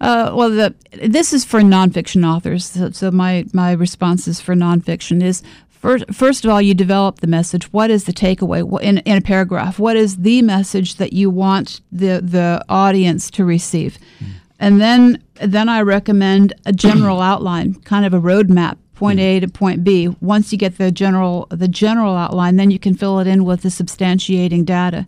Uh, 0.00 0.32
well, 0.34 0.50
the, 0.50 0.74
this 1.02 1.32
is 1.32 1.44
for 1.44 1.60
nonfiction 1.60 2.26
authors. 2.26 2.66
So, 2.66 2.90
so, 2.90 3.10
my 3.10 3.46
my 3.52 3.72
response 3.72 4.28
is 4.28 4.40
for 4.40 4.54
nonfiction 4.54 5.22
is 5.22 5.42
First, 5.80 6.04
first 6.12 6.44
of 6.44 6.50
all, 6.50 6.60
you 6.60 6.74
develop 6.74 7.20
the 7.20 7.26
message. 7.26 7.72
What 7.72 7.90
is 7.90 8.04
the 8.04 8.12
takeaway 8.12 8.82
in, 8.82 8.98
in 8.98 9.16
a 9.16 9.22
paragraph? 9.22 9.78
What 9.78 9.96
is 9.96 10.18
the 10.18 10.42
message 10.42 10.96
that 10.96 11.14
you 11.14 11.30
want 11.30 11.80
the, 11.90 12.20
the 12.22 12.62
audience 12.68 13.30
to 13.32 13.46
receive? 13.46 13.98
Mm. 14.18 14.26
And 14.58 14.80
then, 14.80 15.24
then 15.36 15.70
I 15.70 15.80
recommend 15.80 16.52
a 16.66 16.72
general 16.74 17.20
outline, 17.30 17.74
kind 17.80 18.04
of 18.04 18.12
a 18.12 18.20
roadmap 18.20 18.76
point 18.94 19.18
A 19.20 19.40
to 19.40 19.48
point 19.48 19.82
B. 19.82 20.08
Once 20.20 20.52
you 20.52 20.58
get 20.58 20.76
the 20.76 20.92
general 20.92 21.46
the 21.48 21.66
general 21.66 22.14
outline, 22.14 22.56
then 22.56 22.70
you 22.70 22.78
can 22.78 22.94
fill 22.94 23.18
it 23.18 23.26
in 23.26 23.46
with 23.46 23.62
the 23.62 23.70
substantiating 23.70 24.66
data. 24.66 25.06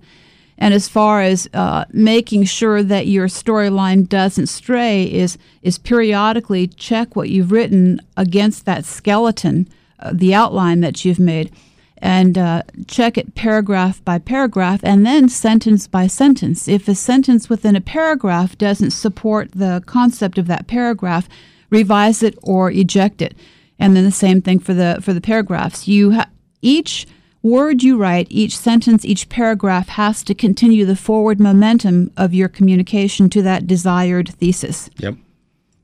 And 0.57 0.73
as 0.73 0.89
far 0.89 1.21
as 1.21 1.47
uh, 1.53 1.85
making 1.93 2.45
sure 2.45 2.83
that 2.83 3.07
your 3.07 3.27
storyline 3.27 4.09
doesn't 4.09 4.47
stray, 4.47 5.05
is 5.05 5.37
is 5.61 5.77
periodically 5.77 6.69
check 6.69 7.15
what 7.15 7.29
you've 7.29 7.53
written 7.53 8.01
against 8.17 8.65
that 8.65 8.87
skeleton, 8.87 9.69
the 10.11 10.35
outline 10.35 10.81
that 10.81 11.05
you've 11.05 11.19
made, 11.19 11.53
and 11.99 12.37
uh, 12.37 12.63
check 12.87 13.17
it 13.17 13.35
paragraph 13.35 14.05
by 14.05 14.19
paragraph, 14.19 14.81
and 14.83 15.07
then 15.07 15.29
sentence 15.29 15.87
by 15.87 16.07
sentence. 16.07 16.67
If 16.67 16.89
a 16.89 16.95
sentence 16.95 17.49
within 17.49 17.77
a 17.77 17.81
paragraph 17.81 18.59
doesn't 18.59 18.91
support 18.91 19.53
the 19.53 19.83
concept 19.87 20.39
of 20.39 20.47
that 20.49 20.67
paragraph, 20.67 21.29
revise 21.71 22.23
it 22.23 22.37
or 22.43 22.71
eject 22.71 23.23
it. 23.23 23.35
And 23.79 23.97
then 23.97 24.05
the 24.05 24.11
same 24.11 24.43
thing 24.43 24.59
for 24.59 24.75
the 24.75 24.99
for 25.01 25.13
the 25.13 25.21
paragraphs. 25.21 25.89
You 25.89 26.13
ha- 26.13 26.31
each 26.61 27.07
word 27.43 27.83
you 27.83 27.97
write, 27.97 28.29
each 28.31 28.57
sentence, 28.57 29.05
each 29.05 29.29
paragraph 29.29 29.89
has 29.89 30.23
to 30.25 30.35
continue 30.35 30.85
the 30.85 30.97
forward 30.97 31.41
momentum 31.41 32.13
of 32.17 32.33
your 32.33 32.49
communication 32.49 33.29
to 33.31 33.43
that 33.43 33.67
desired 33.67 34.29
thesis. 34.29 34.89
Yep, 34.99 35.17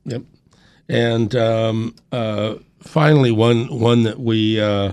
yep. 0.04 0.22
And 0.88 1.34
um, 1.34 1.94
uh, 2.12 2.54
finally, 2.88 3.30
one 3.30 3.66
one 3.78 4.02
that 4.02 4.18
we 4.18 4.60
uh, 4.60 4.92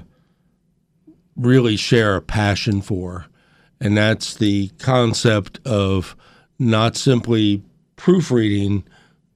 really 1.35 1.77
share 1.77 2.15
a 2.15 2.21
passion 2.21 2.81
for, 2.81 3.25
and 3.79 3.97
that's 3.97 4.35
the 4.35 4.69
concept 4.79 5.59
of 5.65 6.15
not 6.59 6.95
simply 6.95 7.63
proofreading, 7.95 8.83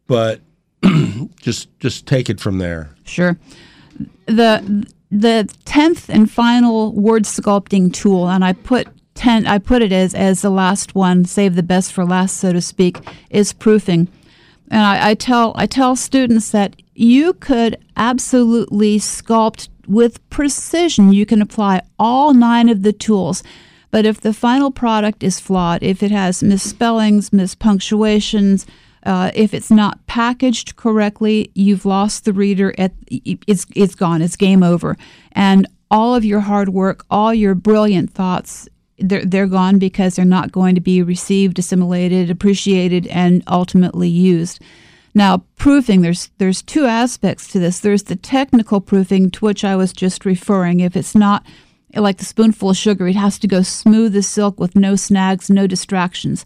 but 0.07 0.41
just 1.41 1.78
just 1.80 2.05
take 2.05 2.30
it 2.30 2.39
from 2.39 2.57
there. 2.57 2.95
Sure. 3.05 3.38
The 4.28 4.88
the 5.10 5.51
tenth 5.66 6.10
and 6.10 6.30
final 6.30 6.93
word 6.93 7.24
sculpting 7.24 7.91
tool, 7.91 8.30
and 8.30 8.43
I 8.43 8.53
put 8.53 8.88
ten 9.16 9.47
I 9.47 9.57
put 9.57 9.82
it 9.82 9.91
as 9.91 10.14
as 10.14 10.41
the 10.41 10.49
last 10.49 10.95
one, 10.95 11.26
save 11.26 11.55
the 11.55 11.64
best 11.64 11.93
for 11.93 12.05
last, 12.05 12.38
so 12.38 12.53
to 12.53 12.62
speak, 12.62 12.97
is 13.30 13.53
proofing. 13.53 14.07
And 14.72 14.82
I, 14.82 15.12
I 15.12 15.14
tell 15.16 15.53
I 15.55 15.66
tell 15.66 15.95
students 15.95 16.51
that 16.51 16.76
you 17.00 17.32
could 17.32 17.78
absolutely 17.95 19.00
sculpt 19.00 19.70
with 19.88 20.30
precision. 20.30 21.14
You 21.14 21.26
can 21.26 21.41
apply 21.41 21.82
all 21.97 22.34
nine 22.34 22.68
of 22.68 22.84
the 22.84 22.91
tools. 22.91 23.41
But 23.89 24.06
if 24.06 24.20
the 24.20 24.34
final 24.34 24.70
product 24.70 25.24
is 25.24 25.39
flawed, 25.39 25.82
if 25.82 26.04
it 26.04 26.12
has 26.12 26.43
misspellings, 26.43 27.30
mispunctuations, 27.30 28.66
uh, 29.06 29.32
if 29.34 29.54
it's 29.54 29.72
not 29.72 30.06
packaged 30.08 30.76
correctly, 30.76 31.50
you've 31.56 31.86
lost 31.86 32.26
the 32.26 32.34
reader. 32.34 32.76
At 32.78 32.91
it's 33.10 33.66
it's 33.74 33.95
gone. 33.95 34.22
It's 34.22 34.36
game 34.36 34.62
over. 34.62 34.97
And 35.32 35.68
all 35.89 36.14
of 36.14 36.26
your 36.26 36.41
hard 36.41 36.70
work, 36.70 37.06
all 37.10 37.34
your 37.34 37.56
brilliant 37.56 38.12
thoughts, 38.12 38.68
they're 38.97 39.24
they're 39.24 39.47
gone 39.47 39.80
because 39.80 40.18
they're 40.18 40.26
not 40.26 40.52
going 40.52 40.76
to 40.76 40.82
be 40.82 41.02
received, 41.02 41.60
assimilated, 41.60 42.30
appreciated, 42.30 43.08
and 43.08 43.41
ultimately 43.47 44.10
used. 44.10 44.62
Now, 45.14 45.43
proofing 45.57 46.01
there's 46.01 46.30
there's 46.38 46.62
two 46.62 46.86
aspects 46.86 47.47
to 47.49 47.60
this. 47.60 47.80
There's 47.80 48.03
the 48.03 48.16
technical 48.16 48.82
proofing 48.82 49.32
to 49.32 49.45
which 49.45 49.64
I 49.64 49.76
was 49.76 49.93
just 49.93 50.26
referring. 50.26 50.80
If 50.80 50.95
it's 50.95 51.16
not 51.16 51.45
like 51.95 52.18
the 52.18 52.26
spoonful 52.26 52.70
of 52.70 52.78
sugar, 52.78 53.07
it 53.07 53.16
has 53.16 53.39
to 53.39 53.47
go 53.47 53.62
smooth 53.62 54.16
as 54.16 54.28
silk 54.28 54.60
with 54.60 54.76
no 54.76 54.95
snags, 54.95 55.49
no 55.49 55.68
distractions 55.68 56.45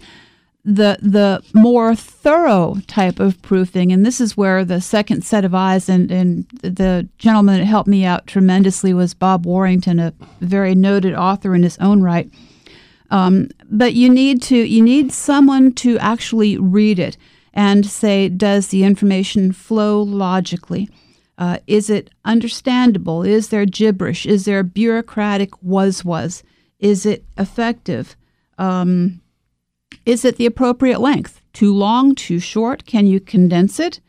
the 0.65 0.97
the 1.01 1.43
more 1.53 1.93
thorough 1.93 2.77
type 2.87 3.19
of 3.19 3.41
proofing, 3.41 3.91
and 3.91 4.05
this 4.05 4.21
is 4.21 4.37
where 4.37 4.63
the 4.63 4.79
second 4.79 5.23
set 5.23 5.43
of 5.43 5.53
eyes 5.53 5.89
and, 5.89 6.09
and 6.09 6.47
the 6.61 7.07
gentleman 7.17 7.59
that 7.59 7.65
helped 7.65 7.89
me 7.89 8.05
out 8.05 8.27
tremendously 8.27 8.93
was 8.93 9.13
Bob 9.13 9.45
Warrington, 9.45 9.99
a 9.99 10.13
very 10.39 10.73
noted 10.73 11.13
author 11.13 11.53
in 11.53 11.63
his 11.63 11.77
own 11.79 12.01
right. 12.01 12.31
Um, 13.11 13.49
but 13.69 13.93
you 13.93 14.09
need 14.09 14.41
to 14.43 14.57
you 14.57 14.81
need 14.81 15.11
someone 15.11 15.73
to 15.73 15.97
actually 15.99 16.57
read 16.57 16.97
it 16.97 17.17
and 17.53 17.85
say, 17.85 18.29
does 18.29 18.67
the 18.67 18.83
information 18.83 19.51
flow 19.51 20.01
logically? 20.01 20.89
Uh, 21.37 21.57
is 21.67 21.89
it 21.89 22.09
understandable? 22.25 23.23
Is 23.23 23.49
there 23.49 23.65
gibberish? 23.65 24.25
Is 24.25 24.45
there 24.45 24.63
bureaucratic 24.63 25.61
was 25.61 26.05
was? 26.05 26.43
Is 26.79 27.05
it 27.05 27.25
effective? 27.37 28.15
Um, 28.57 29.21
is 30.05 30.25
it 30.25 30.37
the 30.37 30.45
appropriate 30.45 30.99
length? 30.99 31.41
Too 31.53 31.73
long, 31.73 32.15
too 32.15 32.39
short? 32.39 32.85
Can 32.85 33.07
you 33.07 33.19
condense 33.19 33.79
it? 33.79 33.99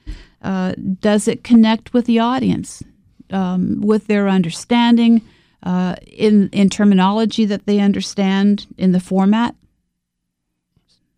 Uh, 0.42 0.74
does 1.00 1.28
it 1.28 1.44
connect 1.44 1.94
with 1.94 2.04
the 2.06 2.18
audience, 2.18 2.82
um, 3.30 3.80
with 3.80 4.06
their 4.06 4.28
understanding, 4.28 5.22
uh, 5.62 5.96
in 6.06 6.50
in 6.50 6.68
terminology 6.68 7.46
that 7.46 7.64
they 7.64 7.80
understand, 7.80 8.66
in 8.76 8.92
the 8.92 9.00
format? 9.00 9.54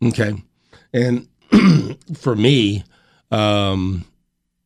Okay, 0.04 0.34
and 0.92 1.26
for 2.14 2.36
me, 2.36 2.84
um, 3.30 4.04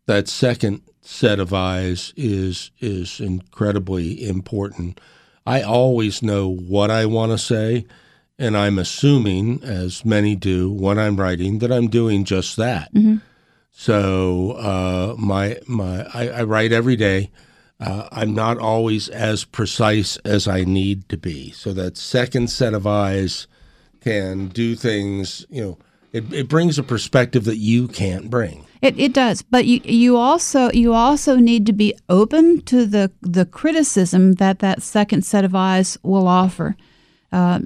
that 0.06 0.28
second 0.28 0.82
set 1.02 1.40
of 1.40 1.52
eyes 1.52 2.12
is 2.16 2.70
is 2.80 3.20
incredibly 3.20 4.26
important. 4.26 5.00
I 5.46 5.62
always 5.62 6.22
know 6.22 6.48
what 6.48 6.90
I 6.90 7.06
want 7.06 7.32
to 7.32 7.38
say 7.38 7.86
and 8.40 8.56
I'm 8.56 8.78
assuming, 8.78 9.62
as 9.62 10.02
many 10.02 10.34
do 10.34 10.72
when 10.72 10.98
I'm 10.98 11.16
writing, 11.16 11.58
that 11.58 11.70
I'm 11.70 11.88
doing 11.88 12.24
just 12.24 12.56
that. 12.56 12.92
Mm-hmm. 12.94 13.16
So 13.70 14.52
uh, 14.52 15.14
my 15.18 15.58
my 15.66 16.06
I, 16.14 16.28
I, 16.28 16.42
write 16.44 16.72
every 16.72 16.96
day. 16.96 17.30
Uh, 17.78 18.08
I'm 18.10 18.34
not 18.34 18.58
always 18.58 19.08
as 19.10 19.44
precise 19.44 20.16
as 20.18 20.48
I 20.48 20.64
need 20.64 21.08
to 21.10 21.18
be. 21.18 21.50
So 21.50 21.72
that 21.74 21.98
second 21.98 22.48
set 22.48 22.72
of 22.72 22.86
eyes 22.86 23.46
can 24.00 24.48
do 24.48 24.74
things. 24.74 25.44
You 25.50 25.62
know, 25.62 25.78
it, 26.12 26.32
it 26.32 26.48
brings 26.48 26.78
a 26.78 26.82
perspective 26.82 27.44
that 27.44 27.56
you 27.56 27.88
can't 27.88 28.30
bring. 28.30 28.66
It, 28.82 28.98
it 28.98 29.12
does, 29.12 29.42
but 29.42 29.66
you 29.66 29.80
you 29.84 30.16
also 30.16 30.70
you 30.72 30.94
also 30.94 31.36
need 31.36 31.66
to 31.66 31.72
be 31.72 31.94
open 32.08 32.62
to 32.62 32.86
the 32.86 33.12
the 33.20 33.44
criticism 33.44 34.34
that 34.34 34.60
that 34.60 34.82
second 34.82 35.24
set 35.24 35.44
of 35.44 35.54
eyes 35.54 35.98
will 36.02 36.26
offer 36.26 36.76
uh, 37.32 37.60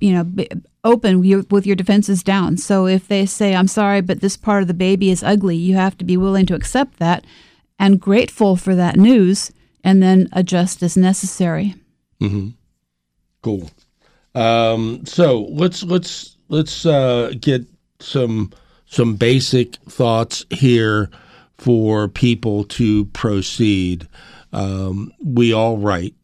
you 0.00 0.12
know, 0.12 0.46
open 0.84 1.20
with 1.48 1.66
your 1.66 1.76
defenses 1.76 2.22
down. 2.22 2.56
So 2.56 2.86
if 2.86 3.06
they 3.08 3.26
say, 3.26 3.54
I'm 3.54 3.68
sorry, 3.68 4.00
but 4.00 4.20
this 4.20 4.36
part 4.36 4.62
of 4.62 4.68
the 4.68 4.74
baby 4.74 5.10
is 5.10 5.22
ugly, 5.22 5.56
you 5.56 5.76
have 5.76 5.96
to 5.98 6.04
be 6.04 6.16
willing 6.16 6.46
to 6.46 6.54
accept 6.54 6.98
that 6.98 7.24
and 7.78 8.00
grateful 8.00 8.56
for 8.56 8.74
that 8.74 8.96
news 8.96 9.52
and 9.84 10.02
then 10.02 10.28
adjust 10.32 10.82
as 10.82 10.96
necessary. 10.96 11.74
Mm-hmm. 12.20 12.48
Cool. 13.42 13.70
Um, 14.34 15.06
so 15.06 15.42
let's 15.50 15.82
let's 15.82 16.36
let's 16.48 16.84
uh, 16.84 17.32
get 17.40 17.64
some 18.00 18.52
some 18.86 19.16
basic 19.16 19.76
thoughts 19.88 20.46
here 20.50 21.10
for 21.58 22.08
people 22.08 22.64
to 22.64 23.06
proceed. 23.06 24.08
Um, 24.52 25.12
we 25.22 25.52
all 25.52 25.78
write 25.78 26.14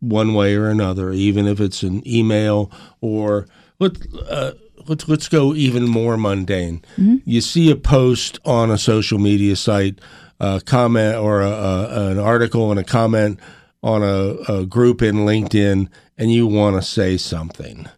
one 0.00 0.34
way 0.34 0.54
or 0.54 0.68
another, 0.68 1.12
even 1.12 1.46
if 1.46 1.60
it's 1.60 1.82
an 1.82 2.06
email 2.06 2.70
or 3.00 3.46
let 3.78 3.96
uh, 4.28 4.52
let's 4.86 5.08
let's 5.08 5.28
go 5.28 5.54
even 5.54 5.88
more 5.88 6.16
mundane. 6.16 6.82
Mm-hmm. 6.96 7.16
You 7.24 7.40
see 7.40 7.70
a 7.70 7.76
post 7.76 8.38
on 8.44 8.70
a 8.70 8.78
social 8.78 9.18
media 9.18 9.56
site, 9.56 10.00
a 10.40 10.60
comment 10.64 11.16
or 11.16 11.40
a, 11.40 11.50
a, 11.50 12.10
an 12.10 12.18
article 12.18 12.70
and 12.70 12.78
a 12.78 12.84
comment 12.84 13.40
on 13.82 14.02
a, 14.02 14.36
a 14.52 14.66
group 14.66 15.02
in 15.02 15.16
LinkedIn, 15.16 15.88
and 16.16 16.32
you 16.32 16.46
want 16.46 16.76
to 16.76 16.82
say 16.82 17.16
something. 17.16 17.88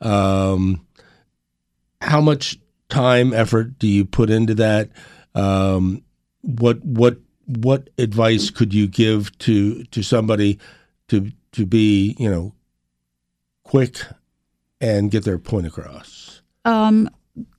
Um, 0.00 0.86
how 2.00 2.20
much 2.20 2.58
time 2.88 3.32
effort 3.32 3.78
do 3.78 3.86
you 3.86 4.04
put 4.04 4.30
into 4.30 4.54
that? 4.56 4.90
Um, 5.34 6.02
what 6.42 6.84
what 6.84 7.18
what 7.46 7.90
advice 7.98 8.50
could 8.50 8.74
you 8.74 8.86
give 8.86 9.36
to 9.38 9.84
to 9.84 10.02
somebody 10.02 10.58
to 11.08 11.30
to 11.52 11.66
be, 11.66 12.16
you 12.18 12.30
know, 12.30 12.54
quick 13.64 14.00
and 14.80 15.10
get 15.10 15.24
their 15.24 15.38
point 15.38 15.66
across? 15.66 16.42
Um, 16.64 17.08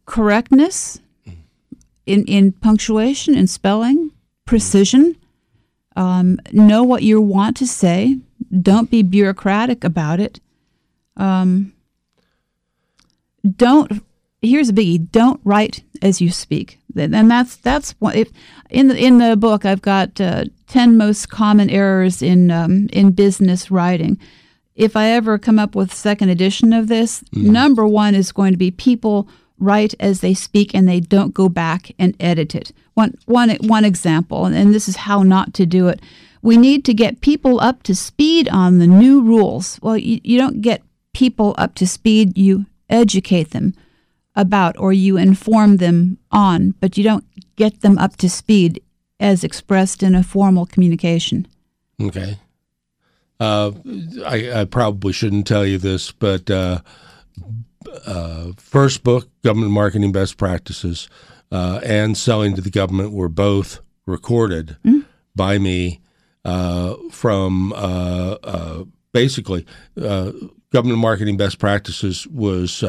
correctness 0.05 0.99
in, 2.05 2.25
in 2.25 2.51
punctuation 2.51 3.35
and 3.35 3.49
spelling, 3.49 4.11
precision. 4.45 5.15
Um, 5.95 6.39
know 6.51 6.83
what 6.83 7.03
you 7.03 7.21
want 7.21 7.57
to 7.57 7.67
say. 7.67 8.17
Don't 8.61 8.89
be 8.89 9.03
bureaucratic 9.03 9.83
about 9.83 10.19
it. 10.19 10.39
Um, 11.17 11.73
don't. 13.55 14.03
Here's 14.41 14.69
a 14.69 14.73
biggie: 14.73 15.11
don't 15.11 15.41
write 15.43 15.83
as 16.01 16.21
you 16.21 16.31
speak. 16.31 16.79
And 16.95 17.29
that's 17.29 17.55
that's 17.57 17.91
what 17.99 18.15
if 18.15 18.29
in 18.69 18.87
the 18.87 18.97
in 18.97 19.19
the 19.19 19.37
book 19.37 19.65
I've 19.65 19.81
got 19.81 20.19
uh, 20.19 20.45
10 20.67 20.97
most 20.97 21.29
common 21.29 21.69
errors 21.69 22.21
in 22.21 22.51
um, 22.51 22.87
in 22.91 23.11
business 23.11 23.69
writing. 23.71 24.19
If 24.75 24.95
I 24.95 25.09
ever 25.09 25.37
come 25.37 25.59
up 25.59 25.75
with 25.75 25.93
second 25.93 26.29
edition 26.29 26.71
of 26.71 26.87
this, 26.87 27.21
mm. 27.35 27.43
number 27.43 27.85
one 27.85 28.15
is 28.15 28.31
going 28.31 28.53
to 28.53 28.57
be 28.57 28.71
people 28.71 29.27
write 29.57 29.93
as 29.99 30.21
they 30.21 30.33
speak 30.33 30.73
and 30.73 30.87
they 30.87 31.01
don't 31.01 31.33
go 31.33 31.49
back 31.49 31.91
and 31.99 32.15
edit 32.17 32.55
it. 32.55 32.71
One, 32.93 33.17
one, 33.25 33.49
one 33.61 33.83
example, 33.83 34.45
and 34.45 34.73
this 34.73 34.87
is 34.87 34.95
how 34.95 35.21
not 35.21 35.53
to 35.55 35.65
do 35.65 35.89
it. 35.89 36.01
We 36.41 36.55
need 36.55 36.85
to 36.85 36.93
get 36.93 37.19
people 37.19 37.59
up 37.59 37.83
to 37.83 37.93
speed 37.93 38.47
on 38.47 38.79
the 38.79 38.87
new 38.87 39.21
rules. 39.21 39.79
Well, 39.81 39.97
you, 39.97 40.21
you 40.23 40.37
don't 40.37 40.61
get 40.61 40.81
people 41.13 41.55
up 41.57 41.75
to 41.75 41.85
speed, 41.85 42.37
you 42.37 42.65
educate 42.89 43.51
them 43.51 43.73
about 44.39 44.77
or 44.79 44.93
you 44.93 45.17
inform 45.17 45.77
them 45.77 46.17
on, 46.31 46.71
but 46.79 46.97
you 46.97 47.03
don't 47.03 47.25
get 47.57 47.81
them 47.81 47.97
up 47.97 48.15
to 48.15 48.29
speed 48.29 48.81
as 49.19 49.43
expressed 49.43 50.01
in 50.01 50.15
a 50.15 50.23
formal 50.23 50.65
communication. 50.65 51.45
Okay. 52.01 52.39
Uh, 53.39 53.71
I, 54.25 54.61
I, 54.61 54.65
probably 54.65 55.13
shouldn't 55.13 55.47
tell 55.47 55.65
you 55.65 55.77
this, 55.77 56.11
but 56.11 56.49
uh, 56.49 56.79
uh, 58.05 58.51
first 58.57 59.03
book, 59.03 59.29
Government 59.43 59.71
Marketing 59.71 60.11
Best 60.11 60.37
Practices, 60.37 61.09
uh, 61.51 61.79
and 61.83 62.17
Selling 62.17 62.55
to 62.55 62.61
the 62.61 62.69
Government 62.69 63.13
were 63.13 63.29
both 63.29 63.79
recorded 64.05 64.77
mm-hmm. 64.85 65.01
by 65.35 65.57
me 65.57 66.01
uh, 66.43 66.95
from 67.11 67.73
uh, 67.75 68.83
basically 69.13 69.65
Government 69.95 70.99
Marketing 70.99 71.37
Best 71.37 71.59
Practices 71.59 72.27
was 72.27 72.83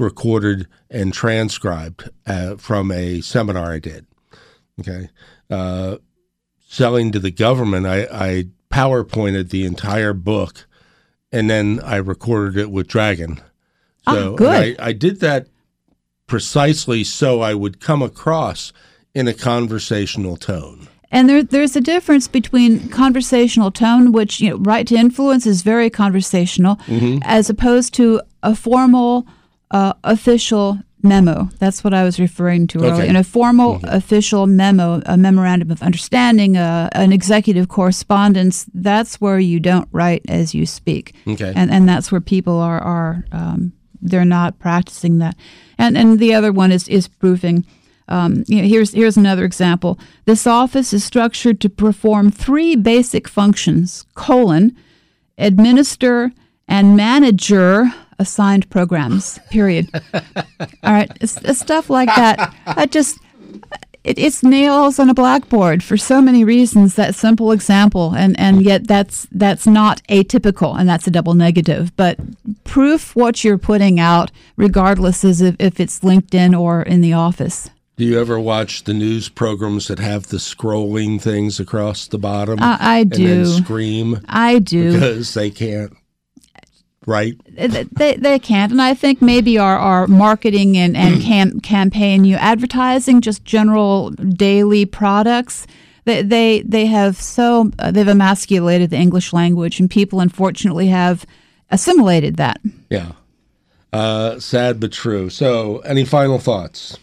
recorded 0.00 0.66
and 0.90 1.12
transcribed 1.12 2.10
from 2.58 2.90
a 2.90 3.20
seminar 3.20 3.72
I 3.72 3.78
did. 3.78 4.06
Okay. 4.80 5.08
selling 6.66 7.12
to 7.12 7.18
the 7.18 7.30
government, 7.30 7.86
I, 7.86 8.06
I 8.10 8.44
PowerPointed 8.70 9.50
the 9.50 9.64
entire 9.64 10.12
book 10.12 10.66
and 11.32 11.48
then 11.48 11.80
I 11.84 11.96
recorded 11.96 12.56
it 12.56 12.70
with 12.70 12.88
Dragon. 12.88 13.40
Ah, 14.06 14.14
so 14.14 14.32
oh, 14.32 14.36
good. 14.36 14.80
I, 14.80 14.88
I 14.88 14.92
did 14.92 15.20
that 15.20 15.48
precisely 16.26 17.04
so 17.04 17.40
I 17.40 17.54
would 17.54 17.80
come 17.80 18.02
across 18.02 18.72
in 19.14 19.28
a 19.28 19.34
conversational 19.34 20.36
tone. 20.36 20.88
And 21.12 21.28
there, 21.28 21.42
there's 21.42 21.74
a 21.74 21.80
difference 21.80 22.28
between 22.28 22.88
conversational 22.88 23.72
tone, 23.72 24.12
which 24.12 24.40
you 24.40 24.50
know, 24.50 24.58
write 24.58 24.86
to 24.88 24.94
influence 24.94 25.44
is 25.44 25.62
very 25.62 25.90
conversational, 25.90 26.76
mm-hmm. 26.86 27.18
as 27.22 27.50
opposed 27.50 27.94
to 27.94 28.22
a 28.44 28.54
formal, 28.54 29.26
uh, 29.70 29.92
official 30.04 30.78
memo. 31.02 31.48
That's 31.58 31.82
what 31.82 31.94
I 31.94 32.04
was 32.04 32.20
referring 32.20 32.66
to 32.68 32.78
okay. 32.78 32.90
earlier. 32.90 33.04
In 33.04 33.16
a 33.16 33.24
formal 33.24 33.76
mm-hmm. 33.76 33.86
official 33.86 34.46
memo, 34.46 35.00
a 35.06 35.16
memorandum 35.16 35.70
of 35.70 35.82
understanding, 35.82 36.56
uh, 36.56 36.88
an 36.92 37.12
executive 37.12 37.68
correspondence, 37.68 38.66
that's 38.74 39.20
where 39.20 39.38
you 39.38 39.60
don't 39.60 39.88
write 39.92 40.22
as 40.28 40.54
you 40.54 40.66
speak. 40.66 41.14
Okay. 41.26 41.52
And, 41.56 41.70
and 41.70 41.88
that's 41.88 42.12
where 42.12 42.20
people 42.20 42.58
are, 42.58 42.80
are 42.80 43.24
um, 43.32 43.72
they're 44.02 44.24
not 44.24 44.58
practicing 44.58 45.18
that. 45.18 45.36
And, 45.78 45.96
and 45.96 46.18
the 46.18 46.34
other 46.34 46.52
one 46.52 46.72
is, 46.72 46.88
is 46.88 47.08
proofing. 47.08 47.64
Um, 48.08 48.44
you 48.48 48.60
know, 48.60 48.68
here's 48.68 48.92
here's 48.92 49.16
another 49.16 49.44
example. 49.44 49.96
This 50.24 50.44
office 50.44 50.92
is 50.92 51.04
structured 51.04 51.60
to 51.60 51.68
perform 51.70 52.32
three 52.32 52.74
basic 52.74 53.28
functions: 53.28 54.04
colon, 54.14 54.76
administer, 55.38 56.32
and 56.66 56.96
manager 56.96 57.92
assigned 58.20 58.68
programs. 58.70 59.40
Period. 59.50 59.88
All 60.14 60.92
right, 60.92 61.10
it's, 61.20 61.36
it's 61.38 61.58
stuff 61.58 61.90
like 61.90 62.08
that. 62.14 62.54
I 62.66 62.86
just 62.86 63.18
it, 64.04 64.18
it's 64.18 64.42
nails 64.42 64.98
on 64.98 65.10
a 65.10 65.14
blackboard 65.14 65.82
for 65.82 65.96
so 65.96 66.22
many 66.22 66.44
reasons. 66.44 66.94
That 66.94 67.14
simple 67.14 67.52
example, 67.52 68.14
and 68.14 68.38
and 68.38 68.62
yet 68.62 68.86
that's 68.86 69.26
that's 69.32 69.66
not 69.66 70.02
atypical, 70.08 70.78
and 70.78 70.88
that's 70.88 71.06
a 71.06 71.10
double 71.10 71.34
negative. 71.34 71.94
But 71.96 72.18
proof 72.64 73.14
what 73.16 73.42
you're 73.44 73.58
putting 73.58 73.98
out, 73.98 74.30
regardless 74.56 75.24
as 75.24 75.40
if, 75.40 75.56
if 75.58 75.80
it's 75.80 76.00
LinkedIn 76.00 76.58
or 76.58 76.82
in 76.82 77.00
the 77.00 77.12
office. 77.12 77.70
Do 77.96 78.06
you 78.06 78.18
ever 78.18 78.40
watch 78.40 78.84
the 78.84 78.94
news 78.94 79.28
programs 79.28 79.88
that 79.88 79.98
have 79.98 80.28
the 80.28 80.38
scrolling 80.38 81.20
things 81.20 81.60
across 81.60 82.06
the 82.06 82.16
bottom? 82.16 82.58
Uh, 82.58 82.78
I 82.80 83.04
do. 83.04 83.44
scream. 83.44 84.20
I 84.26 84.58
do 84.58 84.92
because 84.92 85.34
they 85.34 85.50
can't 85.50 85.92
right? 87.06 87.34
They, 87.48 88.16
they 88.16 88.38
can't. 88.38 88.72
And 88.72 88.82
I 88.82 88.94
think 88.94 89.22
maybe 89.22 89.58
our, 89.58 89.78
our 89.78 90.06
marketing 90.06 90.76
and, 90.76 90.96
and 90.96 91.22
can, 91.22 91.60
campaign, 91.60 92.24
you 92.24 92.36
advertising, 92.36 93.20
just 93.20 93.44
general 93.44 94.10
daily 94.10 94.84
products, 94.86 95.66
they, 96.04 96.22
they, 96.22 96.62
they 96.62 96.86
have 96.86 97.16
so, 97.16 97.70
uh, 97.78 97.90
they've 97.90 98.08
emasculated 98.08 98.90
the 98.90 98.96
English 98.96 99.32
language, 99.32 99.80
and 99.80 99.90
people 99.90 100.20
unfortunately 100.20 100.88
have 100.88 101.26
assimilated 101.70 102.36
that. 102.36 102.60
Yeah. 102.88 103.12
Uh, 103.92 104.38
sad 104.38 104.80
but 104.80 104.92
true. 104.92 105.30
So, 105.30 105.78
any 105.78 106.04
final 106.04 106.38
thoughts? 106.38 106.96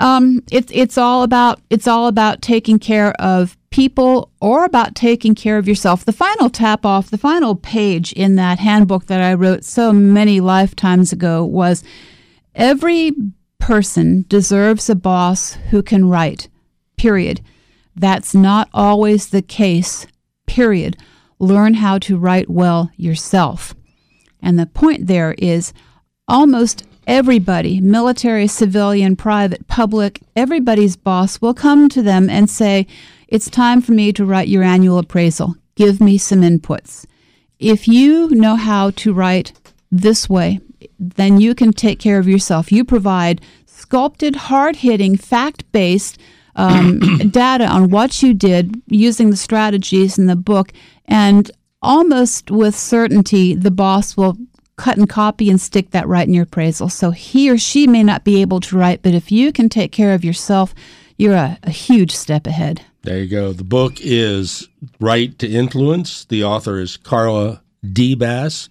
Um, 0.00 0.42
it's 0.50 0.72
it's 0.74 0.96
all 0.96 1.22
about 1.22 1.60
it's 1.68 1.86
all 1.86 2.08
about 2.08 2.40
taking 2.40 2.78
care 2.78 3.12
of 3.20 3.56
people 3.68 4.32
or 4.40 4.64
about 4.64 4.94
taking 4.94 5.34
care 5.34 5.58
of 5.58 5.68
yourself. 5.68 6.04
The 6.04 6.12
final 6.12 6.48
tap 6.48 6.84
off, 6.86 7.10
the 7.10 7.18
final 7.18 7.54
page 7.54 8.12
in 8.14 8.34
that 8.36 8.58
handbook 8.58 9.06
that 9.06 9.20
I 9.20 9.34
wrote 9.34 9.62
so 9.62 9.92
many 9.92 10.40
lifetimes 10.40 11.12
ago 11.12 11.44
was 11.44 11.84
every 12.54 13.12
person 13.58 14.24
deserves 14.26 14.88
a 14.88 14.94
boss 14.94 15.52
who 15.70 15.82
can 15.82 16.08
write, 16.08 16.48
period. 16.96 17.42
That's 17.94 18.34
not 18.34 18.70
always 18.72 19.28
the 19.28 19.42
case, 19.42 20.06
period. 20.46 20.96
Learn 21.38 21.74
how 21.74 21.98
to 21.98 22.16
write 22.16 22.48
well 22.48 22.90
yourself. 22.96 23.74
And 24.40 24.58
the 24.58 24.66
point 24.66 25.06
there 25.06 25.34
is 25.36 25.74
almost 26.26 26.84
everybody, 27.10 27.80
military, 27.80 28.46
civilian, 28.46 29.16
private, 29.16 29.66
public, 29.66 30.20
everybody's 30.36 30.94
boss 30.94 31.40
will 31.40 31.52
come 31.52 31.88
to 31.88 32.00
them 32.02 32.30
and 32.30 32.48
say, 32.48 32.86
it's 33.26 33.50
time 33.50 33.82
for 33.82 33.90
me 33.90 34.12
to 34.12 34.24
write 34.24 34.46
your 34.46 34.62
annual 34.62 34.96
appraisal. 34.96 35.56
Give 35.74 36.00
me 36.00 36.18
some 36.18 36.42
inputs. 36.42 37.04
If 37.58 37.88
you 37.88 38.28
know 38.30 38.54
how 38.54 38.90
to 38.90 39.12
write 39.12 39.52
this 39.90 40.30
way, 40.30 40.60
then 41.00 41.40
you 41.40 41.52
can 41.52 41.72
take 41.72 41.98
care 41.98 42.20
of 42.20 42.28
yourself. 42.28 42.70
You 42.70 42.84
provide 42.84 43.40
sculpted, 43.66 44.36
hard 44.36 44.76
hitting, 44.76 45.16
fact 45.16 45.70
based 45.72 46.16
um, 46.54 47.00
data 47.30 47.66
on 47.66 47.90
what 47.90 48.22
you 48.22 48.34
did 48.34 48.80
using 48.86 49.30
the 49.30 49.36
strategies 49.36 50.16
in 50.16 50.26
the 50.26 50.36
book, 50.36 50.72
and 51.06 51.50
almost 51.82 52.52
with 52.52 52.76
certainty, 52.76 53.56
the 53.56 53.72
boss 53.72 54.16
will 54.16 54.36
cut 54.80 54.96
and 54.96 55.08
copy 55.10 55.50
and 55.50 55.60
stick 55.60 55.90
that 55.90 56.08
right 56.08 56.26
in 56.26 56.32
your 56.32 56.44
appraisal. 56.44 56.88
So 56.88 57.10
he 57.10 57.50
or 57.50 57.58
she 57.58 57.86
may 57.86 58.02
not 58.02 58.24
be 58.24 58.40
able 58.40 58.60
to 58.60 58.78
write, 58.78 59.02
but 59.02 59.12
if 59.12 59.30
you 59.30 59.52
can 59.52 59.68
take 59.68 59.92
care 59.92 60.14
of 60.14 60.24
yourself, 60.24 60.74
you're 61.18 61.34
a, 61.34 61.58
a 61.62 61.70
huge 61.70 62.12
step 62.12 62.46
ahead. 62.46 62.80
There 63.02 63.18
you 63.18 63.28
go. 63.28 63.52
The 63.52 63.62
book 63.64 64.00
is 64.00 64.68
Write 64.98 65.38
to 65.40 65.48
Influence. 65.48 66.24
The 66.24 66.44
author 66.44 66.78
is 66.78 66.96
Carla 66.96 67.62
D. 67.92 68.14
Bass. 68.14 68.70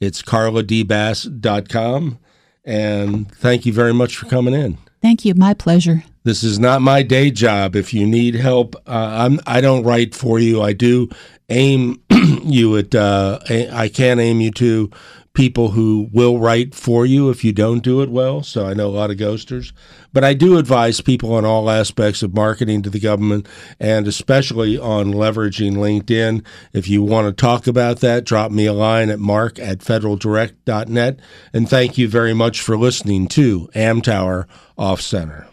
It's 0.00 0.22
carladbass.com. 0.22 2.18
And 2.64 3.30
thank 3.36 3.66
you 3.66 3.72
very 3.74 3.92
much 3.92 4.16
for 4.16 4.24
coming 4.26 4.54
in. 4.54 4.78
Thank 5.02 5.26
you. 5.26 5.34
My 5.34 5.52
pleasure. 5.52 6.04
This 6.24 6.42
is 6.42 6.58
not 6.58 6.82
my 6.82 7.02
day 7.02 7.30
job. 7.30 7.76
If 7.76 7.92
you 7.92 8.06
need 8.06 8.34
help, 8.34 8.76
uh, 8.86 9.26
I'm, 9.26 9.40
I 9.46 9.60
don't 9.60 9.84
write 9.84 10.14
for 10.14 10.38
you. 10.38 10.62
I 10.62 10.72
do 10.72 11.10
aim 11.48 12.02
you 12.44 12.76
at, 12.76 12.94
uh, 12.94 13.40
I 13.48 13.88
can 13.88 14.18
aim 14.18 14.40
you 14.40 14.50
to 14.52 14.90
people 15.32 15.70
who 15.70 16.08
will 16.12 16.38
write 16.38 16.74
for 16.74 17.06
you 17.06 17.30
if 17.30 17.44
you 17.44 17.52
don't 17.52 17.80
do 17.80 18.02
it 18.02 18.10
well. 18.10 18.42
So 18.42 18.66
I 18.66 18.74
know 18.74 18.88
a 18.88 18.90
lot 18.90 19.10
of 19.10 19.16
ghosters. 19.16 19.72
But 20.12 20.24
I 20.24 20.34
do 20.34 20.58
advise 20.58 21.00
people 21.00 21.32
on 21.34 21.44
all 21.44 21.70
aspects 21.70 22.22
of 22.22 22.34
marketing 22.34 22.82
to 22.82 22.90
the 22.90 22.98
government 22.98 23.46
and 23.78 24.08
especially 24.08 24.76
on 24.76 25.12
leveraging 25.12 25.74
LinkedIn. 25.74 26.44
If 26.72 26.88
you 26.88 27.02
want 27.02 27.28
to 27.28 27.40
talk 27.40 27.66
about 27.66 28.00
that, 28.00 28.24
drop 28.24 28.50
me 28.50 28.66
a 28.66 28.72
line 28.72 29.08
at 29.08 29.20
mark 29.20 29.58
at 29.58 29.78
federaldirect.net. 29.78 31.20
And 31.52 31.68
thank 31.68 31.96
you 31.96 32.08
very 32.08 32.34
much 32.34 32.60
for 32.60 32.76
listening 32.76 33.28
to 33.28 33.68
Amtower 33.74 34.46
Off 34.76 35.00
Center. 35.00 35.46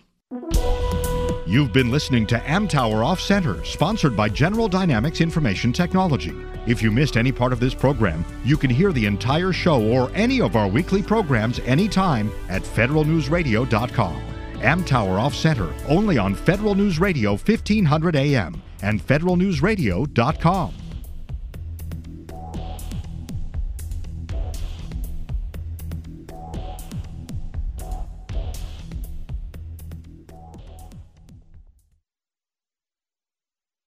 You've 1.45 1.71
been 1.71 1.91
listening 1.91 2.27
to 2.27 2.39
Amtower 2.39 3.05
Off 3.05 3.21
Center, 3.21 3.63
sponsored 3.63 4.17
by 4.17 4.27
General 4.27 4.67
Dynamics 4.67 5.21
Information 5.21 5.71
Technology. 5.71 6.33
If 6.67 6.83
you 6.83 6.91
missed 6.91 7.15
any 7.15 7.31
part 7.31 7.53
of 7.53 7.61
this 7.61 7.73
program, 7.73 8.25
you 8.43 8.57
can 8.57 8.69
hear 8.69 8.91
the 8.91 9.05
entire 9.05 9.53
show 9.53 9.81
or 9.81 10.11
any 10.13 10.41
of 10.41 10.57
our 10.57 10.67
weekly 10.67 11.01
programs 11.01 11.59
anytime 11.59 12.29
at 12.49 12.61
federalnewsradio.com. 12.61 14.21
Amtower 14.55 15.19
Off 15.19 15.33
Center, 15.33 15.73
only 15.87 16.17
on 16.17 16.35
Federal 16.35 16.75
News 16.75 16.99
Radio 16.99 17.31
1500 17.31 18.15
AM 18.15 18.61
and 18.81 19.01
federalnewsradio.com. 19.05 20.86